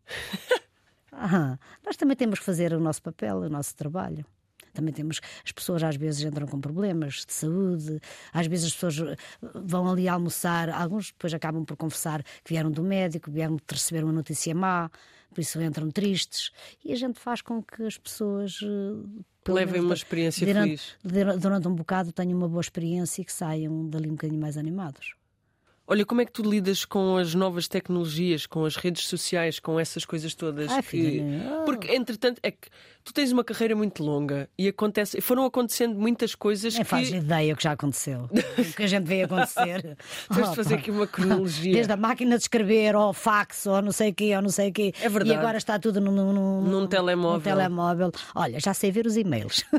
ah, 1.10 1.58
nós 1.84 1.96
também 1.96 2.16
temos 2.16 2.38
que 2.38 2.44
fazer 2.44 2.72
o 2.74 2.80
nosso 2.80 3.02
papel, 3.02 3.38
o 3.38 3.48
nosso 3.48 3.74
trabalho. 3.74 4.24
Também 4.72 4.92
temos. 4.92 5.20
As 5.44 5.52
pessoas 5.52 5.82
às 5.82 5.96
vezes 5.96 6.22
entram 6.22 6.46
com 6.46 6.60
problemas 6.60 7.24
de 7.26 7.32
saúde, 7.32 8.00
às 8.32 8.46
vezes 8.46 8.66
as 8.66 8.72
pessoas 8.74 8.98
eh, 9.00 9.16
vão 9.54 9.88
ali 9.90 10.08
almoçar, 10.08 10.70
alguns 10.70 11.08
depois 11.12 11.34
acabam 11.34 11.64
por 11.64 11.76
confessar 11.76 12.22
que 12.22 12.52
vieram 12.52 12.70
do 12.70 12.82
médico, 12.82 13.30
vieram 13.30 13.58
receber 13.70 14.02
uma 14.04 14.12
notícia 14.12 14.54
má, 14.54 14.90
por 15.34 15.40
isso 15.40 15.60
entram 15.60 15.90
tristes. 15.90 16.50
E 16.84 16.92
a 16.92 16.96
gente 16.96 17.18
faz 17.18 17.42
com 17.42 17.62
que 17.62 17.82
as 17.84 17.98
pessoas. 17.98 18.58
eh, 18.62 19.22
Levem 19.48 19.80
uma 19.80 19.94
experiência 19.94 20.46
durante, 20.46 20.78
feliz. 21.02 21.38
durante 21.40 21.66
um 21.68 21.74
bocado 21.74 22.12
tenham 22.12 22.38
uma 22.38 22.48
boa 22.48 22.60
experiência 22.60 23.22
e 23.22 23.24
que 23.24 23.32
saiam 23.32 23.88
dali 23.88 24.08
um 24.08 24.12
bocadinho 24.12 24.40
mais 24.40 24.56
animados. 24.56 25.14
Olha, 25.84 26.06
como 26.06 26.20
é 26.20 26.24
que 26.24 26.32
tu 26.32 26.42
lidas 26.48 26.84
com 26.84 27.16
as 27.16 27.34
novas 27.34 27.66
tecnologias, 27.66 28.46
com 28.46 28.64
as 28.64 28.76
redes 28.76 29.06
sociais, 29.08 29.58
com 29.58 29.78
essas 29.80 30.04
coisas 30.04 30.32
todas? 30.34 30.72
Que... 30.72 30.82
filha. 30.82 31.24
Porque, 31.66 31.92
entretanto, 31.94 32.38
é 32.42 32.52
que 32.52 32.68
tu 33.02 33.12
tens 33.12 33.32
uma 33.32 33.42
carreira 33.42 33.74
muito 33.74 34.02
longa 34.02 34.48
e 34.56 34.68
acontece... 34.68 35.20
foram 35.20 35.44
acontecendo 35.44 35.94
muitas 35.98 36.34
coisas 36.36 36.74
Nem 36.74 36.84
que. 36.84 36.88
faz 36.88 37.10
ideia 37.10 37.52
o 37.52 37.56
que 37.56 37.64
já 37.64 37.72
aconteceu. 37.72 38.30
o 38.32 38.74
que 38.76 38.84
a 38.84 38.86
gente 38.86 39.04
vê 39.06 39.24
acontecer. 39.24 39.96
Tens 40.32 40.50
de 40.50 40.56
fazer 40.56 40.74
aqui 40.76 40.90
uma 40.90 41.06
cronologia. 41.06 41.72
Desde 41.74 41.92
a 41.92 41.96
máquina 41.96 42.36
de 42.36 42.42
escrever, 42.44 42.94
ao 42.94 43.12
fax, 43.12 43.66
ou 43.66 43.82
não 43.82 43.92
sei 43.92 44.10
o 44.10 44.14
quê, 44.14 44.34
ou 44.36 44.40
não 44.42 44.50
sei 44.50 44.70
o 44.70 44.72
quê. 44.72 44.94
É 45.00 45.08
verdade. 45.08 45.30
E 45.30 45.34
agora 45.34 45.58
está 45.58 45.78
tudo 45.80 46.00
num, 46.00 46.12
num, 46.12 46.32
num- 46.32 46.62
Num 46.62 46.86
telemóvel. 46.86 47.38
num 47.38 47.58
telemóvel. 47.58 48.12
Olha, 48.36 48.60
já 48.60 48.72
sei 48.72 48.92
ver 48.92 49.04
os 49.06 49.16
e-mails. 49.16 49.64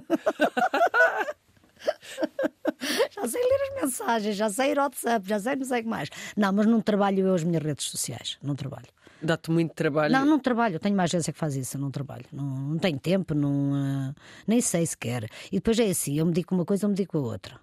já 3.11 3.27
sei 3.27 3.41
ler 3.41 3.61
as 3.69 3.81
mensagens, 3.83 4.35
já 4.35 4.49
sei 4.49 4.71
ir 4.71 4.79
ao 4.79 4.85
WhatsApp, 4.85 5.27
já 5.27 5.39
sei 5.39 5.55
não 5.55 5.65
sei 5.65 5.79
o 5.79 5.83
que 5.83 5.89
mais. 5.89 6.09
Não, 6.35 6.51
mas 6.51 6.65
não 6.65 6.81
trabalho 6.81 7.27
eu 7.27 7.33
as 7.33 7.43
minhas 7.43 7.63
redes 7.63 7.85
sociais. 7.85 8.37
Não 8.41 8.55
trabalho. 8.55 8.87
Dá-te 9.21 9.49
muito 9.51 9.73
trabalho. 9.73 10.11
Não, 10.11 10.25
não 10.25 10.37
trabalho. 10.37 10.75
Eu 10.75 10.79
tenho 10.79 10.93
uma 10.93 11.03
agência 11.03 11.31
que 11.31 11.39
faz 11.39 11.55
isso, 11.55 11.77
eu 11.77 11.81
não 11.81 11.89
trabalho. 11.89 12.25
Não, 12.31 12.43
não 12.43 12.77
tenho 12.77 12.99
tempo, 12.99 13.33
não, 13.33 13.71
ah, 13.73 14.13
nem 14.45 14.59
sei 14.59 14.85
sequer. 14.85 15.29
E 15.49 15.55
depois 15.55 15.79
é 15.79 15.89
assim: 15.89 16.19
eu 16.19 16.25
me 16.25 16.33
digo 16.33 16.53
uma 16.53 16.65
coisa, 16.65 16.85
eu 16.85 16.89
me 16.89 16.95
digo 16.95 17.17
a 17.17 17.21
outra. 17.21 17.59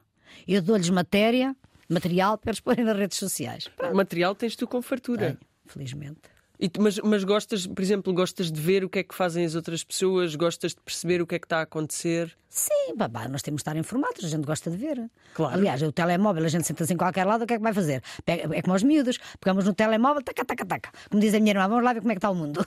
Eu 0.48 0.62
dou-lhes 0.62 0.88
matéria, 0.88 1.54
material 1.88 2.38
para 2.38 2.50
eles 2.50 2.60
porem 2.60 2.84
nas 2.84 2.96
redes 2.96 3.18
sociais. 3.18 3.68
Pronto. 3.76 3.94
Material 3.94 4.34
tens 4.34 4.56
tu 4.56 4.66
com 4.66 4.80
fartura. 4.80 5.26
Tenho, 5.26 5.38
felizmente. 5.66 6.29
E 6.62 6.70
mas, 6.78 6.98
mas 6.98 7.24
gostas, 7.24 7.66
por 7.66 7.80
exemplo, 7.82 8.12
gostas 8.12 8.52
de 8.52 8.60
ver 8.60 8.84
o 8.84 8.88
que 8.90 8.98
é 8.98 9.02
que 9.02 9.14
fazem 9.14 9.44
as 9.46 9.54
outras 9.54 9.82
pessoas, 9.82 10.34
gostas 10.34 10.72
de 10.74 10.80
perceber 10.82 11.22
o 11.22 11.26
que 11.26 11.36
é 11.36 11.38
que 11.38 11.46
está 11.46 11.60
a 11.60 11.62
acontecer. 11.62 12.36
Sim, 12.50 12.94
babá, 12.96 13.26
nós 13.28 13.40
temos 13.40 13.60
de 13.60 13.62
estar 13.62 13.76
informados, 13.78 14.22
a 14.24 14.28
gente 14.28 14.44
gosta 14.44 14.70
de 14.70 14.76
ver. 14.76 15.10
Claro. 15.34 15.54
Aliás, 15.54 15.80
o 15.80 15.90
telemóvel, 15.90 16.44
a 16.44 16.48
gente 16.48 16.66
senta-se 16.66 16.92
em 16.92 16.96
qualquer 16.98 17.24
lado, 17.26 17.44
o 17.44 17.46
que 17.46 17.54
é 17.54 17.56
que 17.56 17.62
vai 17.62 17.72
fazer? 17.72 18.02
Pega- 18.26 18.54
É 18.54 18.60
como 18.60 18.74
os 18.76 18.82
miúdos, 18.82 19.18
pegamos 19.40 19.64
no 19.64 19.72
telemóvel, 19.72 20.22
taca, 20.22 20.44
taca, 20.44 20.66
taca. 20.66 20.90
Como 21.08 21.20
diz 21.22 21.32
a 21.32 21.40
minha 21.40 21.52
irmã, 21.52 21.66
vamos 21.66 21.82
lá 21.84 21.94
ver 21.94 22.00
como 22.00 22.12
é 22.12 22.14
que 22.14 22.18
está 22.18 22.28
o 22.30 22.34
mundo. 22.34 22.66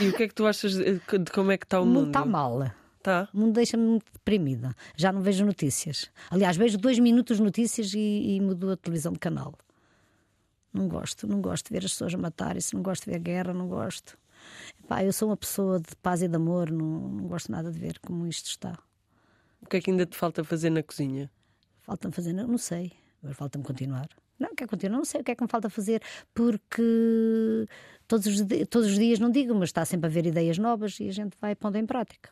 E 0.00 0.08
o 0.08 0.12
que 0.14 0.22
é 0.22 0.28
que 0.28 0.34
tu 0.34 0.46
achas 0.46 0.74
de, 0.74 1.00
como 1.34 1.50
é 1.52 1.58
que 1.58 1.64
está 1.66 1.80
o 1.80 1.82
O 1.82 1.86
mundo? 1.86 1.96
mundo 1.98 2.06
está 2.08 2.24
mal. 2.24 2.70
Tá. 3.02 3.28
O 3.34 3.38
mundo 3.38 3.52
deixa-me 3.52 3.82
muito 3.84 4.06
deprimida. 4.12 4.74
Já 4.96 5.12
não 5.12 5.20
vejo 5.20 5.44
notícias. 5.44 6.10
Aliás, 6.30 6.56
vejo 6.56 6.78
dois 6.78 6.98
minutos 6.98 7.36
de 7.38 7.42
notícias 7.42 7.92
e, 7.94 8.36
e 8.36 8.40
mudo 8.40 8.70
a 8.70 8.76
televisão 8.76 9.12
de 9.12 9.18
canal. 9.18 9.54
Não 10.72 10.88
gosto, 10.88 11.26
não 11.26 11.40
gosto 11.40 11.66
de 11.66 11.72
ver 11.72 11.84
as 11.84 11.92
pessoas 11.92 12.14
a 12.14 12.18
matarem-se, 12.18 12.74
não 12.74 12.82
gosto 12.82 13.04
de 13.04 13.10
ver 13.12 13.18
guerra, 13.18 13.54
não 13.54 13.68
gosto. 13.68 14.18
Pá, 14.86 15.04
eu 15.04 15.12
sou 15.12 15.28
uma 15.28 15.36
pessoa 15.36 15.80
de 15.80 15.94
paz 15.96 16.22
e 16.22 16.28
de 16.28 16.36
amor, 16.36 16.70
não, 16.70 17.08
não 17.08 17.26
gosto 17.26 17.50
nada 17.50 17.70
de 17.70 17.78
ver 17.78 17.98
como 18.00 18.26
isto 18.26 18.46
está. 18.46 18.78
O 19.60 19.66
que 19.66 19.78
é 19.78 19.80
que 19.80 19.90
ainda 19.90 20.06
te 20.06 20.16
falta 20.16 20.44
fazer 20.44 20.70
na 20.70 20.82
cozinha? 20.82 21.30
Falta-me 21.80 22.14
fazer, 22.14 22.32
não, 22.32 22.46
não 22.46 22.58
sei, 22.58 22.92
mas 23.22 23.36
falta-me 23.36 23.64
continuar. 23.64 24.08
Não, 24.38 24.54
quer 24.54 24.68
continuar, 24.68 24.98
não 24.98 25.04
sei 25.04 25.20
o 25.20 25.24
que 25.24 25.32
é 25.32 25.34
que 25.34 25.42
me 25.42 25.48
falta 25.48 25.68
fazer, 25.68 26.00
porque 26.32 27.66
todos 28.06 28.26
os, 28.26 28.40
todos 28.70 28.90
os 28.90 28.98
dias 28.98 29.18
não 29.18 29.30
digo, 29.30 29.54
mas 29.54 29.70
está 29.70 29.84
sempre 29.84 30.06
a 30.06 30.10
haver 30.10 30.26
ideias 30.26 30.58
novas 30.58 31.00
e 31.00 31.08
a 31.08 31.12
gente 31.12 31.36
vai 31.40 31.56
pondo 31.56 31.76
em 31.76 31.84
prática. 31.84 32.30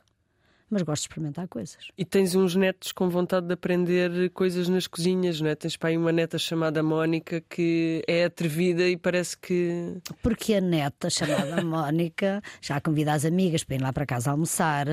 Mas 0.68 0.82
gosto 0.82 1.02
de 1.02 1.08
experimentar 1.08 1.46
coisas. 1.46 1.88
E 1.96 2.04
tens 2.04 2.34
uns 2.34 2.56
netos 2.56 2.90
com 2.90 3.08
vontade 3.08 3.46
de 3.46 3.52
aprender 3.54 4.30
coisas 4.30 4.68
nas 4.68 4.86
cozinhas, 4.88 5.40
não 5.40 5.48
é? 5.48 5.54
Tens 5.54 5.76
para 5.76 5.90
aí 5.90 5.96
uma 5.96 6.10
neta 6.10 6.38
chamada 6.38 6.82
Mónica 6.82 7.40
que 7.48 8.02
é 8.08 8.24
atrevida 8.24 8.82
e 8.88 8.96
parece 8.96 9.38
que. 9.38 9.96
Porque 10.22 10.54
a 10.54 10.60
neta, 10.60 11.08
chamada 11.08 11.62
Mónica, 11.64 12.42
já 12.60 12.80
convida 12.80 13.12
as 13.12 13.24
amigas 13.24 13.62
para 13.62 13.76
ir 13.76 13.80
lá 13.82 13.92
para 13.92 14.04
casa 14.04 14.30
almoçar 14.32 14.86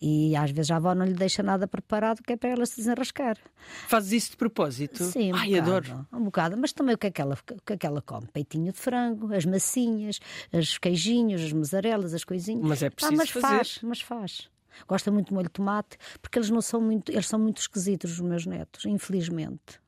e 0.00 0.36
às 0.36 0.50
vezes 0.50 0.70
a 0.70 0.76
avó 0.76 0.94
não 0.94 1.06
lhe 1.06 1.14
deixa 1.14 1.42
nada 1.42 1.66
preparado, 1.66 2.22
que 2.22 2.34
é 2.34 2.36
para 2.36 2.50
ela 2.50 2.66
se 2.66 2.76
desenrascar. 2.76 3.38
Fazes 3.88 4.12
isso 4.12 4.30
de 4.32 4.36
propósito? 4.36 5.04
Sim, 5.04 5.32
um 5.32 5.36
Ai, 5.36 5.48
bocado, 5.50 5.70
adoro. 5.70 6.06
Um 6.12 6.24
bocado, 6.24 6.56
mas 6.58 6.72
também 6.72 6.94
o 6.94 6.98
que, 6.98 7.06
é 7.06 7.10
que 7.10 7.20
ela, 7.22 7.34
o 7.50 7.62
que 7.64 7.72
é 7.72 7.76
que 7.76 7.86
ela 7.86 8.02
come? 8.02 8.26
Peitinho 8.32 8.72
de 8.72 8.78
frango, 8.78 9.32
as 9.34 9.44
massinhas, 9.46 10.20
os 10.52 10.76
queijinhos, 10.78 11.42
as 11.42 11.52
mozarelas, 11.52 12.12
as 12.12 12.24
coisinhas. 12.24 12.62
Mas 12.68 12.82
é 12.82 12.86
Ah, 12.86 12.90
preciso 12.90 13.16
mas 13.16 13.30
fazer. 13.30 13.46
faz, 13.46 13.78
mas 13.82 14.00
faz. 14.02 14.48
Gosta 14.86 15.10
muito 15.10 15.28
de 15.28 15.34
molho 15.34 15.46
de 15.46 15.52
tomate, 15.52 15.96
porque 16.20 16.38
eles 16.38 16.50
não 16.50 16.60
são 16.60 16.80
muito, 16.80 17.10
eles 17.10 17.26
são 17.26 17.38
muito 17.38 17.58
esquisitos, 17.60 18.12
os 18.12 18.20
meus 18.20 18.46
netos, 18.46 18.84
infelizmente. 18.84 19.80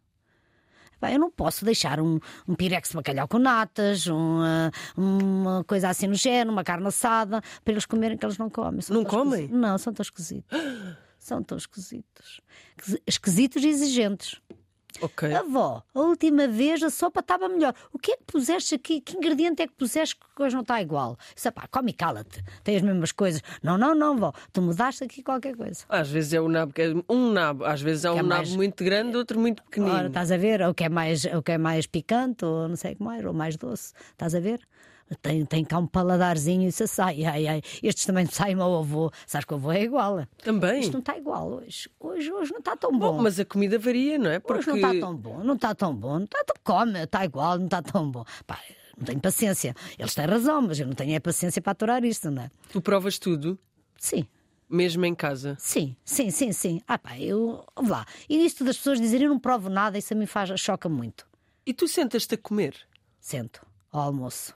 Pá, 0.98 1.10
eu 1.10 1.18
não 1.18 1.30
posso 1.30 1.64
deixar 1.64 1.98
um, 1.98 2.20
um 2.46 2.54
pirex 2.54 2.90
de 2.90 2.96
bacalhau 2.96 3.26
com 3.26 3.38
natas, 3.38 4.06
uma, 4.06 4.70
uma 4.94 5.64
coisa 5.64 5.88
assim 5.88 6.06
no 6.06 6.14
género, 6.14 6.50
uma 6.52 6.62
carne 6.62 6.86
assada, 6.86 7.40
para 7.64 7.72
eles 7.72 7.86
comerem 7.86 8.18
que 8.18 8.26
eles 8.26 8.36
não 8.36 8.50
comem. 8.50 8.82
São 8.82 8.96
Não 8.96 9.04
comem? 9.04 9.44
esquisitos. 9.44 9.58
Não, 9.60 9.78
são 9.78 9.92
tão 9.94 10.02
esquisitos. 10.02 10.58
São 11.22 11.42
tão 11.42 11.58
esquisitos. 11.58 12.40
Esquisitos 13.06 13.62
e 13.62 13.68
exigentes. 13.68 14.40
Ok. 15.00 15.32
Avó, 15.34 15.82
a 15.94 16.00
última 16.00 16.46
vez 16.48 16.82
a 16.82 16.90
sopa 16.90 17.20
estava 17.20 17.48
melhor. 17.48 17.74
O 17.92 17.98
que 17.98 18.12
é 18.12 18.16
que 18.16 18.24
puseste 18.26 18.74
aqui? 18.74 19.00
Que 19.00 19.16
ingrediente 19.16 19.62
é 19.62 19.66
que 19.66 19.72
puseste 19.74 20.16
que 20.16 20.26
coisa 20.34 20.54
não 20.56 20.62
está 20.62 20.80
igual? 20.82 21.16
Isso, 21.34 21.50
pá, 21.52 21.66
come 21.70 21.90
e 21.90 21.94
cala-te. 21.94 22.42
Tem 22.64 22.76
as 22.76 22.82
mesmas 22.82 23.12
coisas. 23.12 23.42
Não, 23.62 23.78
não, 23.78 23.94
não, 23.94 24.16
vó. 24.16 24.32
Tu 24.52 24.60
mudaste 24.60 25.04
aqui 25.04 25.22
qualquer 25.22 25.56
coisa. 25.56 25.84
Às 25.88 26.10
vezes 26.10 26.32
é 26.32 26.40
o 26.40 26.48
nabo, 26.48 26.72
é 26.76 26.92
um 27.12 27.30
nabo, 27.32 27.64
às 27.64 27.80
vezes 27.80 28.04
é 28.04 28.10
um 28.10 28.14
é 28.18 28.22
nabo 28.22 28.28
mais- 28.28 28.56
muito 28.56 28.82
grande, 28.84 29.16
outro 29.16 29.38
muito 29.38 29.62
pequenino. 29.62 29.92
Ora, 29.94 30.06
estás 30.08 30.30
a 30.32 30.36
ver? 30.36 30.62
O 30.62 30.74
que 30.74 30.84
é 30.84 30.88
mais, 30.88 31.24
o 31.24 31.42
que 31.42 31.52
é 31.52 31.58
mais 31.58 31.86
picante, 31.86 32.44
ou 32.44 32.68
não 32.68 32.76
sei 32.76 32.92
o 32.92 32.96
que 32.96 33.02
mais, 33.02 33.24
ou 33.24 33.32
mais 33.32 33.56
doce. 33.56 33.92
Estás 34.12 34.34
a 34.34 34.40
ver? 34.40 34.60
Tem, 35.22 35.44
tem 35.44 35.64
cá 35.64 35.78
um 35.78 35.86
paladarzinho 35.86 36.62
e 36.62 36.66
isso 36.68 36.86
sai. 36.86 37.24
Ai, 37.24 37.46
ai. 37.46 37.62
Estes 37.82 38.04
também 38.06 38.26
saem 38.30 38.60
ao 38.60 38.78
avô. 38.78 39.10
Sabes 39.26 39.44
que 39.44 39.52
o 39.52 39.56
avô 39.56 39.72
é 39.72 39.82
igual. 39.82 40.26
Também. 40.42 40.80
Isto 40.80 40.92
não 40.92 41.00
está 41.00 41.16
igual 41.18 41.50
hoje. 41.50 41.90
Hoje, 41.98 42.32
hoje 42.32 42.52
não 42.52 42.60
está 42.60 42.76
tão 42.76 42.92
bom. 42.92 43.16
Bom, 43.16 43.22
mas 43.22 43.40
a 43.40 43.44
comida 43.44 43.78
varia, 43.78 44.18
não 44.18 44.30
é? 44.30 44.38
Porque 44.38 44.58
Hoje 44.60 44.68
não 44.68 44.76
está 44.76 45.06
tão 45.06 45.16
bom, 45.16 45.38
não 45.44 45.54
está 45.54 45.74
tão 45.74 45.94
bom, 45.94 46.18
não 46.18 46.24
está 46.24 46.44
tão 46.44 46.56
come, 46.62 47.02
está 47.02 47.24
igual, 47.24 47.58
não 47.58 47.64
está 47.64 47.82
tão 47.82 48.10
bom. 48.10 48.24
Pá, 48.46 48.60
não 48.96 49.04
tenho 49.04 49.20
paciência. 49.20 49.74
Eles 49.98 50.14
têm 50.14 50.26
razão, 50.26 50.62
mas 50.62 50.78
eu 50.78 50.86
não 50.86 50.94
tenho 50.94 51.14
é 51.14 51.20
paciência 51.20 51.60
para 51.60 51.72
aturar 51.72 52.04
isto, 52.04 52.30
não 52.30 52.42
é? 52.42 52.50
tu 52.72 52.80
provas 52.80 53.18
tudo, 53.18 53.58
Sim, 53.98 54.26
mesmo 54.68 55.04
em 55.06 55.14
casa. 55.14 55.56
sim, 55.58 55.96
sim, 56.04 56.30
sim, 56.30 56.52
sim. 56.52 56.80
Ah, 56.86 56.98
pá, 56.98 57.18
eu. 57.18 57.64
Vá 57.76 57.88
lá. 57.98 58.06
E 58.28 58.44
isto 58.46 58.62
das 58.64 58.76
pessoas 58.76 59.00
dizerem 59.00 59.26
eu 59.26 59.32
não 59.32 59.40
provo 59.40 59.68
nada, 59.68 59.98
isso 59.98 60.14
a 60.14 60.16
mim 60.16 60.26
faz, 60.26 60.58
choca 60.60 60.88
muito. 60.88 61.26
E 61.66 61.74
tu 61.74 61.88
sentas-te 61.88 62.34
a 62.34 62.38
comer. 62.38 62.74
Sento 63.18 63.66
ao 63.92 64.02
almoço. 64.02 64.54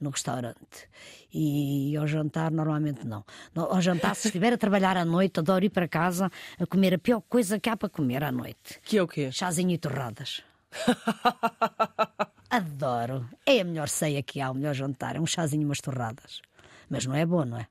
No 0.00 0.10
restaurante. 0.10 0.88
E 1.32 1.96
ao 1.96 2.06
jantar, 2.06 2.50
normalmente 2.52 3.04
não. 3.06 3.24
Ao 3.54 3.80
jantar, 3.80 4.14
se 4.14 4.28
estiver 4.28 4.52
a 4.52 4.58
trabalhar 4.58 4.96
à 4.96 5.04
noite, 5.04 5.40
adoro 5.40 5.64
ir 5.64 5.70
para 5.70 5.88
casa 5.88 6.30
a 6.58 6.66
comer 6.66 6.94
a 6.94 6.98
pior 6.98 7.20
coisa 7.28 7.58
que 7.58 7.68
há 7.68 7.76
para 7.76 7.88
comer 7.88 8.22
à 8.22 8.30
noite. 8.30 8.80
Que 8.84 8.98
é 8.98 9.02
o 9.02 9.08
quê? 9.08 9.30
Chazinho 9.32 9.72
e 9.72 9.78
torradas. 9.78 10.42
Adoro. 12.50 13.28
É 13.44 13.60
a 13.60 13.64
melhor 13.64 13.88
ceia 13.88 14.22
que 14.22 14.40
há, 14.40 14.50
o 14.50 14.54
melhor 14.54 14.74
jantar. 14.74 15.16
É 15.16 15.20
um 15.20 15.26
chazinho 15.26 15.62
e 15.62 15.64
umas 15.64 15.80
torradas. 15.80 16.40
Mas 16.88 17.04
não 17.04 17.14
é 17.14 17.26
bom, 17.26 17.44
não 17.44 17.58
é? 17.58 17.66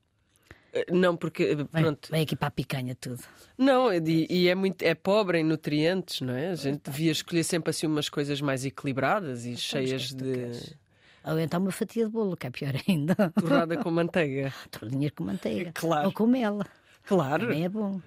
Eh, 0.72 0.86
Não, 0.92 1.16
porque 1.16 1.42
eh, 1.44 1.54
Vem, 1.56 1.66
pronto. 1.82 2.08
vem 2.10 2.22
aqui 2.22 2.36
para 2.36 2.48
a 2.48 2.50
picanha 2.50 2.94
tudo. 2.94 3.22
Não, 3.56 3.92
e, 3.92 4.26
e 4.30 4.48
é 4.48 4.54
muito 4.54 4.82
é 4.82 4.94
pobre 4.94 5.38
em 5.40 5.44
nutrientes, 5.44 6.20
não 6.20 6.34
é? 6.34 6.50
A 6.50 6.54
gente 6.54 6.82
devia 6.90 7.10
escolher 7.10 7.42
sempre 7.42 7.70
assim 7.70 7.86
umas 7.86 8.08
coisas 8.08 8.40
mais 8.40 8.64
equilibradas 8.64 9.44
e 9.46 9.56
cheias 9.56 10.12
de 10.14 10.52
Ou 11.24 11.38
então 11.38 11.60
uma 11.60 11.70
fatia 11.72 12.06
de 12.06 12.10
bolo, 12.10 12.36
que 12.36 12.46
é 12.46 12.50
pior 12.50 12.72
ainda. 12.88 13.14
torrada 13.38 13.76
com 13.76 13.90
manteiga. 13.90 14.52
Torradinhas 14.70 15.12
com 15.14 15.24
manteiga. 15.24 15.72
Claro. 15.74 16.06
Ou 16.06 16.12
com 16.12 16.26
mel. 16.26 16.60
Claro. 17.06 17.46
Também 17.46 17.64
é 17.64 17.68
bom. 17.68 18.00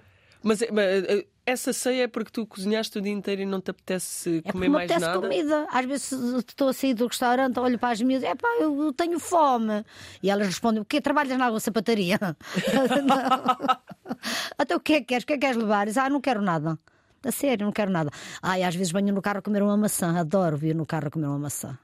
Mas, 0.44 0.60
eh, 0.60 0.68
mas, 0.72 0.84
eh, 1.04 1.26
essa 1.46 1.72
ceia 1.72 2.02
é 2.04 2.08
porque 2.08 2.32
tu 2.32 2.44
cozinhaste 2.44 2.98
o 2.98 3.00
dia 3.00 3.12
inteiro 3.12 3.42
e 3.42 3.46
não 3.46 3.60
te 3.60 3.70
apetece 3.70 4.42
É 4.44 4.50
comer 4.50 4.68
me 4.68 4.74
mais 4.74 4.90
apetece 4.90 5.06
nada? 5.06 5.20
comida. 5.22 5.66
Às 5.72 5.86
vezes 5.86 6.10
estou 6.12 6.68
a 6.68 6.72
sair 6.72 6.94
do 6.94 7.06
restaurante, 7.06 7.60
olho 7.60 7.78
para 7.78 7.90
as 7.92 8.00
miúdas, 8.00 8.24
é 8.24 8.34
pá, 8.34 8.48
eu 8.60 8.92
tenho 8.92 9.20
fome. 9.20 9.84
E 10.20 10.28
elas 10.30 10.48
respondem: 10.48 10.82
o 10.82 10.84
quê? 10.84 11.00
Trabalhas 11.00 11.38
na 11.38 11.46
água 11.46 11.60
sapataria? 11.60 12.18
Até 14.58 14.74
o 14.76 14.80
que 14.80 14.94
é 14.94 15.00
que 15.00 15.06
queres? 15.06 15.24
O 15.24 15.26
que 15.26 15.32
é 15.34 15.36
que 15.36 15.40
queres 15.46 15.56
levar? 15.56 15.86
Diz, 15.86 15.96
ah, 15.96 16.08
não 16.10 16.20
quero 16.20 16.42
nada. 16.42 16.78
A 17.24 17.30
sério, 17.30 17.64
não 17.66 17.72
quero 17.72 17.90
nada. 17.90 18.10
Ai, 18.42 18.64
às 18.64 18.74
vezes 18.74 18.92
venho 18.92 19.14
no 19.14 19.22
carro 19.22 19.38
a 19.38 19.42
comer 19.42 19.62
uma 19.62 19.76
maçã. 19.76 20.18
Adoro 20.18 20.56
vir 20.56 20.74
no 20.74 20.84
carro 20.84 21.06
a 21.06 21.10
comer 21.10 21.28
uma 21.28 21.38
maçã. 21.38 21.78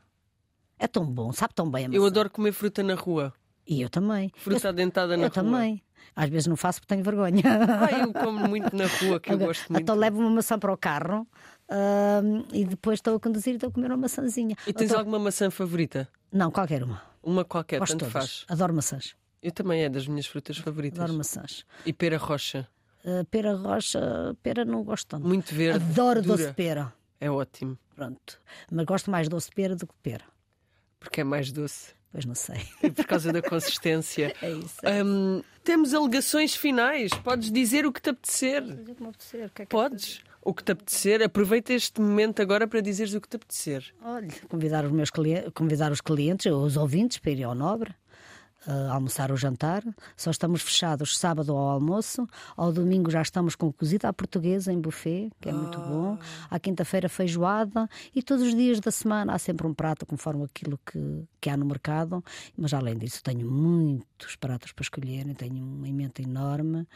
É 0.78 0.86
tão 0.86 1.04
bom, 1.04 1.32
sabe 1.32 1.54
tão 1.54 1.70
bem 1.70 1.84
a 1.86 1.88
maçã. 1.88 1.96
Eu 1.98 2.06
adoro 2.06 2.30
comer 2.30 2.52
fruta 2.52 2.82
na 2.82 2.94
rua. 2.94 3.32
E 3.66 3.80
eu 3.82 3.90
também. 3.90 4.30
Fruta 4.36 4.68
adentada 4.70 5.16
na 5.16 5.24
eu 5.24 5.28
rua. 5.28 5.30
também. 5.30 5.82
Às 6.16 6.28
vezes 6.30 6.46
não 6.46 6.56
faço 6.56 6.80
porque 6.80 6.94
tenho 6.94 7.04
vergonha. 7.04 7.42
Ah, 7.44 7.92
eu 8.00 8.12
como 8.12 8.48
muito 8.48 8.74
na 8.74 8.86
rua, 8.86 9.20
que 9.20 9.30
eu 9.30 9.34
Agora, 9.34 9.48
gosto 9.48 9.70
muito. 9.72 9.82
Então 9.82 9.94
levo 9.94 10.18
uma 10.20 10.30
maçã 10.30 10.58
para 10.58 10.72
o 10.72 10.76
carro 10.76 11.26
hum, 11.70 12.44
e 12.52 12.64
depois 12.64 12.98
estou 12.98 13.16
a 13.16 13.20
conduzir 13.20 13.52
e 13.52 13.56
estou 13.56 13.68
a 13.68 13.72
comer 13.72 13.88
uma 13.88 13.96
maçãzinha. 13.98 14.56
E 14.66 14.72
tens 14.72 14.86
Então- 14.86 14.98
alguma 15.00 15.18
maçã 15.18 15.50
favorita? 15.50 16.08
Não, 16.32 16.50
qualquer 16.50 16.82
uma. 16.82 17.02
Uma 17.22 17.44
qualquer, 17.44 17.78
Gosto 17.80 17.92
tanto 17.98 18.10
todas. 18.10 18.12
faz. 18.12 18.44
Adoro 18.48 18.72
maçãs. 18.74 19.14
Eu 19.42 19.52
também 19.52 19.82
é 19.84 19.88
das 19.88 20.06
minhas 20.08 20.26
frutas 20.26 20.56
favoritas. 20.58 20.98
Adoro 21.00 21.18
maçãs. 21.18 21.64
E 21.84 21.92
pera 21.92 22.16
rocha. 22.16 22.66
Uh, 23.04 23.24
pera 23.26 23.54
rocha, 23.54 24.00
pera 24.42 24.64
não 24.64 24.82
gosto 24.82 25.06
tanto. 25.08 25.26
Muito 25.26 25.54
verde. 25.54 25.84
Adoro 25.84 26.20
dura. 26.22 26.36
doce 26.36 26.48
de 26.48 26.54
pera. 26.54 26.92
É 27.20 27.30
ótimo. 27.30 27.78
Pronto. 27.94 28.40
Mas 28.70 28.84
gosto 28.86 29.10
mais 29.10 29.28
doce 29.28 29.48
de 29.50 29.54
pera 29.54 29.76
do 29.76 29.86
que 29.86 29.94
pera. 30.02 30.24
Porque 30.98 31.20
é 31.20 31.24
mais 31.24 31.52
doce. 31.52 31.98
Pois 32.10 32.24
não 32.24 32.34
sei. 32.34 32.60
E 32.82 32.90
por 32.90 33.04
causa 33.06 33.32
da 33.32 33.42
consistência. 33.42 34.34
É 34.42 34.50
isso. 34.50 34.76
Hum, 35.04 35.42
temos 35.62 35.92
alegações 35.92 36.54
finais. 36.54 37.10
Podes 37.22 37.50
dizer 37.50 37.84
o 37.86 37.92
que 37.92 38.00
te 38.00 38.10
apetecer. 38.10 38.62
Fazer 38.62 38.94
como 38.94 39.10
apetecer, 39.10 39.46
o 39.46 39.50
que 39.50 39.62
é 39.62 39.66
que 39.66 39.70
Podes. 39.70 40.20
O 40.42 40.54
que 40.54 40.64
te 40.64 40.72
apetecer. 40.72 41.22
Aproveita 41.22 41.72
este 41.72 42.00
momento 42.00 42.40
agora 42.40 42.66
para 42.66 42.80
dizeres 42.80 43.14
o 43.14 43.20
que 43.20 43.28
te 43.28 43.36
apetecer. 43.36 43.84
Olha, 44.02 44.28
convidar 44.48 44.84
os 44.84 44.92
meus 44.92 45.10
clientes, 45.10 45.50
convidar 45.54 45.92
os 45.92 46.00
clientes, 46.00 46.50
os 46.50 46.76
ouvintes, 46.76 47.18
para 47.18 47.32
ir 47.32 47.44
ao 47.44 47.54
Nobre. 47.54 47.94
Uh, 48.68 48.92
almoçar 48.92 49.30
ou 49.30 49.36
jantar, 49.36 49.82
só 50.16 50.30
estamos 50.30 50.62
fechados 50.62 51.18
sábado 51.18 51.52
ao 51.52 51.68
almoço, 51.70 52.28
ao 52.56 52.72
domingo 52.72 53.10
já 53.10 53.22
estamos 53.22 53.56
com 53.56 53.72
cozida 53.72 54.08
à 54.08 54.12
portuguesa 54.12 54.72
em 54.72 54.80
buffet, 54.80 55.30
que 55.40 55.48
é 55.48 55.52
muito 55.52 55.78
bom, 55.80 56.18
à 56.50 56.58
quinta-feira 56.60 57.08
feijoada. 57.08 57.88
E 58.14 58.22
todos 58.22 58.44
os 58.44 58.54
dias 58.54 58.80
da 58.80 58.90
semana 58.90 59.34
há 59.34 59.38
sempre 59.38 59.66
um 59.66 59.74
prato 59.74 60.04
conforme 60.04 60.44
aquilo 60.44 60.78
que, 60.84 61.24
que 61.40 61.48
há 61.48 61.56
no 61.56 61.64
mercado, 61.64 62.22
mas 62.56 62.74
além 62.74 62.96
disso 62.98 63.22
tenho 63.22 63.50
muitos 63.50 64.36
pratos 64.36 64.72
para 64.72 64.82
escolher, 64.82 65.34
tenho 65.34 65.64
uma 65.64 65.88
emenda 65.88 66.20
enorme. 66.20 66.86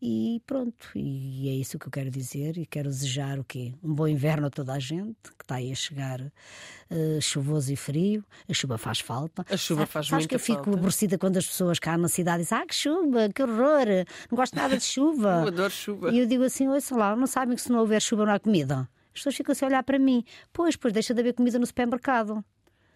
E 0.00 0.42
pronto, 0.46 0.90
e 0.94 1.48
é 1.48 1.52
isso 1.52 1.78
que 1.78 1.86
eu 1.86 1.90
quero 1.90 2.10
dizer. 2.10 2.58
E 2.58 2.66
quero 2.66 2.88
desejar 2.88 3.38
o 3.38 3.44
quê? 3.44 3.72
Um 3.82 3.94
bom 3.94 4.06
inverno 4.06 4.48
a 4.48 4.50
toda 4.50 4.74
a 4.74 4.78
gente, 4.78 5.16
que 5.38 5.42
está 5.42 5.56
aí 5.56 5.72
a 5.72 5.74
chegar 5.74 6.20
uh, 6.20 7.20
chuvoso 7.20 7.72
e 7.72 7.76
frio, 7.76 8.22
a 8.48 8.52
chuva 8.52 8.76
faz 8.76 9.00
falta. 9.00 9.44
A 9.48 9.56
chuva 9.56 9.86
faz 9.86 10.08
sabes 10.08 10.24
muita 10.24 10.28
que 10.28 10.34
eu 10.34 10.38
fico 10.38 10.64
falta. 10.64 10.80
Quando 11.18 11.36
as 11.36 11.46
pessoas 11.46 11.78
cá 11.78 11.96
na 11.96 12.08
cidade 12.08 12.42
dizem 12.42 12.58
ah, 12.58 12.66
que 12.66 12.74
chuva, 12.74 13.28
que 13.34 13.42
horror, 13.42 13.86
não 14.30 14.36
gosto 14.36 14.54
nada 14.56 14.76
de 14.76 14.84
chuva. 14.84 15.42
Eu 15.44 15.48
adoro 15.48 15.70
chuva. 15.70 16.10
E 16.10 16.18
eu 16.18 16.26
digo 16.26 16.42
assim, 16.44 16.66
ouça 16.68 16.96
lá, 16.96 17.14
não 17.14 17.26
sabem 17.26 17.54
que 17.54 17.62
se 17.62 17.70
não 17.70 17.78
houver 17.80 18.00
chuva 18.02 18.26
não 18.26 18.32
há 18.32 18.38
comida? 18.40 18.88
As 19.14 19.20
pessoas 19.20 19.34
ficam 19.36 19.52
assim 19.52 19.64
a 19.64 19.68
olhar 19.68 19.82
para 19.82 19.98
mim. 19.98 20.24
Pois, 20.52 20.76
pois 20.76 20.92
deixa 20.92 21.14
de 21.14 21.20
haver 21.20 21.32
comida 21.34 21.58
no 21.58 21.66
supermercado. 21.66 22.44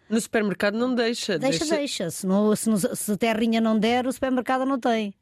No 0.08 0.20
supermercado 0.20 0.76
não 0.76 0.94
deixa. 0.94 1.38
Deixa, 1.38 1.64
deixa. 1.64 2.10
Se, 2.10 2.26
não, 2.26 2.54
se, 2.56 2.68
não- 2.68 2.76
se 2.76 3.12
a 3.12 3.16
terrinha 3.16 3.60
não 3.60 3.78
der, 3.78 4.06
o 4.06 4.12
supermercado 4.12 4.66
não 4.66 4.78
tem. 4.78 5.14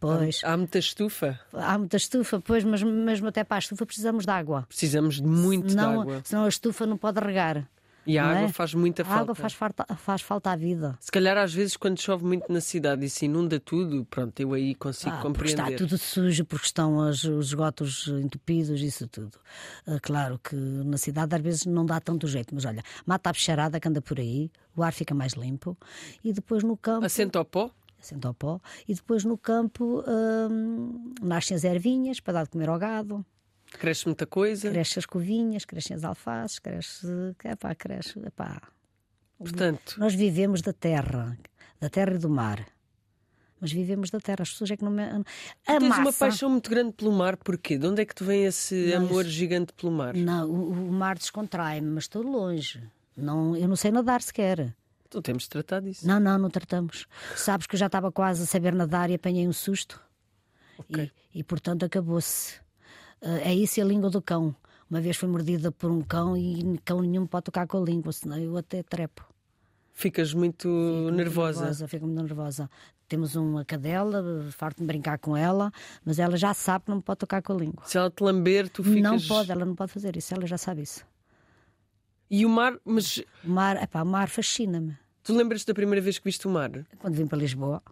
Pois, 0.00 0.40
Há 0.42 0.56
muita 0.56 0.78
estufa. 0.78 1.38
há 1.52 1.76
muita 1.76 1.98
estufa, 1.98 2.40
pois, 2.40 2.64
mas 2.64 2.82
mesmo 2.82 3.28
até 3.28 3.44
para 3.44 3.56
a 3.56 3.58
estufa 3.58 3.84
precisamos 3.84 4.24
de 4.24 4.30
água. 4.30 4.64
Precisamos 4.66 5.16
de 5.16 5.22
muito 5.28 5.66
de 5.66 5.72
Senão, 5.72 6.00
água. 6.00 6.20
senão 6.24 6.44
a 6.46 6.48
estufa 6.48 6.86
não 6.86 6.96
pode 6.96 7.20
regar. 7.20 7.68
E 8.10 8.18
a 8.18 8.24
água 8.26 8.46
é? 8.46 8.52
faz 8.52 8.74
muita 8.74 9.02
A 9.02 9.04
falta. 9.04 9.20
água 9.22 9.34
faz 9.34 9.52
falta, 9.52 9.86
faz 9.96 10.22
falta 10.22 10.50
à 10.50 10.56
vida. 10.56 10.96
Se 11.00 11.10
calhar 11.12 11.36
às 11.36 11.52
vezes 11.54 11.76
quando 11.76 12.00
chove 12.00 12.24
muito 12.24 12.52
na 12.52 12.60
cidade 12.60 13.04
e 13.04 13.10
se 13.10 13.26
inunda 13.26 13.60
tudo, 13.60 14.04
pronto, 14.06 14.38
eu 14.40 14.52
aí 14.52 14.74
consigo 14.74 15.10
Ah, 15.14 15.20
porque 15.22 15.44
está 15.48 15.62
compreender. 15.64 15.78
tudo 15.78 15.96
sujo, 15.98 16.44
porque 16.44 16.66
estão 16.66 17.00
as- 17.00 17.24
os 17.24 17.48
esgotos 17.48 18.08
entupidos, 18.08 18.80
isso 18.80 19.06
tudo. 19.06 19.38
Ah, 19.86 19.98
claro 20.02 20.38
que 20.42 20.56
na 20.56 20.96
cidade 20.98 21.34
às 21.36 21.40
vezes 21.42 21.66
não 21.66 21.86
dá 21.86 22.00
tanto 22.00 22.26
jeito, 22.26 22.54
mas 22.54 22.64
olha, 22.64 22.82
mata 23.06 23.30
a 23.30 23.32
bicharada 23.32 23.78
que 23.78 23.86
anda 23.88 24.02
por 24.02 24.18
aí, 24.18 24.50
o 24.76 24.82
ar 24.82 24.92
fica 24.92 25.14
mais 25.14 25.34
limpo 25.34 25.76
e 26.24 26.32
depois 26.32 26.62
no 26.64 26.76
campo. 26.76 27.06
Assenta 27.06 27.38
ao 27.38 27.44
pó? 27.44 27.70
assenta 28.02 28.28
ao 28.28 28.34
pó, 28.34 28.58
e 28.88 28.94
depois 28.94 29.24
no 29.24 29.36
campo 29.36 30.02
hum, 30.50 31.12
nascem 31.22 31.54
as 31.54 31.64
ervinhas 31.64 32.18
para 32.18 32.32
dar 32.32 32.44
de 32.44 32.48
comer 32.50 32.68
ao 32.70 32.78
gado, 32.78 33.24
Cresce 33.78 34.06
muita 34.06 34.26
coisa. 34.26 34.70
crescem 34.70 35.00
as 35.00 35.06
covinhas, 35.06 35.64
crescem 35.64 35.96
as 35.96 36.04
alfaces, 36.04 36.58
cresce. 36.58 37.06
Epá, 37.44 37.74
cresce. 37.74 38.18
Epá. 38.26 38.60
Portanto, 39.38 39.94
Nós 39.98 40.14
vivemos 40.14 40.60
da 40.60 40.72
terra, 40.72 41.38
da 41.80 41.88
terra 41.88 42.14
e 42.14 42.18
do 42.18 42.28
mar. 42.28 42.66
Mas 43.60 43.72
vivemos 43.72 44.10
da 44.10 44.18
terra, 44.20 44.38
as 44.42 44.50
pessoas 44.52 44.70
é 44.70 44.76
que 44.76 44.84
não. 44.84 44.90
me- 44.90 45.02
A 45.02 45.22
tens 45.78 45.82
massa, 45.88 46.00
uma 46.00 46.12
paixão 46.12 46.48
muito 46.50 46.68
grande 46.70 46.92
pelo 46.92 47.12
mar, 47.12 47.36
porquê? 47.36 47.76
De 47.78 47.86
onde 47.86 48.00
é 48.02 48.04
que 48.06 48.14
te 48.14 48.24
vem 48.24 48.44
esse 48.44 48.92
amor 48.94 49.24
gigante 49.24 49.72
pelo 49.74 49.92
mar? 49.92 50.14
Não, 50.14 50.48
o, 50.50 50.88
o 50.88 50.92
mar 50.92 51.16
descontrai-me, 51.18 51.86
mas 51.88 52.04
estou 52.04 52.22
longe. 52.22 52.82
Não, 53.16 53.54
eu 53.56 53.68
não 53.68 53.76
sei 53.76 53.90
nadar 53.90 54.22
sequer. 54.22 54.74
Então 55.06 55.20
temos 55.20 55.42
de 55.42 55.50
tratar 55.50 55.80
disso. 55.80 56.06
Não, 56.06 56.18
não, 56.20 56.38
não 56.38 56.48
tratamos. 56.48 57.06
Sabes 57.36 57.66
que 57.66 57.74
eu 57.74 57.78
já 57.78 57.86
estava 57.86 58.10
quase 58.10 58.42
a 58.44 58.46
saber 58.46 58.74
nadar 58.74 59.10
e 59.10 59.14
apanhei 59.14 59.46
um 59.46 59.52
susto. 59.52 60.00
Ok. 60.78 61.10
E, 61.34 61.40
e, 61.40 61.44
portanto 61.44 61.84
acabou-se. 61.84 62.58
Ah, 63.22 63.38
é 63.40 63.54
isso 63.54 63.78
e 63.78 63.82
a 63.82 63.84
língua 63.86 64.10
do 64.10 64.20
cão. 64.22 64.54
Uma 64.90 65.00
vez 65.00 65.16
fui 65.16 65.28
mordida 65.28 65.70
por 65.70 65.90
um 65.90 66.00
cão 66.02 66.36
e 66.36 66.78
cão 66.84 67.00
nenhum 67.00 67.26
pode 67.26 67.44
tocar 67.44 67.66
com 67.66 67.78
a 67.78 67.84
língua, 67.84 68.12
senão 68.12 68.38
eu 68.38 68.56
até 68.56 68.82
trepo. 68.82 69.24
Ficas 69.92 70.32
muito 70.34 70.68
nervosa. 71.12 71.60
nervosa 71.60 71.88
fico 71.88 72.06
muito 72.06 72.22
nervosa. 72.22 72.70
Temos 73.06 73.34
uma 73.36 73.64
cadela, 73.64 74.48
farto 74.52 74.78
de 74.78 74.86
brincar 74.86 75.18
com 75.18 75.36
ela, 75.36 75.70
mas 76.04 76.18
ela 76.18 76.36
já 76.36 76.54
sabe 76.54 76.86
que 76.86 76.90
não 76.90 77.00
pode 77.00 77.18
tocar 77.18 77.42
com 77.42 77.52
a 77.52 77.56
língua. 77.56 77.82
Se 77.84 77.98
ela 77.98 78.10
te 78.10 78.22
lamber, 78.22 78.68
tu 78.68 78.82
ficas. 78.82 79.02
Não 79.02 79.18
pode, 79.20 79.50
ela 79.50 79.64
não 79.64 79.74
pode 79.74 79.92
fazer 79.92 80.16
isso, 80.16 80.32
ela 80.32 80.46
já 80.46 80.56
sabe 80.56 80.82
isso. 80.82 81.04
E 82.30 82.46
o 82.46 82.48
mar, 82.48 82.78
mas 82.84 83.18
O 83.44 83.48
mar, 83.50 83.82
epá, 83.82 84.02
o 84.02 84.06
mar 84.06 84.28
fascina-me. 84.28 84.96
tu 85.24 85.34
lembras 85.36 85.64
da 85.64 85.74
primeira 85.74 86.00
vez 86.00 86.18
que 86.18 86.24
viste 86.24 86.46
o 86.46 86.50
mar? 86.50 86.70
Quando 86.98 87.14
vim 87.14 87.26
para 87.26 87.38
Lisboa, 87.38 87.82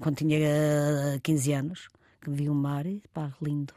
quando 0.00 0.16
tinha 0.16 0.36
eh, 0.40 1.20
15 1.22 1.52
anos, 1.52 1.88
que 2.20 2.28
vi 2.30 2.50
o 2.50 2.54
mar 2.54 2.84
e 2.86 3.02
pá, 3.12 3.32
lindo. 3.40 3.72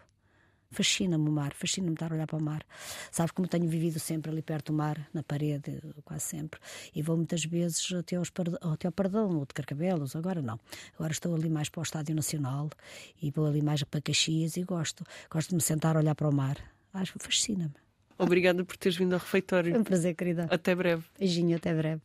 Fascina-me 0.71 1.29
o 1.29 1.31
mar, 1.31 1.53
fascina-me 1.53 1.93
estar 1.93 2.11
a 2.11 2.15
olhar 2.15 2.27
para 2.27 2.37
o 2.37 2.41
mar. 2.41 2.65
Sabes 3.11 3.31
como 3.31 3.47
tenho 3.47 3.67
vivido 3.67 3.99
sempre 3.99 4.31
ali 4.31 4.41
perto 4.41 4.67
do 4.71 4.77
mar, 4.77 5.09
na 5.13 5.23
parede, 5.23 5.79
quase 6.03 6.25
sempre. 6.25 6.59
E 6.93 7.01
vou 7.01 7.15
muitas 7.15 7.45
vezes 7.45 7.91
até, 7.93 8.15
aos 8.17 8.31
até 8.73 8.87
ao 8.87 8.91
Pardão, 8.91 9.37
ou 9.37 9.45
de 9.45 9.53
Carcabelos, 9.53 10.15
agora 10.15 10.41
não. 10.41 10.59
Agora 10.95 11.11
estou 11.11 11.33
ali 11.33 11.49
mais 11.49 11.69
para 11.69 11.79
o 11.79 11.83
Estádio 11.83 12.15
Nacional 12.15 12.69
e 13.21 13.31
vou 13.31 13.45
ali 13.45 13.61
mais 13.61 13.83
para 13.83 14.01
Caxias 14.01 14.57
e 14.57 14.63
gosto. 14.63 15.03
Gosto 15.29 15.49
de 15.49 15.55
me 15.55 15.61
sentar 15.61 15.95
a 15.95 15.99
olhar 15.99 16.15
para 16.15 16.29
o 16.29 16.33
mar. 16.33 16.57
Acho 16.93 17.17
fascina-me. 17.19 17.73
Obrigada 18.17 18.63
por 18.65 18.75
teres 18.77 18.97
vindo 18.97 19.13
ao 19.13 19.19
Foi 19.19 19.39
refeitório. 19.39 19.77
um 19.79 19.83
prazer, 19.83 20.15
querida. 20.15 20.47
Até 20.49 20.73
breve. 20.73 21.03
Beijinho, 21.19 21.55
até 21.55 21.73
breve. 21.73 22.01